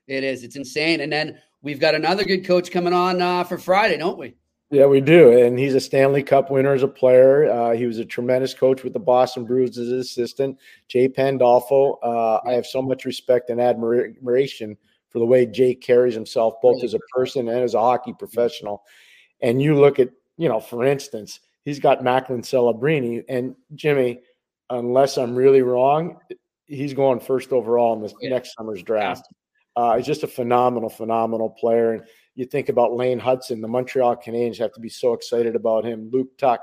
It 0.06 0.24
is. 0.24 0.44
It's 0.44 0.56
insane. 0.56 1.00
And 1.00 1.12
then 1.12 1.38
we've 1.62 1.80
got 1.80 1.94
another 1.94 2.24
good 2.24 2.44
coach 2.44 2.70
coming 2.70 2.92
on 2.92 3.20
uh, 3.20 3.44
for 3.44 3.58
Friday, 3.58 3.96
don't 3.96 4.18
we? 4.18 4.34
Yeah, 4.70 4.84
we 4.84 5.00
do. 5.00 5.32
And 5.32 5.58
he's 5.58 5.74
a 5.74 5.80
Stanley 5.80 6.22
Cup 6.22 6.50
winner 6.50 6.74
as 6.74 6.82
a 6.82 6.88
player. 6.88 7.50
Uh, 7.50 7.72
he 7.72 7.86
was 7.86 7.98
a 7.98 8.04
tremendous 8.04 8.52
coach 8.52 8.84
with 8.84 8.92
the 8.92 8.98
Boston 8.98 9.46
Bruins 9.46 9.78
as 9.78 9.88
an 9.88 9.98
assistant. 9.98 10.58
Jay 10.88 11.08
Pandolfo. 11.08 11.98
Uh, 12.02 12.40
I 12.46 12.52
have 12.52 12.66
so 12.66 12.82
much 12.82 13.06
respect 13.06 13.48
and 13.48 13.60
admiration 13.60 14.76
for 15.08 15.20
the 15.20 15.26
way 15.26 15.46
Jay 15.46 15.74
carries 15.74 16.14
himself, 16.14 16.54
both 16.60 16.84
as 16.84 16.92
a 16.92 16.98
person 17.14 17.48
and 17.48 17.60
as 17.60 17.72
a 17.72 17.80
hockey 17.80 18.12
professional. 18.18 18.82
And 19.40 19.62
you 19.62 19.74
look 19.74 19.98
at, 19.98 20.10
you 20.36 20.50
know, 20.50 20.60
for 20.60 20.84
instance, 20.84 21.40
he's 21.64 21.78
got 21.78 22.04
Macklin 22.04 22.42
Celebrini. 22.42 23.24
And 23.26 23.54
Jimmy, 23.74 24.20
unless 24.68 25.16
I'm 25.16 25.34
really 25.34 25.62
wrong, 25.62 26.18
he's 26.66 26.92
going 26.92 27.20
first 27.20 27.52
overall 27.52 27.96
in 27.96 28.02
this 28.02 28.12
yeah. 28.20 28.28
next 28.28 28.54
summer's 28.54 28.82
draft. 28.82 29.26
Uh, 29.78 29.96
he's 29.96 30.06
just 30.06 30.24
a 30.24 30.26
phenomenal, 30.26 30.88
phenomenal 30.88 31.50
player. 31.50 31.92
And 31.92 32.02
you 32.34 32.44
think 32.44 32.68
about 32.68 32.94
Lane 32.94 33.20
Hutson, 33.20 33.60
the 33.60 33.68
Montreal 33.68 34.16
Canadiens 34.16 34.58
have 34.58 34.72
to 34.72 34.80
be 34.80 34.88
so 34.88 35.12
excited 35.12 35.54
about 35.54 35.84
him. 35.84 36.10
Luke 36.12 36.36
Tuch, 36.36 36.58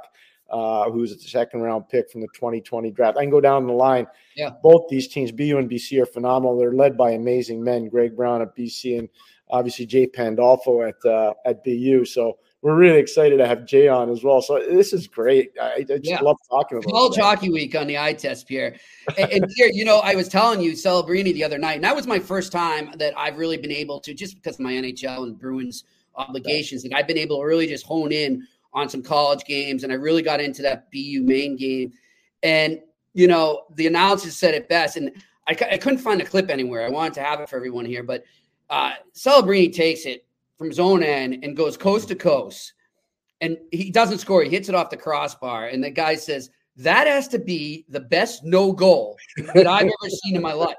uh, 0.49 0.91
who's 0.91 1.13
a 1.13 1.19
second 1.19 1.61
round 1.61 1.87
pick 1.87 2.11
from 2.11 2.19
the 2.19 2.27
2020 2.33 2.91
draft. 2.91 3.17
I 3.17 3.21
can 3.21 3.29
go 3.29 3.39
down 3.39 3.67
the 3.67 3.73
line. 3.73 4.05
Yeah. 4.35 4.49
Both 4.61 4.89
these 4.89 5.07
teams, 5.07 5.31
BU 5.31 5.57
and 5.57 5.69
BC, 5.69 6.01
are 6.01 6.05
phenomenal. 6.05 6.57
They're 6.57 6.73
led 6.73 6.97
by 6.97 7.11
amazing 7.11 7.63
men, 7.63 7.87
Greg 7.87 8.17
Brown 8.17 8.41
at 8.41 8.53
BC 8.53 8.99
and 8.99 9.07
obviously 9.49 9.85
Jay 9.85 10.07
Pandolfo 10.07 10.81
at 10.81 11.09
uh, 11.09 11.35
at 11.45 11.63
BU. 11.63 12.03
So 12.03 12.39
we're 12.61 12.75
really 12.75 12.99
excited 12.99 13.37
to 13.37 13.47
have 13.47 13.65
Jay 13.65 13.87
on 13.87 14.09
as 14.09 14.23
well. 14.23 14.41
So 14.41 14.59
this 14.59 14.91
is 14.91 15.07
great. 15.07 15.51
I, 15.61 15.73
I 15.73 15.83
just 15.83 16.05
yeah. 16.05 16.21
love 16.21 16.37
talking 16.49 16.79
about 16.79 16.89
College 16.89 17.17
Hockey 17.17 17.49
Week 17.51 17.75
on 17.75 17.85
the 17.85 17.97
eye 17.97 18.13
test, 18.13 18.47
Pierre. 18.47 18.75
and, 19.17 19.31
and 19.31 19.47
Pierre, 19.55 19.69
you 19.71 19.85
know, 19.85 19.99
I 19.99 20.15
was 20.15 20.27
telling 20.27 20.61
you 20.61 20.71
Celebrini 20.71 21.33
the 21.33 21.43
other 21.43 21.59
night, 21.59 21.75
and 21.75 21.83
that 21.83 21.95
was 21.95 22.07
my 22.07 22.17
first 22.17 22.51
time 22.51 22.91
that 22.97 23.15
I've 23.17 23.37
really 23.37 23.57
been 23.57 23.71
able 23.71 23.99
to, 23.99 24.13
just 24.13 24.35
because 24.35 24.55
of 24.55 24.61
my 24.61 24.73
NHL 24.73 25.23
and 25.23 25.37
Bruins 25.37 25.83
obligations, 26.15 26.83
like 26.83 26.93
I've 26.93 27.07
been 27.07 27.17
able 27.17 27.39
to 27.39 27.45
really 27.45 27.67
just 27.67 27.85
hone 27.85 28.11
in 28.11 28.47
on 28.73 28.89
some 28.89 29.03
college 29.03 29.43
games, 29.45 29.83
and 29.83 29.91
I 29.91 29.95
really 29.95 30.21
got 30.21 30.39
into 30.39 30.61
that 30.63 30.91
BU 30.91 31.21
Maine 31.23 31.55
game. 31.55 31.93
And 32.41 32.79
you 33.13 33.27
know, 33.27 33.63
the 33.75 33.87
announcers 33.87 34.35
said 34.35 34.55
it 34.55 34.67
best, 34.69 34.97
and 34.97 35.11
I, 35.47 35.51
I 35.51 35.77
couldn't 35.77 35.99
find 35.99 36.19
the 36.19 36.25
clip 36.25 36.49
anywhere. 36.49 36.85
I 36.85 36.89
wanted 36.89 37.13
to 37.15 37.21
have 37.21 37.39
it 37.39 37.49
for 37.49 37.55
everyone 37.57 37.85
here, 37.85 38.03
but 38.03 38.23
uh, 38.69 38.93
Celebrini 39.13 39.73
takes 39.73 40.05
it 40.05 40.25
from 40.57 40.71
zone 40.71 41.03
end 41.03 41.43
and 41.43 41.57
goes 41.57 41.77
coast 41.77 42.07
to 42.09 42.15
coast. 42.15 42.73
And 43.41 43.57
he 43.71 43.91
doesn't 43.91 44.19
score. 44.19 44.43
He 44.43 44.49
hits 44.49 44.69
it 44.69 44.75
off 44.75 44.89
the 44.89 44.97
crossbar. 44.97 45.67
And 45.67 45.83
the 45.83 45.89
guy 45.89 46.15
says, 46.15 46.49
that 46.77 47.07
has 47.07 47.27
to 47.29 47.39
be 47.39 47.85
the 47.89 47.99
best 47.99 48.43
no 48.43 48.73
goal 48.73 49.17
that 49.53 49.67
I've 49.67 49.83
ever 49.83 50.09
seen 50.09 50.35
in 50.35 50.41
my 50.41 50.53
life. 50.53 50.75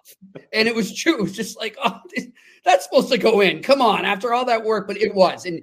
And 0.53 0.69
it 0.69 0.75
was 0.75 0.95
true. 0.95 1.19
It 1.19 1.23
was 1.23 1.33
just 1.33 1.57
like, 1.57 1.77
oh, 1.83 2.01
that's 2.65 2.85
supposed 2.85 3.11
to 3.13 3.19
go 3.19 3.41
in. 3.41 3.63
Come 3.63 3.81
on, 3.81 4.05
after 4.05 4.35
all 4.35 4.45
that 4.47 4.65
work. 4.65 4.87
But 4.87 4.99
it 4.99 5.15
was. 5.15 5.47
And, 5.47 5.63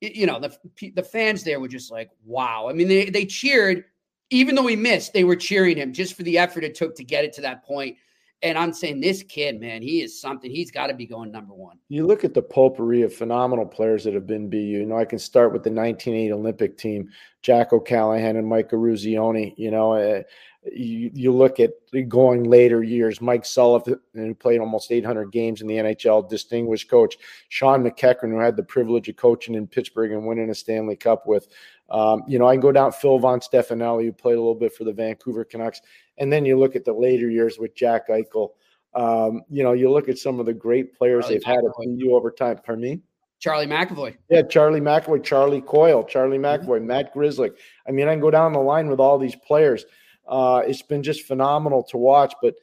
you 0.00 0.26
know, 0.26 0.40
the, 0.40 0.56
the 0.94 1.02
fans 1.02 1.44
there 1.44 1.60
were 1.60 1.68
just 1.68 1.90
like, 1.90 2.10
wow. 2.24 2.68
I 2.68 2.72
mean, 2.72 2.88
they, 2.88 3.10
they 3.10 3.26
cheered, 3.26 3.84
even 4.30 4.54
though 4.54 4.66
he 4.66 4.76
missed, 4.76 5.12
they 5.12 5.24
were 5.24 5.36
cheering 5.36 5.76
him 5.76 5.92
just 5.92 6.14
for 6.16 6.22
the 6.22 6.38
effort 6.38 6.64
it 6.64 6.74
took 6.74 6.96
to 6.96 7.04
get 7.04 7.24
it 7.24 7.32
to 7.34 7.40
that 7.42 7.64
point. 7.64 7.96
And 8.42 8.56
I'm 8.56 8.72
saying 8.72 9.00
this 9.00 9.22
kid, 9.22 9.60
man, 9.60 9.82
he 9.82 10.00
is 10.00 10.18
something. 10.18 10.50
He's 10.50 10.70
got 10.70 10.86
to 10.86 10.94
be 10.94 11.04
going 11.04 11.30
number 11.30 11.52
one. 11.52 11.76
You 11.88 12.06
look 12.06 12.24
at 12.24 12.32
the 12.32 12.40
potpourri 12.40 13.02
of 13.02 13.12
phenomenal 13.12 13.66
players 13.66 14.04
that 14.04 14.14
have 14.14 14.26
been 14.26 14.48
BU. 14.48 14.56
You 14.56 14.86
know, 14.86 14.98
I 14.98 15.04
can 15.04 15.18
start 15.18 15.52
with 15.52 15.62
the 15.62 15.70
1980 15.70 16.32
Olympic 16.32 16.78
team, 16.78 17.10
Jack 17.42 17.74
O'Callahan 17.74 18.36
and 18.36 18.46
Mike 18.46 18.70
Eruzione. 18.70 19.52
You 19.58 19.70
know, 19.70 19.92
uh, 19.92 20.22
you, 20.64 21.10
you 21.12 21.32
look 21.32 21.60
at 21.60 21.72
going 22.08 22.44
later 22.44 22.82
years, 22.82 23.20
Mike 23.20 23.44
Sullivan, 23.44 24.00
who 24.14 24.34
played 24.34 24.60
almost 24.60 24.90
800 24.90 25.32
games 25.32 25.60
in 25.60 25.66
the 25.66 25.76
NHL, 25.76 26.28
distinguished 26.28 26.88
coach. 26.88 27.16
Shawn 27.48 27.82
McEachern, 27.82 28.30
who 28.30 28.38
had 28.38 28.56
the 28.56 28.62
privilege 28.62 29.08
of 29.08 29.16
coaching 29.16 29.54
in 29.54 29.66
Pittsburgh 29.66 30.12
and 30.12 30.26
winning 30.26 30.50
a 30.50 30.54
Stanley 30.54 30.96
Cup 30.96 31.26
with. 31.26 31.48
Um, 31.90 32.22
you 32.28 32.38
know, 32.38 32.46
I 32.46 32.54
can 32.54 32.60
go 32.60 32.72
down 32.72 32.92
Phil 32.92 33.18
Von 33.18 33.40
Stefenelli, 33.40 34.04
who 34.04 34.12
played 34.12 34.36
a 34.36 34.40
little 34.40 34.54
bit 34.54 34.74
for 34.74 34.84
the 34.84 34.92
Vancouver 34.92 35.44
Canucks. 35.44 35.80
And 36.20 36.30
then 36.32 36.44
you 36.44 36.58
look 36.58 36.76
at 36.76 36.84
the 36.84 36.92
later 36.92 37.28
years 37.28 37.58
with 37.58 37.74
Jack 37.74 38.08
Eichel. 38.08 38.50
Um, 38.94 39.42
you 39.48 39.62
know, 39.62 39.72
you 39.72 39.90
look 39.90 40.08
at 40.08 40.18
some 40.18 40.38
of 40.38 40.46
the 40.46 40.52
great 40.52 40.94
players 40.96 41.24
Charlie 41.24 41.36
they've 41.36 41.44
had 41.44 41.64
at 41.64 41.72
BU 41.98 42.14
over 42.14 42.30
time. 42.30 42.60
Pardon 42.64 42.82
me? 42.82 43.00
Charlie 43.38 43.66
McAvoy. 43.66 44.16
Yeah, 44.28 44.42
Charlie 44.42 44.82
McAvoy, 44.82 45.24
Charlie 45.24 45.62
Coyle, 45.62 46.04
Charlie 46.04 46.38
mm-hmm. 46.38 46.66
McAvoy, 46.66 46.78
mm-hmm. 46.78 46.86
Matt 46.86 47.14
Grzelcyk. 47.14 47.56
I 47.88 47.90
mean, 47.90 48.06
I 48.06 48.12
can 48.12 48.20
go 48.20 48.30
down 48.30 48.52
the 48.52 48.60
line 48.60 48.88
with 48.88 49.00
all 49.00 49.18
these 49.18 49.34
players. 49.34 49.84
Uh, 50.28 50.62
it's 50.66 50.82
been 50.82 51.02
just 51.02 51.22
phenomenal 51.22 51.82
to 51.84 51.96
watch. 51.96 52.34
But 52.42 52.56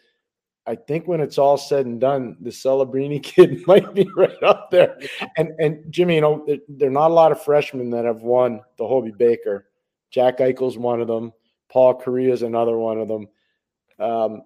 I 0.67 0.75
think 0.75 1.07
when 1.07 1.19
it's 1.19 1.39
all 1.39 1.57
said 1.57 1.87
and 1.87 1.99
done, 1.99 2.37
the 2.41 2.51
Celebrini 2.51 3.23
kid 3.23 3.63
might 3.67 3.91
be 3.95 4.07
right 4.15 4.43
up 4.43 4.69
there. 4.69 4.99
And 5.35 5.53
and 5.57 5.91
Jimmy, 5.91 6.15
you 6.15 6.21
know, 6.21 6.43
there, 6.45 6.59
there 6.69 6.89
are 6.89 6.91
not 6.91 7.09
a 7.09 7.13
lot 7.15 7.31
of 7.31 7.41
freshmen 7.41 7.89
that 7.91 8.05
have 8.05 8.21
won 8.21 8.61
the 8.77 8.87
Hobey 8.87 9.13
Baker. 9.17 9.65
Jack 10.11 10.37
Eichel's 10.37 10.77
one 10.77 11.01
of 11.01 11.07
them. 11.07 11.33
Paul 11.69 11.99
Kariya 11.99 12.31
is 12.31 12.43
another 12.43 12.77
one 12.77 12.99
of 12.99 13.07
them 13.07 13.27
um, 13.99 14.43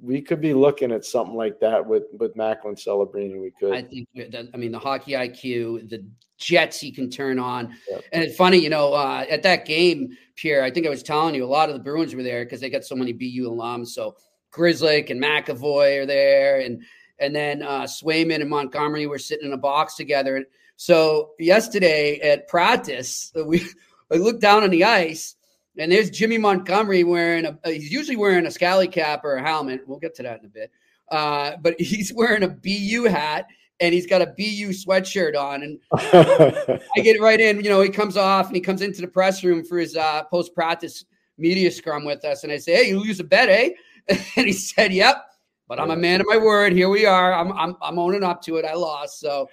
we 0.00 0.20
could 0.20 0.40
be 0.40 0.54
looking 0.54 0.92
at 0.92 1.04
something 1.04 1.34
like 1.34 1.60
that 1.60 1.84
with 1.84 2.04
with 2.18 2.36
Macklin 2.36 2.74
Celebrini. 2.74 3.40
We 3.40 3.52
could. 3.58 3.74
I 3.74 3.82
think. 3.82 4.08
That, 4.14 4.48
I 4.54 4.56
mean, 4.56 4.72
the 4.72 4.78
hockey 4.78 5.12
IQ, 5.12 5.88
the 5.88 6.04
jets 6.38 6.78
he 6.78 6.92
can 6.92 7.10
turn 7.10 7.38
on, 7.38 7.74
yep. 7.90 8.04
and 8.12 8.22
it's 8.22 8.36
funny, 8.36 8.58
you 8.58 8.70
know, 8.70 8.92
uh, 8.92 9.24
at 9.28 9.42
that 9.42 9.64
game, 9.64 10.16
Pierre. 10.36 10.62
I 10.62 10.70
think 10.70 10.86
I 10.86 10.90
was 10.90 11.02
telling 11.02 11.34
you 11.34 11.44
a 11.44 11.46
lot 11.46 11.68
of 11.68 11.74
the 11.74 11.82
Bruins 11.82 12.14
were 12.14 12.22
there 12.22 12.44
because 12.44 12.60
they 12.60 12.70
got 12.70 12.84
so 12.84 12.94
many 12.94 13.12
BU 13.12 13.48
alums. 13.48 13.88
So 13.88 14.16
Grzelcyk 14.52 15.10
and 15.10 15.22
McAvoy 15.22 16.02
are 16.02 16.06
there, 16.06 16.60
and 16.60 16.82
and 17.18 17.34
then 17.34 17.62
uh, 17.62 17.82
Swayman 17.82 18.40
and 18.40 18.50
Montgomery 18.50 19.06
were 19.06 19.18
sitting 19.18 19.46
in 19.46 19.52
a 19.52 19.58
box 19.58 19.96
together. 19.96 20.44
So 20.76 21.30
yesterday 21.38 22.20
at 22.20 22.48
practice, 22.48 23.32
we 23.46 23.66
I 24.12 24.16
looked 24.16 24.40
down 24.40 24.62
on 24.62 24.70
the 24.70 24.84
ice 24.84 25.35
and 25.78 25.92
there's 25.92 26.10
Jimmy 26.10 26.38
Montgomery 26.38 27.04
wearing 27.04 27.46
a, 27.46 27.58
he's 27.64 27.92
usually 27.92 28.16
wearing 28.16 28.46
a 28.46 28.50
scally 28.50 28.88
cap 28.88 29.24
or 29.24 29.36
a 29.36 29.42
helmet. 29.42 29.82
We'll 29.86 29.98
get 29.98 30.14
to 30.16 30.22
that 30.22 30.40
in 30.40 30.46
a 30.46 30.48
bit. 30.48 30.70
Uh, 31.10 31.52
but 31.60 31.74
he's 31.80 32.12
wearing 32.12 32.42
a 32.42 32.48
BU 32.48 33.04
hat 33.04 33.46
and 33.80 33.92
he's 33.92 34.06
got 34.06 34.22
a 34.22 34.26
BU 34.26 34.70
sweatshirt 34.70 35.36
on. 35.36 35.62
And 35.62 35.78
I 35.92 37.00
get 37.00 37.20
right 37.20 37.40
in, 37.40 37.62
you 37.62 37.70
know, 37.70 37.82
he 37.82 37.90
comes 37.90 38.16
off 38.16 38.46
and 38.46 38.56
he 38.56 38.60
comes 38.60 38.82
into 38.82 39.00
the 39.00 39.08
press 39.08 39.44
room 39.44 39.64
for 39.64 39.78
his 39.78 39.96
uh, 39.96 40.24
post 40.24 40.54
practice 40.54 41.04
media 41.38 41.70
scrum 41.70 42.04
with 42.04 42.24
us. 42.24 42.42
And 42.42 42.52
I 42.52 42.56
say, 42.56 42.76
Hey, 42.76 42.88
you 42.88 43.00
lose 43.00 43.20
a 43.20 43.24
bet, 43.24 43.48
eh? 43.48 43.70
and 44.08 44.46
he 44.46 44.52
said, 44.52 44.92
Yep. 44.92 45.24
But 45.68 45.80
I'm 45.80 45.90
a 45.90 45.96
man 45.96 46.20
of 46.20 46.28
my 46.28 46.36
word. 46.36 46.72
Here 46.72 46.88
we 46.88 47.06
are. 47.06 47.34
I'm, 47.34 47.50
I'm, 47.52 47.76
I'm 47.82 47.98
owning 47.98 48.22
up 48.22 48.40
to 48.42 48.56
it. 48.56 48.64
I 48.64 48.74
lost. 48.74 49.18
So, 49.18 49.48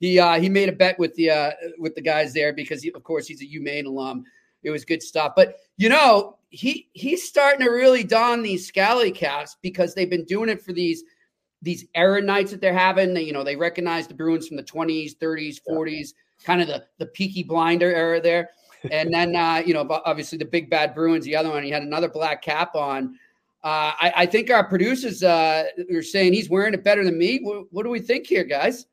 he 0.00 0.18
uh, 0.18 0.38
he 0.38 0.48
made 0.48 0.68
a 0.68 0.72
bet 0.72 0.98
with 0.98 1.14
the 1.14 1.30
uh, 1.30 1.50
with 1.78 1.94
the 1.94 2.00
guys 2.00 2.32
there 2.32 2.52
because 2.52 2.82
he, 2.82 2.92
of 2.92 3.02
course 3.02 3.26
he's 3.26 3.42
a 3.42 3.46
UMaine 3.46 3.86
alum. 3.86 4.24
It 4.62 4.70
was 4.70 4.84
good 4.84 5.02
stuff. 5.02 5.32
But 5.36 5.56
you 5.76 5.88
know, 5.88 6.36
he 6.50 6.88
he's 6.92 7.26
starting 7.26 7.64
to 7.64 7.70
really 7.70 8.04
don 8.04 8.42
these 8.42 8.66
scally 8.66 9.10
caps 9.10 9.56
because 9.62 9.94
they've 9.94 10.10
been 10.10 10.24
doing 10.24 10.48
it 10.48 10.62
for 10.62 10.72
these 10.72 11.04
these 11.62 11.86
era 11.94 12.20
nights 12.20 12.50
that 12.50 12.60
they're 12.60 12.72
having. 12.72 13.14
They, 13.14 13.22
you 13.22 13.32
know, 13.32 13.44
they 13.44 13.56
recognize 13.56 14.06
the 14.06 14.14
Bruins 14.14 14.46
from 14.46 14.56
the 14.56 14.62
20s, 14.62 15.16
30s, 15.18 15.58
40s, 15.68 16.14
kind 16.44 16.60
of 16.60 16.68
the 16.68 16.84
the 16.98 17.06
Peaky 17.06 17.42
Blinder 17.42 17.92
era 17.94 18.20
there. 18.20 18.50
And 18.90 19.12
then 19.12 19.34
uh, 19.34 19.62
you 19.64 19.74
know, 19.74 19.86
obviously 20.04 20.38
the 20.38 20.44
big 20.44 20.70
bad 20.70 20.94
Bruins, 20.94 21.24
the 21.24 21.36
other 21.36 21.50
one, 21.50 21.62
he 21.62 21.70
had 21.70 21.82
another 21.82 22.08
black 22.08 22.42
cap 22.42 22.74
on. 22.74 23.18
Uh, 23.64 23.90
I, 24.00 24.12
I, 24.18 24.26
think 24.26 24.52
our 24.52 24.64
producers 24.68 25.24
uh, 25.24 25.64
are 25.92 26.02
saying 26.02 26.32
he's 26.32 26.48
wearing 26.48 26.74
it 26.74 26.84
better 26.84 27.04
than 27.04 27.18
me. 27.18 27.40
What, 27.42 27.64
what 27.72 27.82
do 27.82 27.90
we 27.90 27.98
think 27.98 28.24
here, 28.24 28.44
guys? 28.44 28.86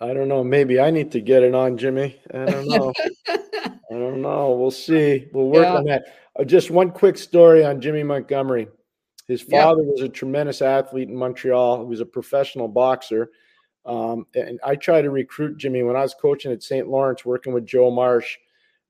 I 0.00 0.14
don't 0.14 0.28
know. 0.28 0.44
Maybe 0.44 0.78
I 0.80 0.90
need 0.90 1.10
to 1.12 1.20
get 1.20 1.42
it 1.42 1.54
on, 1.54 1.76
Jimmy. 1.76 2.20
I 2.32 2.44
don't 2.44 2.68
know. 2.68 2.92
I 3.28 3.94
don't 3.94 4.22
know. 4.22 4.52
We'll 4.52 4.70
see. 4.70 5.28
We'll 5.32 5.48
work 5.48 5.64
yeah. 5.64 5.76
on 5.76 5.84
that. 5.86 6.04
Uh, 6.38 6.44
just 6.44 6.70
one 6.70 6.90
quick 6.90 7.18
story 7.18 7.64
on 7.64 7.80
Jimmy 7.80 8.02
Montgomery. 8.02 8.68
His 9.26 9.42
father 9.42 9.82
yeah. 9.82 9.90
was 9.90 10.00
a 10.02 10.08
tremendous 10.08 10.62
athlete 10.62 11.08
in 11.08 11.16
Montreal. 11.16 11.80
He 11.80 11.88
was 11.88 12.00
a 12.00 12.06
professional 12.06 12.68
boxer. 12.68 13.30
Um, 13.84 14.26
and 14.34 14.60
I 14.64 14.76
tried 14.76 15.02
to 15.02 15.10
recruit 15.10 15.58
Jimmy 15.58 15.82
when 15.82 15.96
I 15.96 16.02
was 16.02 16.14
coaching 16.14 16.52
at 16.52 16.62
St. 16.62 16.88
Lawrence, 16.88 17.24
working 17.24 17.52
with 17.52 17.66
Joe 17.66 17.90
Marsh. 17.90 18.36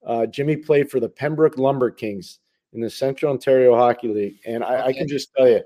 Uh, 0.05 0.25
Jimmy 0.25 0.57
played 0.57 0.91
for 0.91 0.99
the 0.99 1.09
Pembroke 1.09 1.57
Lumber 1.57 1.89
Kings 1.89 2.39
in 2.73 2.81
the 2.81 2.89
Central 2.89 3.31
Ontario 3.31 3.75
Hockey 3.75 4.09
League. 4.09 4.39
And 4.45 4.63
I, 4.63 4.81
okay. 4.81 4.89
I 4.89 4.93
can 4.93 5.07
just 5.07 5.33
tell 5.35 5.47
you, 5.47 5.61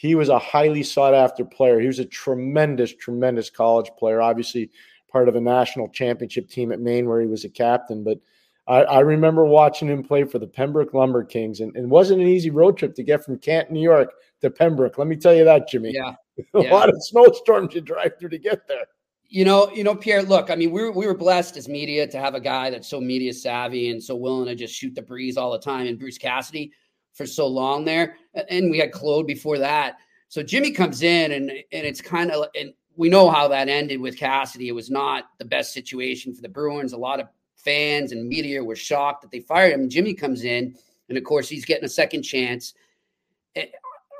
he 0.00 0.14
was 0.14 0.30
a 0.30 0.38
highly 0.38 0.82
sought 0.82 1.12
after 1.12 1.44
player. 1.44 1.78
He 1.78 1.86
was 1.86 1.98
a 1.98 2.06
tremendous, 2.06 2.94
tremendous 2.94 3.50
college 3.50 3.90
player. 3.98 4.22
Obviously, 4.22 4.70
part 5.12 5.28
of 5.28 5.36
a 5.36 5.40
national 5.42 5.90
championship 5.90 6.48
team 6.48 6.72
at 6.72 6.80
Maine 6.80 7.06
where 7.06 7.20
he 7.20 7.26
was 7.26 7.44
a 7.44 7.50
captain. 7.50 8.02
But 8.02 8.18
I, 8.66 8.80
I 8.84 9.00
remember 9.00 9.44
watching 9.44 9.88
him 9.88 10.02
play 10.02 10.24
for 10.24 10.38
the 10.38 10.46
Pembroke 10.46 10.94
Lumber 10.94 11.22
Kings, 11.22 11.60
and 11.60 11.76
it 11.76 11.84
wasn't 11.84 12.22
an 12.22 12.28
easy 12.28 12.48
road 12.48 12.78
trip 12.78 12.94
to 12.94 13.02
get 13.02 13.22
from 13.22 13.36
Canton, 13.40 13.74
New 13.74 13.82
York 13.82 14.14
to 14.40 14.48
Pembroke. 14.48 14.96
Let 14.96 15.06
me 15.06 15.16
tell 15.16 15.34
you 15.34 15.44
that, 15.44 15.68
Jimmy. 15.68 15.92
Yeah. 15.92 16.14
a 16.54 16.62
yeah. 16.62 16.72
lot 16.72 16.88
of 16.88 16.94
snowstorms 17.00 17.74
you 17.74 17.82
drive 17.82 18.12
through 18.18 18.30
to 18.30 18.38
get 18.38 18.66
there. 18.66 18.86
You 19.28 19.44
know, 19.44 19.70
you 19.70 19.84
know, 19.84 19.94
Pierre. 19.94 20.22
Look, 20.22 20.50
I 20.50 20.56
mean, 20.56 20.70
we 20.70 20.82
were, 20.82 20.92
we 20.92 21.06
were 21.06 21.14
blessed 21.14 21.58
as 21.58 21.68
media 21.68 22.06
to 22.06 22.18
have 22.18 22.34
a 22.34 22.40
guy 22.40 22.70
that's 22.70 22.88
so 22.88 23.02
media 23.02 23.34
savvy 23.34 23.90
and 23.90 24.02
so 24.02 24.16
willing 24.16 24.46
to 24.46 24.54
just 24.54 24.74
shoot 24.74 24.94
the 24.94 25.02
breeze 25.02 25.36
all 25.36 25.52
the 25.52 25.58
time. 25.58 25.86
And 25.88 25.98
Bruce 25.98 26.16
Cassidy 26.16 26.72
for 27.12 27.26
so 27.26 27.46
long 27.46 27.84
there, 27.84 28.16
and 28.34 28.70
we 28.70 28.78
had 28.78 28.92
Claude 28.92 29.26
before 29.26 29.58
that. 29.58 29.98
So 30.28 30.42
Jimmy 30.42 30.70
comes 30.70 31.02
in, 31.02 31.32
and 31.32 31.50
and 31.50 31.86
it's 31.86 32.00
kind 32.00 32.30
of 32.30 32.46
and 32.54 32.72
we 32.96 33.08
know 33.08 33.30
how 33.30 33.48
that 33.48 33.68
ended 33.68 34.00
with 34.00 34.16
Cassidy. 34.16 34.68
It 34.68 34.74
was 34.74 34.90
not 34.90 35.24
the 35.38 35.44
best 35.44 35.72
situation 35.72 36.34
for 36.34 36.42
the 36.42 36.48
Bruins. 36.48 36.92
A 36.92 36.98
lot 36.98 37.20
of 37.20 37.28
fans 37.56 38.12
and 38.12 38.28
media 38.28 38.62
were 38.62 38.76
shocked 38.76 39.22
that 39.22 39.30
they 39.30 39.40
fired 39.40 39.72
him. 39.72 39.88
Jimmy 39.88 40.14
comes 40.14 40.44
in, 40.44 40.74
and 41.08 41.18
of 41.18 41.24
course 41.24 41.48
he's 41.48 41.64
getting 41.64 41.84
a 41.84 41.88
second 41.88 42.22
chance. 42.22 42.74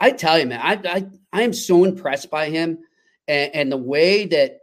I 0.03 0.11
tell 0.11 0.39
you, 0.39 0.47
man, 0.47 0.61
I 0.63 0.81
I, 0.89 1.07
I 1.33 1.43
am 1.43 1.53
so 1.53 1.85
impressed 1.85 2.31
by 2.31 2.51
him 2.51 2.79
and, 3.31 3.55
and 3.55 3.73
the 3.73 3.77
way 3.77 4.27
that 4.27 4.61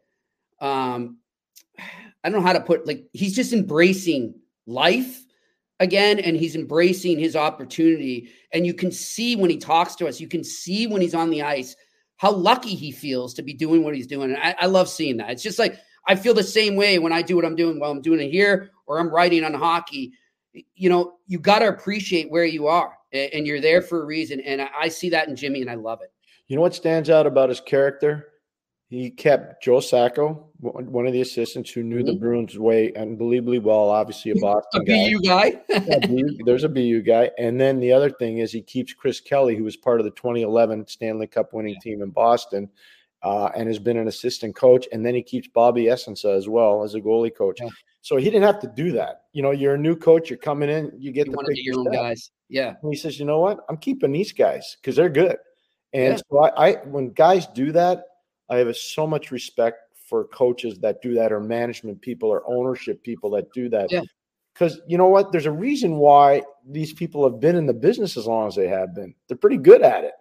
um 0.60 1.18
I 2.24 2.30
don't 2.30 2.42
know 2.42 2.48
how 2.48 2.54
to 2.54 2.60
put 2.60 2.86
like 2.86 3.06
he's 3.14 3.36
just 3.36 3.54
embracing 3.54 4.36
life 4.66 5.22
again 5.80 6.20
and 6.20 6.36
he's 6.36 6.56
embracing 6.56 7.20
his 7.20 7.36
opportunity. 7.36 8.30
And 8.54 8.66
you 8.66 8.74
can 8.74 8.92
see 8.92 9.36
when 9.36 9.50
he 9.50 9.58
talks 9.58 9.96
to 9.96 10.08
us 10.08 10.20
you 10.20 10.28
can 10.28 10.44
see 10.44 10.88
when 10.88 11.02
he's 11.02 11.16
on 11.16 11.30
the 11.30 11.44
ice 11.44 11.76
how 12.18 12.32
lucky 12.32 12.74
he 12.74 12.92
feels 12.92 13.34
to 13.36 13.44
be 13.44 13.54
doing 13.54 13.84
what 13.84 13.94
he's 13.94 14.08
doing. 14.08 14.34
And 14.34 14.42
I, 14.42 14.56
I, 14.62 14.66
love 14.66 14.90
seeing 14.90 15.18
that. 15.18 15.30
It's 15.30 15.44
just 15.44 15.60
like 15.60 15.80
i 16.08 16.16
feel 16.16 16.34
the 16.34 16.44
same 16.44 16.76
way 16.76 17.00
when 17.00 17.14
i 17.14 17.22
do 17.22 17.36
what 17.36 17.46
i'm 17.46 17.56
doing. 17.56 17.80
While 17.80 17.92
i'm 17.92 18.02
doing 18.02 18.20
it 18.20 18.32
here 18.32 18.72
or 18.86 19.00
i'm 19.00 19.10
writing 19.10 19.44
on 19.44 19.54
hockey. 19.54 20.14
You 20.76 20.90
know 20.90 21.14
you 21.28 21.40
got 21.40 21.60
to 21.60 21.68
appreciate 21.68 22.32
where 22.32 22.46
you 22.46 22.68
are 22.68 22.98
and 23.14 23.48
you're 23.48 23.62
there 23.62 23.82
for 23.82 24.02
a 24.02 24.06
reason. 24.06 24.40
And 24.42 24.62
i 24.80 24.88
see 24.88 25.10
that 25.10 25.28
in 25.28 25.36
jimmy 25.36 25.62
and 25.62 25.70
i 25.70 25.76
love 25.76 26.00
it. 26.02 26.12
You 26.48 26.56
know 26.56 26.62
what 26.62 26.74
stands 26.74 27.10
out 27.10 27.28
about 27.28 27.50
his 27.50 27.62
character 27.62 28.28
he 28.90 29.10
kept 29.10 29.62
Joe 29.62 29.82
Sacco, 29.82 30.48
one 30.60 31.06
of 31.06 31.12
the 31.12 31.20
assistants 31.20 31.72
who 31.72 31.84
knew 31.84 31.98
mm-hmm. 31.98 32.06
the 32.06 32.14
Bruins 32.14 32.58
way 32.58 32.94
unbelievably 32.94 33.60
well. 33.60 33.90
Obviously, 33.90 34.32
a 34.32 34.36
Boston 34.36 34.82
a 34.82 34.86
BU 34.86 35.22
guy. 35.22 35.50
guy. 35.52 35.62
yeah, 35.70 36.08
BU, 36.08 36.44
there's 36.46 36.64
a 36.64 36.70
BU 36.70 37.02
guy, 37.02 37.30
and 37.38 37.60
then 37.60 37.82
the 37.82 37.92
other 37.92 38.10
thing 38.10 38.38
is 38.38 38.52
he 38.52 38.62
keeps 38.62 38.94
Chris 38.94 39.20
Kelly, 39.20 39.58
who 39.58 39.66
was 39.66 39.76
part 39.76 40.00
of 40.00 40.06
the 40.06 40.12
2011 40.12 40.88
Stanley 40.88 41.28
Cup 41.28 41.52
winning 41.52 41.74
yeah. 41.74 41.80
team 41.82 42.02
in 42.02 42.12
Boston, 42.12 42.70
uh, 43.24 43.50
and 43.56 43.68
has 43.68 43.80
been 43.80 43.98
an 43.98 44.08
assistant 44.08 44.56
coach. 44.56 44.88
And 44.94 45.06
then 45.06 45.16
he 45.16 45.22
keeps 45.22 45.50
Bobby 45.50 45.86
Essensa 45.86 46.36
as 46.38 46.48
well 46.48 46.84
as 46.84 46.96
a 46.96 47.02
goalie 47.02 47.36
coach. 47.36 47.60
Yeah. 47.62 47.70
So 48.02 48.16
he 48.16 48.26
didn't 48.26 48.44
have 48.44 48.62
to 48.62 48.72
do 48.74 48.94
that. 48.94 49.24
You 49.34 49.42
know, 49.42 49.52
you're 49.52 49.74
a 49.74 49.78
new 49.78 49.98
coach, 49.98 50.30
you're 50.30 50.38
coming 50.38 50.70
in, 50.70 50.94
you 50.98 51.12
get 51.12 51.28
you 51.28 51.34
the 51.34 51.38
pick 51.40 51.58
your 51.58 51.80
own 51.80 51.92
guys. 51.92 52.32
Yeah. 52.48 52.76
And 52.82 52.94
he 52.94 52.98
says, 52.98 53.20
you 53.20 53.26
know 53.26 53.40
what? 53.40 53.60
I'm 53.68 53.76
keeping 53.76 54.14
these 54.14 54.32
guys 54.32 54.78
because 54.80 54.96
they're 54.96 55.10
good. 55.10 55.36
And 55.92 56.14
yeah. 56.14 56.22
so 56.30 56.40
I, 56.40 56.70
I, 56.70 56.74
when 56.86 57.12
guys 57.12 57.48
do 57.48 57.74
that 57.74 58.04
I 58.50 58.58
have 58.58 58.76
so 58.76 59.06
much 59.06 59.32
respect 59.32 59.80
for 59.96 60.26
coaches 60.26 60.80
that 60.80 61.02
do 61.02 61.14
that, 61.16 61.32
or 61.32 61.40
management 61.40 62.02
people, 62.02 62.30
or 62.30 62.44
ownership 62.48 63.04
people 63.04 63.30
that 63.32 63.52
do 63.54 63.70
that. 63.70 63.92
Yeah. 63.92 64.02
Because 64.54 64.80
you 64.88 64.98
know 64.98 65.08
what? 65.08 65.32
There's 65.32 65.46
a 65.46 65.52
reason 65.52 65.98
why 65.98 66.42
these 66.66 66.94
people 66.94 67.30
have 67.30 67.40
been 67.40 67.56
in 67.56 67.66
the 67.66 67.74
business 67.74 68.18
as 68.18 68.26
long 68.26 68.48
as 68.48 68.56
they 68.56 68.68
have 68.68 68.96
been. 68.96 69.14
They're 69.28 69.38
pretty 69.38 69.58
good 69.58 69.82
at 69.82 70.04
it. 70.04 70.14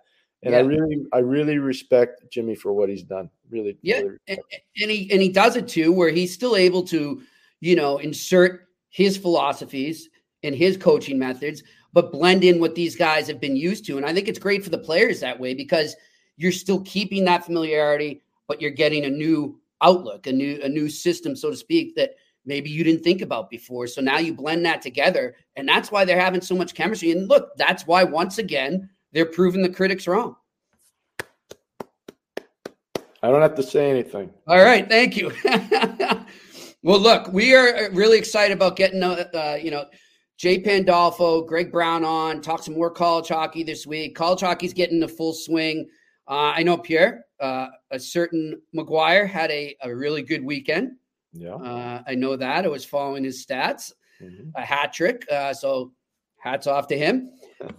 And 0.42 0.52
yeah. 0.52 0.58
I 0.58 0.62
really, 0.62 1.06
I 1.12 1.18
really 1.18 1.58
respect 1.58 2.30
Jimmy 2.30 2.54
for 2.54 2.72
what 2.72 2.88
he's 2.88 3.02
done. 3.02 3.30
Really, 3.48 3.78
yeah, 3.82 4.00
really 4.00 4.18
and, 4.28 4.38
and 4.82 4.90
he 4.90 5.10
and 5.10 5.22
he 5.22 5.30
does 5.30 5.56
it 5.56 5.68
too, 5.68 5.92
where 5.92 6.10
he's 6.10 6.34
still 6.34 6.56
able 6.56 6.82
to, 6.84 7.22
you 7.60 7.76
know, 7.76 7.98
insert 7.98 8.68
his 8.90 9.16
philosophies 9.16 10.08
and 10.42 10.54
his 10.54 10.76
coaching 10.76 11.18
methods, 11.18 11.62
but 11.92 12.12
blend 12.12 12.44
in 12.44 12.60
what 12.60 12.74
these 12.74 12.96
guys 12.96 13.26
have 13.26 13.40
been 13.40 13.56
used 13.56 13.86
to. 13.86 13.96
And 13.96 14.04
I 14.04 14.12
think 14.12 14.28
it's 14.28 14.38
great 14.38 14.62
for 14.62 14.70
the 14.70 14.78
players 14.78 15.20
that 15.20 15.40
way 15.40 15.54
because 15.54 15.96
you're 16.37 16.53
still 16.53 16.80
keeping 16.82 17.24
that 17.24 17.45
familiarity, 17.45 18.22
but 18.49 18.61
you're 18.61 18.70
getting 18.70 19.05
a 19.05 19.11
new 19.11 19.59
outlook, 19.82 20.26
a 20.26 20.32
new 20.32 20.61
a 20.62 20.68
new 20.68 20.89
system, 20.89 21.37
so 21.37 21.51
to 21.51 21.57
speak, 21.57 21.95
that 21.97 22.14
maybe 22.45 22.70
you 22.70 22.84
didn't 22.84 23.03
think 23.03 23.22
about 23.22 23.51
before. 23.51 23.87
So 23.87 24.01
now 24.01 24.18
you 24.18 24.34
blend 24.34 24.64
that 24.66 24.82
together, 24.82 25.37
and 25.57 25.68
that's 25.68 25.91
why 25.91 26.05
they're 26.05 26.20
having 26.20 26.41
so 26.41 26.55
much 26.55 26.74
chemistry. 26.74 27.11
And 27.11 27.28
look, 27.28 27.57
that's 27.57 27.87
why 27.87 28.05
once 28.05 28.39
again 28.39 28.89
they're 29.12 29.26
proving 29.26 29.62
the 29.62 29.68
critics 29.68 30.07
wrong. 30.07 30.37
I 33.22 33.30
don't 33.30 33.43
have 33.43 33.57
to 33.57 33.62
say 33.62 33.91
anything. 33.91 34.30
All 34.47 34.62
right, 34.62 34.89
thank 34.89 35.16
you. 35.16 35.32
well, 36.82 37.01
look, 37.01 37.32
we 37.32 37.55
are 37.55 37.91
really 37.91 38.18
excited 38.18 38.55
about 38.55 38.76
getting, 38.76 39.03
uh, 39.03 39.24
uh, 39.34 39.59
you 39.61 39.70
know, 39.70 39.87
Jay 40.37 40.61
Pandolfo, 40.61 41.43
Greg 41.43 41.72
Brown 41.72 42.05
on, 42.05 42.43
talk 42.43 42.62
some 42.62 42.74
more 42.74 42.91
college 42.91 43.28
hockey 43.28 43.62
this 43.64 43.87
week. 43.87 44.14
College 44.14 44.41
hockey's 44.41 44.74
getting 44.74 45.01
the 45.01 45.09
full 45.09 45.32
swing. 45.32 45.89
Uh, 46.28 46.52
I 46.56 46.62
know 46.62 46.76
Pierre, 46.76 47.24
uh, 47.40 47.68
a 47.90 47.98
certain 47.98 48.60
McGuire 48.74 49.28
had 49.28 49.50
a, 49.50 49.76
a 49.82 49.94
really 49.94 50.22
good 50.22 50.44
weekend. 50.44 50.92
Yeah. 51.32 51.54
Uh, 51.54 52.02
I 52.06 52.14
know 52.14 52.36
that. 52.36 52.64
I 52.64 52.68
was 52.68 52.84
following 52.84 53.24
his 53.24 53.44
stats, 53.44 53.92
mm-hmm. 54.20 54.50
a 54.54 54.62
hat 54.62 54.92
trick. 54.92 55.24
Uh, 55.30 55.52
so 55.54 55.92
hats 56.38 56.66
off 56.66 56.86
to 56.88 56.98
him. 56.98 57.30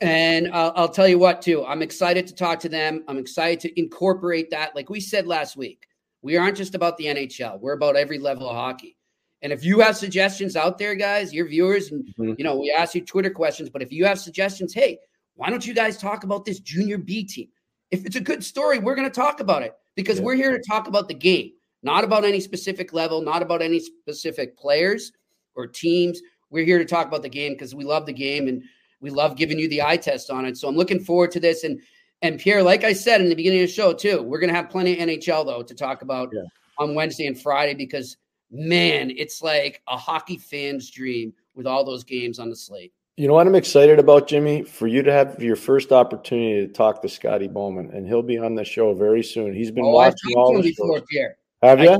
and 0.02 0.48
I'll, 0.54 0.74
I'll, 0.76 0.90
tell 0.90 1.08
you 1.08 1.20
what, 1.20 1.42
too, 1.42 1.66
I'm 1.66 1.82
excited 1.82 2.28
to 2.28 2.36
talk 2.36 2.60
to 2.62 2.70
them. 2.70 3.04
I'm 3.08 3.18
excited 3.18 3.60
to 3.62 3.80
incorporate 3.80 4.50
that. 4.52 4.76
Like 4.76 4.90
we 4.90 5.00
said 5.00 5.28
last 5.28 5.58
week, 5.58 5.88
we 6.22 6.38
aren't 6.38 6.58
just 6.58 6.76
about 6.76 6.98
the 6.98 7.06
NHL, 7.06 7.60
we're 7.60 7.74
about 7.74 7.96
every 7.96 8.20
level 8.20 8.50
of 8.50 8.56
hockey. 8.56 8.98
And 9.44 9.54
if 9.54 9.64
you 9.64 9.80
have 9.82 9.96
suggestions 9.96 10.56
out 10.56 10.78
there, 10.80 10.96
guys, 10.96 11.32
your 11.32 11.48
viewers, 11.48 11.92
and 11.92 12.04
mm-hmm. 12.20 12.34
you 12.38 12.44
know, 12.44 12.58
we 12.58 12.74
ask 12.76 12.96
you 12.96 13.02
Twitter 13.06 13.30
questions, 13.30 13.70
but 13.70 13.82
if 13.82 13.92
you 13.92 14.06
have 14.06 14.20
suggestions, 14.20 14.74
hey, 14.74 14.98
why 15.36 15.50
don't 15.50 15.66
you 15.66 15.76
guys 15.76 15.98
talk 15.98 16.24
about 16.24 16.44
this 16.44 16.60
junior 16.60 16.98
B 16.98 17.24
team? 17.24 17.48
If 17.92 18.06
it's 18.06 18.16
a 18.16 18.22
good 18.22 18.44
story, 18.44 18.80
we're 18.80 18.96
going 18.96 19.10
to 19.10 19.16
talk 19.16 19.40
about 19.40 19.64
it 19.64 19.74
because 19.96 20.20
yeah. 20.20 20.26
we're 20.26 20.36
here 20.36 20.52
to 20.52 20.64
talk 20.64 20.88
about 20.88 21.08
the 21.08 21.14
game, 21.14 21.52
not 21.84 22.04
about 22.04 22.26
any 22.26 22.40
specific 22.40 22.94
level, 22.94 23.22
not 23.22 23.42
about 23.42 23.62
any 23.62 23.80
specific 23.80 24.58
players 24.58 25.12
or 25.56 25.68
teams. 25.68 26.22
We're 26.50 26.66
here 26.66 26.78
to 26.78 26.86
talk 26.86 27.08
about 27.08 27.24
the 27.24 27.30
game 27.30 27.54
because 27.54 27.76
we 27.76 27.84
love 27.84 28.06
the 28.06 28.14
game 28.14 28.48
and 28.48 28.64
we 29.00 29.10
love 29.10 29.36
giving 29.36 29.60
you 29.60 29.68
the 29.68 29.82
eye 29.82 29.98
test 29.98 30.30
on 30.30 30.46
it. 30.46 30.58
So 30.58 30.68
I'm 30.68 30.76
looking 30.76 31.00
forward 31.00 31.32
to 31.32 31.40
this. 31.40 31.64
And 31.64 31.82
and 32.24 32.40
Pierre, 32.40 32.64
like 32.64 32.84
I 32.84 32.94
said 32.94 33.22
in 33.22 33.30
the 33.30 33.36
beginning 33.36 33.62
of 33.62 33.68
the 33.68 33.74
show, 33.74 33.94
too, 33.94 34.24
we're 34.24 34.40
going 34.40 34.50
to 34.50 34.56
have 34.56 34.72
plenty 34.72 34.94
of 34.94 35.08
NHL 35.08 35.46
though 35.46 35.62
to 35.62 35.76
talk 35.76 36.02
about 36.02 36.30
yeah. 36.34 36.42
on 36.80 36.96
Wednesday 36.96 37.28
and 37.28 37.40
Friday 37.40 37.76
because 37.76 38.18
man, 38.50 39.12
it's 39.12 39.42
like 39.42 39.82
a 39.88 39.98
hockey 39.98 40.38
fan's 40.38 40.90
dream 40.90 41.34
with 41.54 41.68
all 41.68 41.84
those 41.84 42.04
games 42.04 42.40
on 42.40 42.50
the 42.50 42.56
slate. 42.56 42.94
You 43.18 43.28
know 43.28 43.34
what 43.34 43.48
I'm 43.48 43.56
excited 43.56 43.98
about, 43.98 44.28
Jimmy? 44.28 44.62
For 44.62 44.86
you 44.86 45.02
to 45.02 45.12
have 45.12 45.42
your 45.42 45.56
first 45.56 45.92
opportunity 45.92 46.68
to 46.68 46.72
talk 46.72 47.02
to 47.02 47.10
Scotty 47.10 47.48
Bowman, 47.48 47.90
and 47.90 48.06
he'll 48.06 48.22
be 48.22 48.38
on 48.38 48.54
the 48.54 48.64
show 48.64 48.94
very 48.94 49.24
soon. 49.24 49.56
He's 49.56 49.72
been 49.72 49.86
oh, 49.86 49.90
watching 49.90 50.36
all 50.36 50.56
the 50.56 50.62
before, 50.62 51.02
Pierre. 51.10 51.36
Have 51.64 51.80
you? 51.80 52.00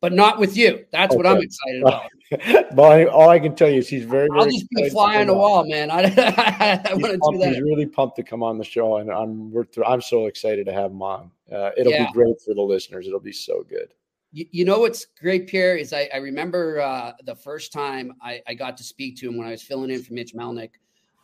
But 0.00 0.12
not 0.12 0.38
with 0.38 0.56
you. 0.56 0.84
That's 0.92 1.12
okay. 1.12 1.16
what 1.16 1.26
I'm 1.26 1.42
excited 1.42 1.82
about. 1.82 2.74
well, 2.76 3.08
all 3.08 3.28
I 3.28 3.40
can 3.40 3.56
tell 3.56 3.68
you 3.68 3.78
is 3.78 3.88
he's 3.88 4.04
very. 4.04 4.28
I'll 4.32 4.44
just 4.44 4.70
be 4.70 4.84
a 4.84 4.90
fly 4.90 5.20
on 5.20 5.26
the 5.26 5.34
wall, 5.34 5.66
man. 5.68 5.90
I, 5.92 6.02
I 6.04 6.94
want 6.94 7.14
to 7.14 7.30
do 7.32 7.38
that. 7.38 7.54
He's 7.54 7.62
really 7.62 7.86
pumped 7.86 8.14
to 8.16 8.22
come 8.22 8.44
on 8.44 8.56
the 8.56 8.64
show, 8.64 8.98
and 8.98 9.10
I'm 9.10 9.50
we're 9.50 9.66
I'm 9.84 10.00
so 10.00 10.26
excited 10.26 10.66
to 10.66 10.72
have 10.72 10.92
him 10.92 11.02
on. 11.02 11.32
Uh, 11.50 11.70
it'll 11.76 11.92
yeah. 11.92 12.06
be 12.06 12.12
great 12.12 12.40
for 12.40 12.54
the 12.54 12.62
listeners. 12.62 13.08
It'll 13.08 13.18
be 13.18 13.32
so 13.32 13.64
good. 13.68 13.92
You, 14.32 14.46
you 14.50 14.64
know 14.64 14.80
what's 14.80 15.06
great, 15.20 15.46
Pierre, 15.46 15.76
is 15.76 15.92
I, 15.92 16.08
I 16.12 16.18
remember 16.18 16.80
uh, 16.80 17.12
the 17.24 17.34
first 17.34 17.72
time 17.72 18.14
I, 18.22 18.42
I 18.46 18.54
got 18.54 18.76
to 18.78 18.82
speak 18.82 19.16
to 19.18 19.28
him 19.28 19.36
when 19.36 19.46
I 19.46 19.50
was 19.50 19.62
filling 19.62 19.90
in 19.90 20.02
for 20.02 20.14
Mitch 20.14 20.34
Melnick. 20.34 20.70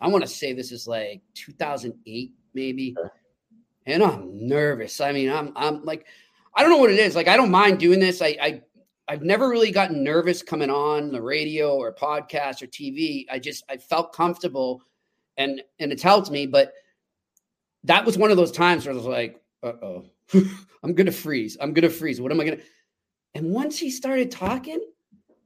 I 0.00 0.08
want 0.08 0.22
to 0.22 0.30
say 0.30 0.52
this 0.52 0.70
is 0.70 0.86
like 0.86 1.22
2008, 1.34 2.32
maybe. 2.54 2.94
And 3.86 4.02
I'm 4.02 4.46
nervous. 4.46 5.00
I 5.00 5.12
mean, 5.12 5.30
I'm 5.30 5.52
I'm 5.56 5.82
like, 5.84 6.06
I 6.54 6.62
don't 6.62 6.70
know 6.70 6.76
what 6.76 6.90
it 6.90 6.98
is. 6.98 7.16
Like, 7.16 7.28
I 7.28 7.36
don't 7.36 7.50
mind 7.50 7.78
doing 7.78 7.98
this. 7.98 8.20
I, 8.20 8.36
I 8.40 8.62
I've 9.08 9.22
never 9.22 9.48
really 9.48 9.70
gotten 9.70 10.04
nervous 10.04 10.42
coming 10.42 10.70
on 10.70 11.10
the 11.10 11.22
radio 11.22 11.74
or 11.76 11.94
podcast 11.94 12.62
or 12.62 12.66
TV. 12.66 13.24
I 13.30 13.38
just 13.38 13.64
I 13.68 13.78
felt 13.78 14.12
comfortable, 14.12 14.82
and 15.38 15.62
and 15.80 15.90
it's 15.90 16.02
helped 16.02 16.30
me. 16.30 16.46
But 16.46 16.74
that 17.84 18.04
was 18.04 18.18
one 18.18 18.30
of 18.30 18.36
those 18.36 18.52
times 18.52 18.84
where 18.84 18.92
I 18.92 18.96
was 18.96 19.06
like, 19.06 19.40
uh 19.62 19.72
oh, 19.82 20.04
I'm 20.82 20.94
gonna 20.94 21.10
freeze. 21.10 21.56
I'm 21.58 21.72
gonna 21.72 21.88
freeze. 21.88 22.20
What 22.20 22.30
am 22.30 22.40
I 22.40 22.44
gonna? 22.44 22.58
And 23.34 23.52
once 23.52 23.78
he 23.78 23.90
started 23.90 24.30
talking, 24.30 24.80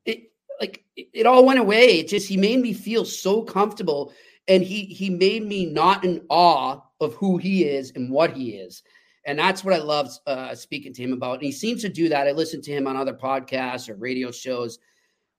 it 0.04 0.30
like 0.60 0.84
it, 0.96 1.26
all 1.26 1.44
went 1.44 1.58
away. 1.58 2.00
It 2.00 2.08
just 2.08 2.28
he 2.28 2.36
made 2.36 2.60
me 2.60 2.72
feel 2.72 3.04
so 3.04 3.42
comfortable, 3.42 4.12
and 4.48 4.62
he 4.62 4.84
he 4.84 5.10
made 5.10 5.44
me 5.44 5.66
not 5.66 6.04
in 6.04 6.24
awe 6.28 6.80
of 7.00 7.14
who 7.14 7.36
he 7.36 7.64
is 7.64 7.92
and 7.94 8.10
what 8.10 8.32
he 8.32 8.50
is. 8.50 8.82
And 9.24 9.38
that's 9.38 9.62
what 9.62 9.74
I 9.74 9.78
love 9.78 10.10
uh, 10.26 10.54
speaking 10.54 10.92
to 10.94 11.02
him 11.02 11.12
about. 11.12 11.34
And 11.34 11.44
he 11.44 11.52
seems 11.52 11.82
to 11.82 11.88
do 11.88 12.08
that. 12.08 12.26
I 12.26 12.32
listen 12.32 12.60
to 12.62 12.72
him 12.72 12.86
on 12.86 12.96
other 12.96 13.14
podcasts 13.14 13.88
or 13.88 13.94
radio 13.94 14.32
shows. 14.32 14.78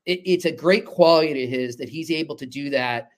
It, 0.06 0.22
it's 0.26 0.46
a 0.46 0.52
great 0.52 0.86
quality 0.86 1.34
to 1.34 1.48
his 1.48 1.76
that 1.78 1.90
he's 1.90 2.12
able 2.12 2.36
to 2.38 2.46
do 2.46 2.70
that 2.70 3.10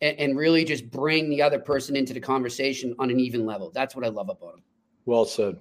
and, 0.00 0.18
and, 0.18 0.36
really 0.36 0.64
just 0.64 0.90
bring 0.90 1.28
the 1.28 1.42
other 1.42 1.58
person 1.58 1.96
into 1.96 2.14
the 2.14 2.20
conversation 2.20 2.94
on 2.98 3.10
an 3.10 3.18
even 3.18 3.44
level. 3.44 3.70
That's 3.72 3.96
what 3.96 4.04
I 4.04 4.08
love 4.08 4.28
about 4.28 4.54
him. 4.54 4.62
Well 5.04 5.24
said. 5.24 5.58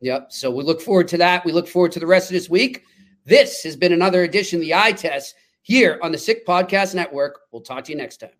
Yep. 0.00 0.32
So 0.32 0.50
we 0.50 0.62
look 0.64 0.80
forward 0.80 1.08
to 1.08 1.18
that. 1.18 1.44
We 1.44 1.52
look 1.52 1.68
forward 1.68 1.92
to 1.92 2.00
the 2.00 2.06
rest 2.06 2.30
of 2.30 2.34
this 2.34 2.50
week. 2.50 2.84
This 3.24 3.62
has 3.64 3.76
been 3.76 3.92
another 3.92 4.22
edition 4.22 4.58
of 4.58 4.62
the 4.62 4.74
Eye 4.74 4.92
Test 4.92 5.34
here 5.62 5.98
on 6.02 6.12
the 6.12 6.18
Sick 6.18 6.46
Podcast 6.46 6.94
Network. 6.94 7.40
We'll 7.50 7.62
talk 7.62 7.84
to 7.84 7.92
you 7.92 7.98
next 7.98 8.18
time. 8.18 8.30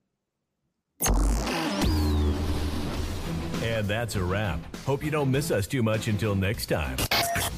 And 3.62 3.86
that's 3.88 4.16
a 4.16 4.22
wrap. 4.22 4.60
Hope 4.84 5.02
you 5.02 5.10
don't 5.10 5.30
miss 5.30 5.50
us 5.50 5.66
too 5.66 5.82
much 5.82 6.08
until 6.08 6.34
next 6.34 6.66
time. 6.66 6.96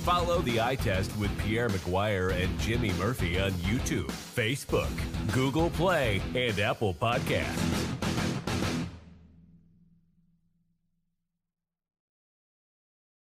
Follow 0.05 0.41
the 0.41 0.61
eye 0.61 0.77
test 0.77 1.15
with 1.19 1.37
Pierre 1.39 1.69
McGuire 1.69 2.33
and 2.33 2.59
Jimmy 2.61 2.93
Murphy 2.95 3.39
on 3.39 3.51
YouTube, 3.53 4.07
Facebook, 4.07 4.89
Google 5.33 5.69
Play, 5.71 6.23
and 6.35 6.59
Apple 6.59 6.95
Podcasts. 6.95 8.18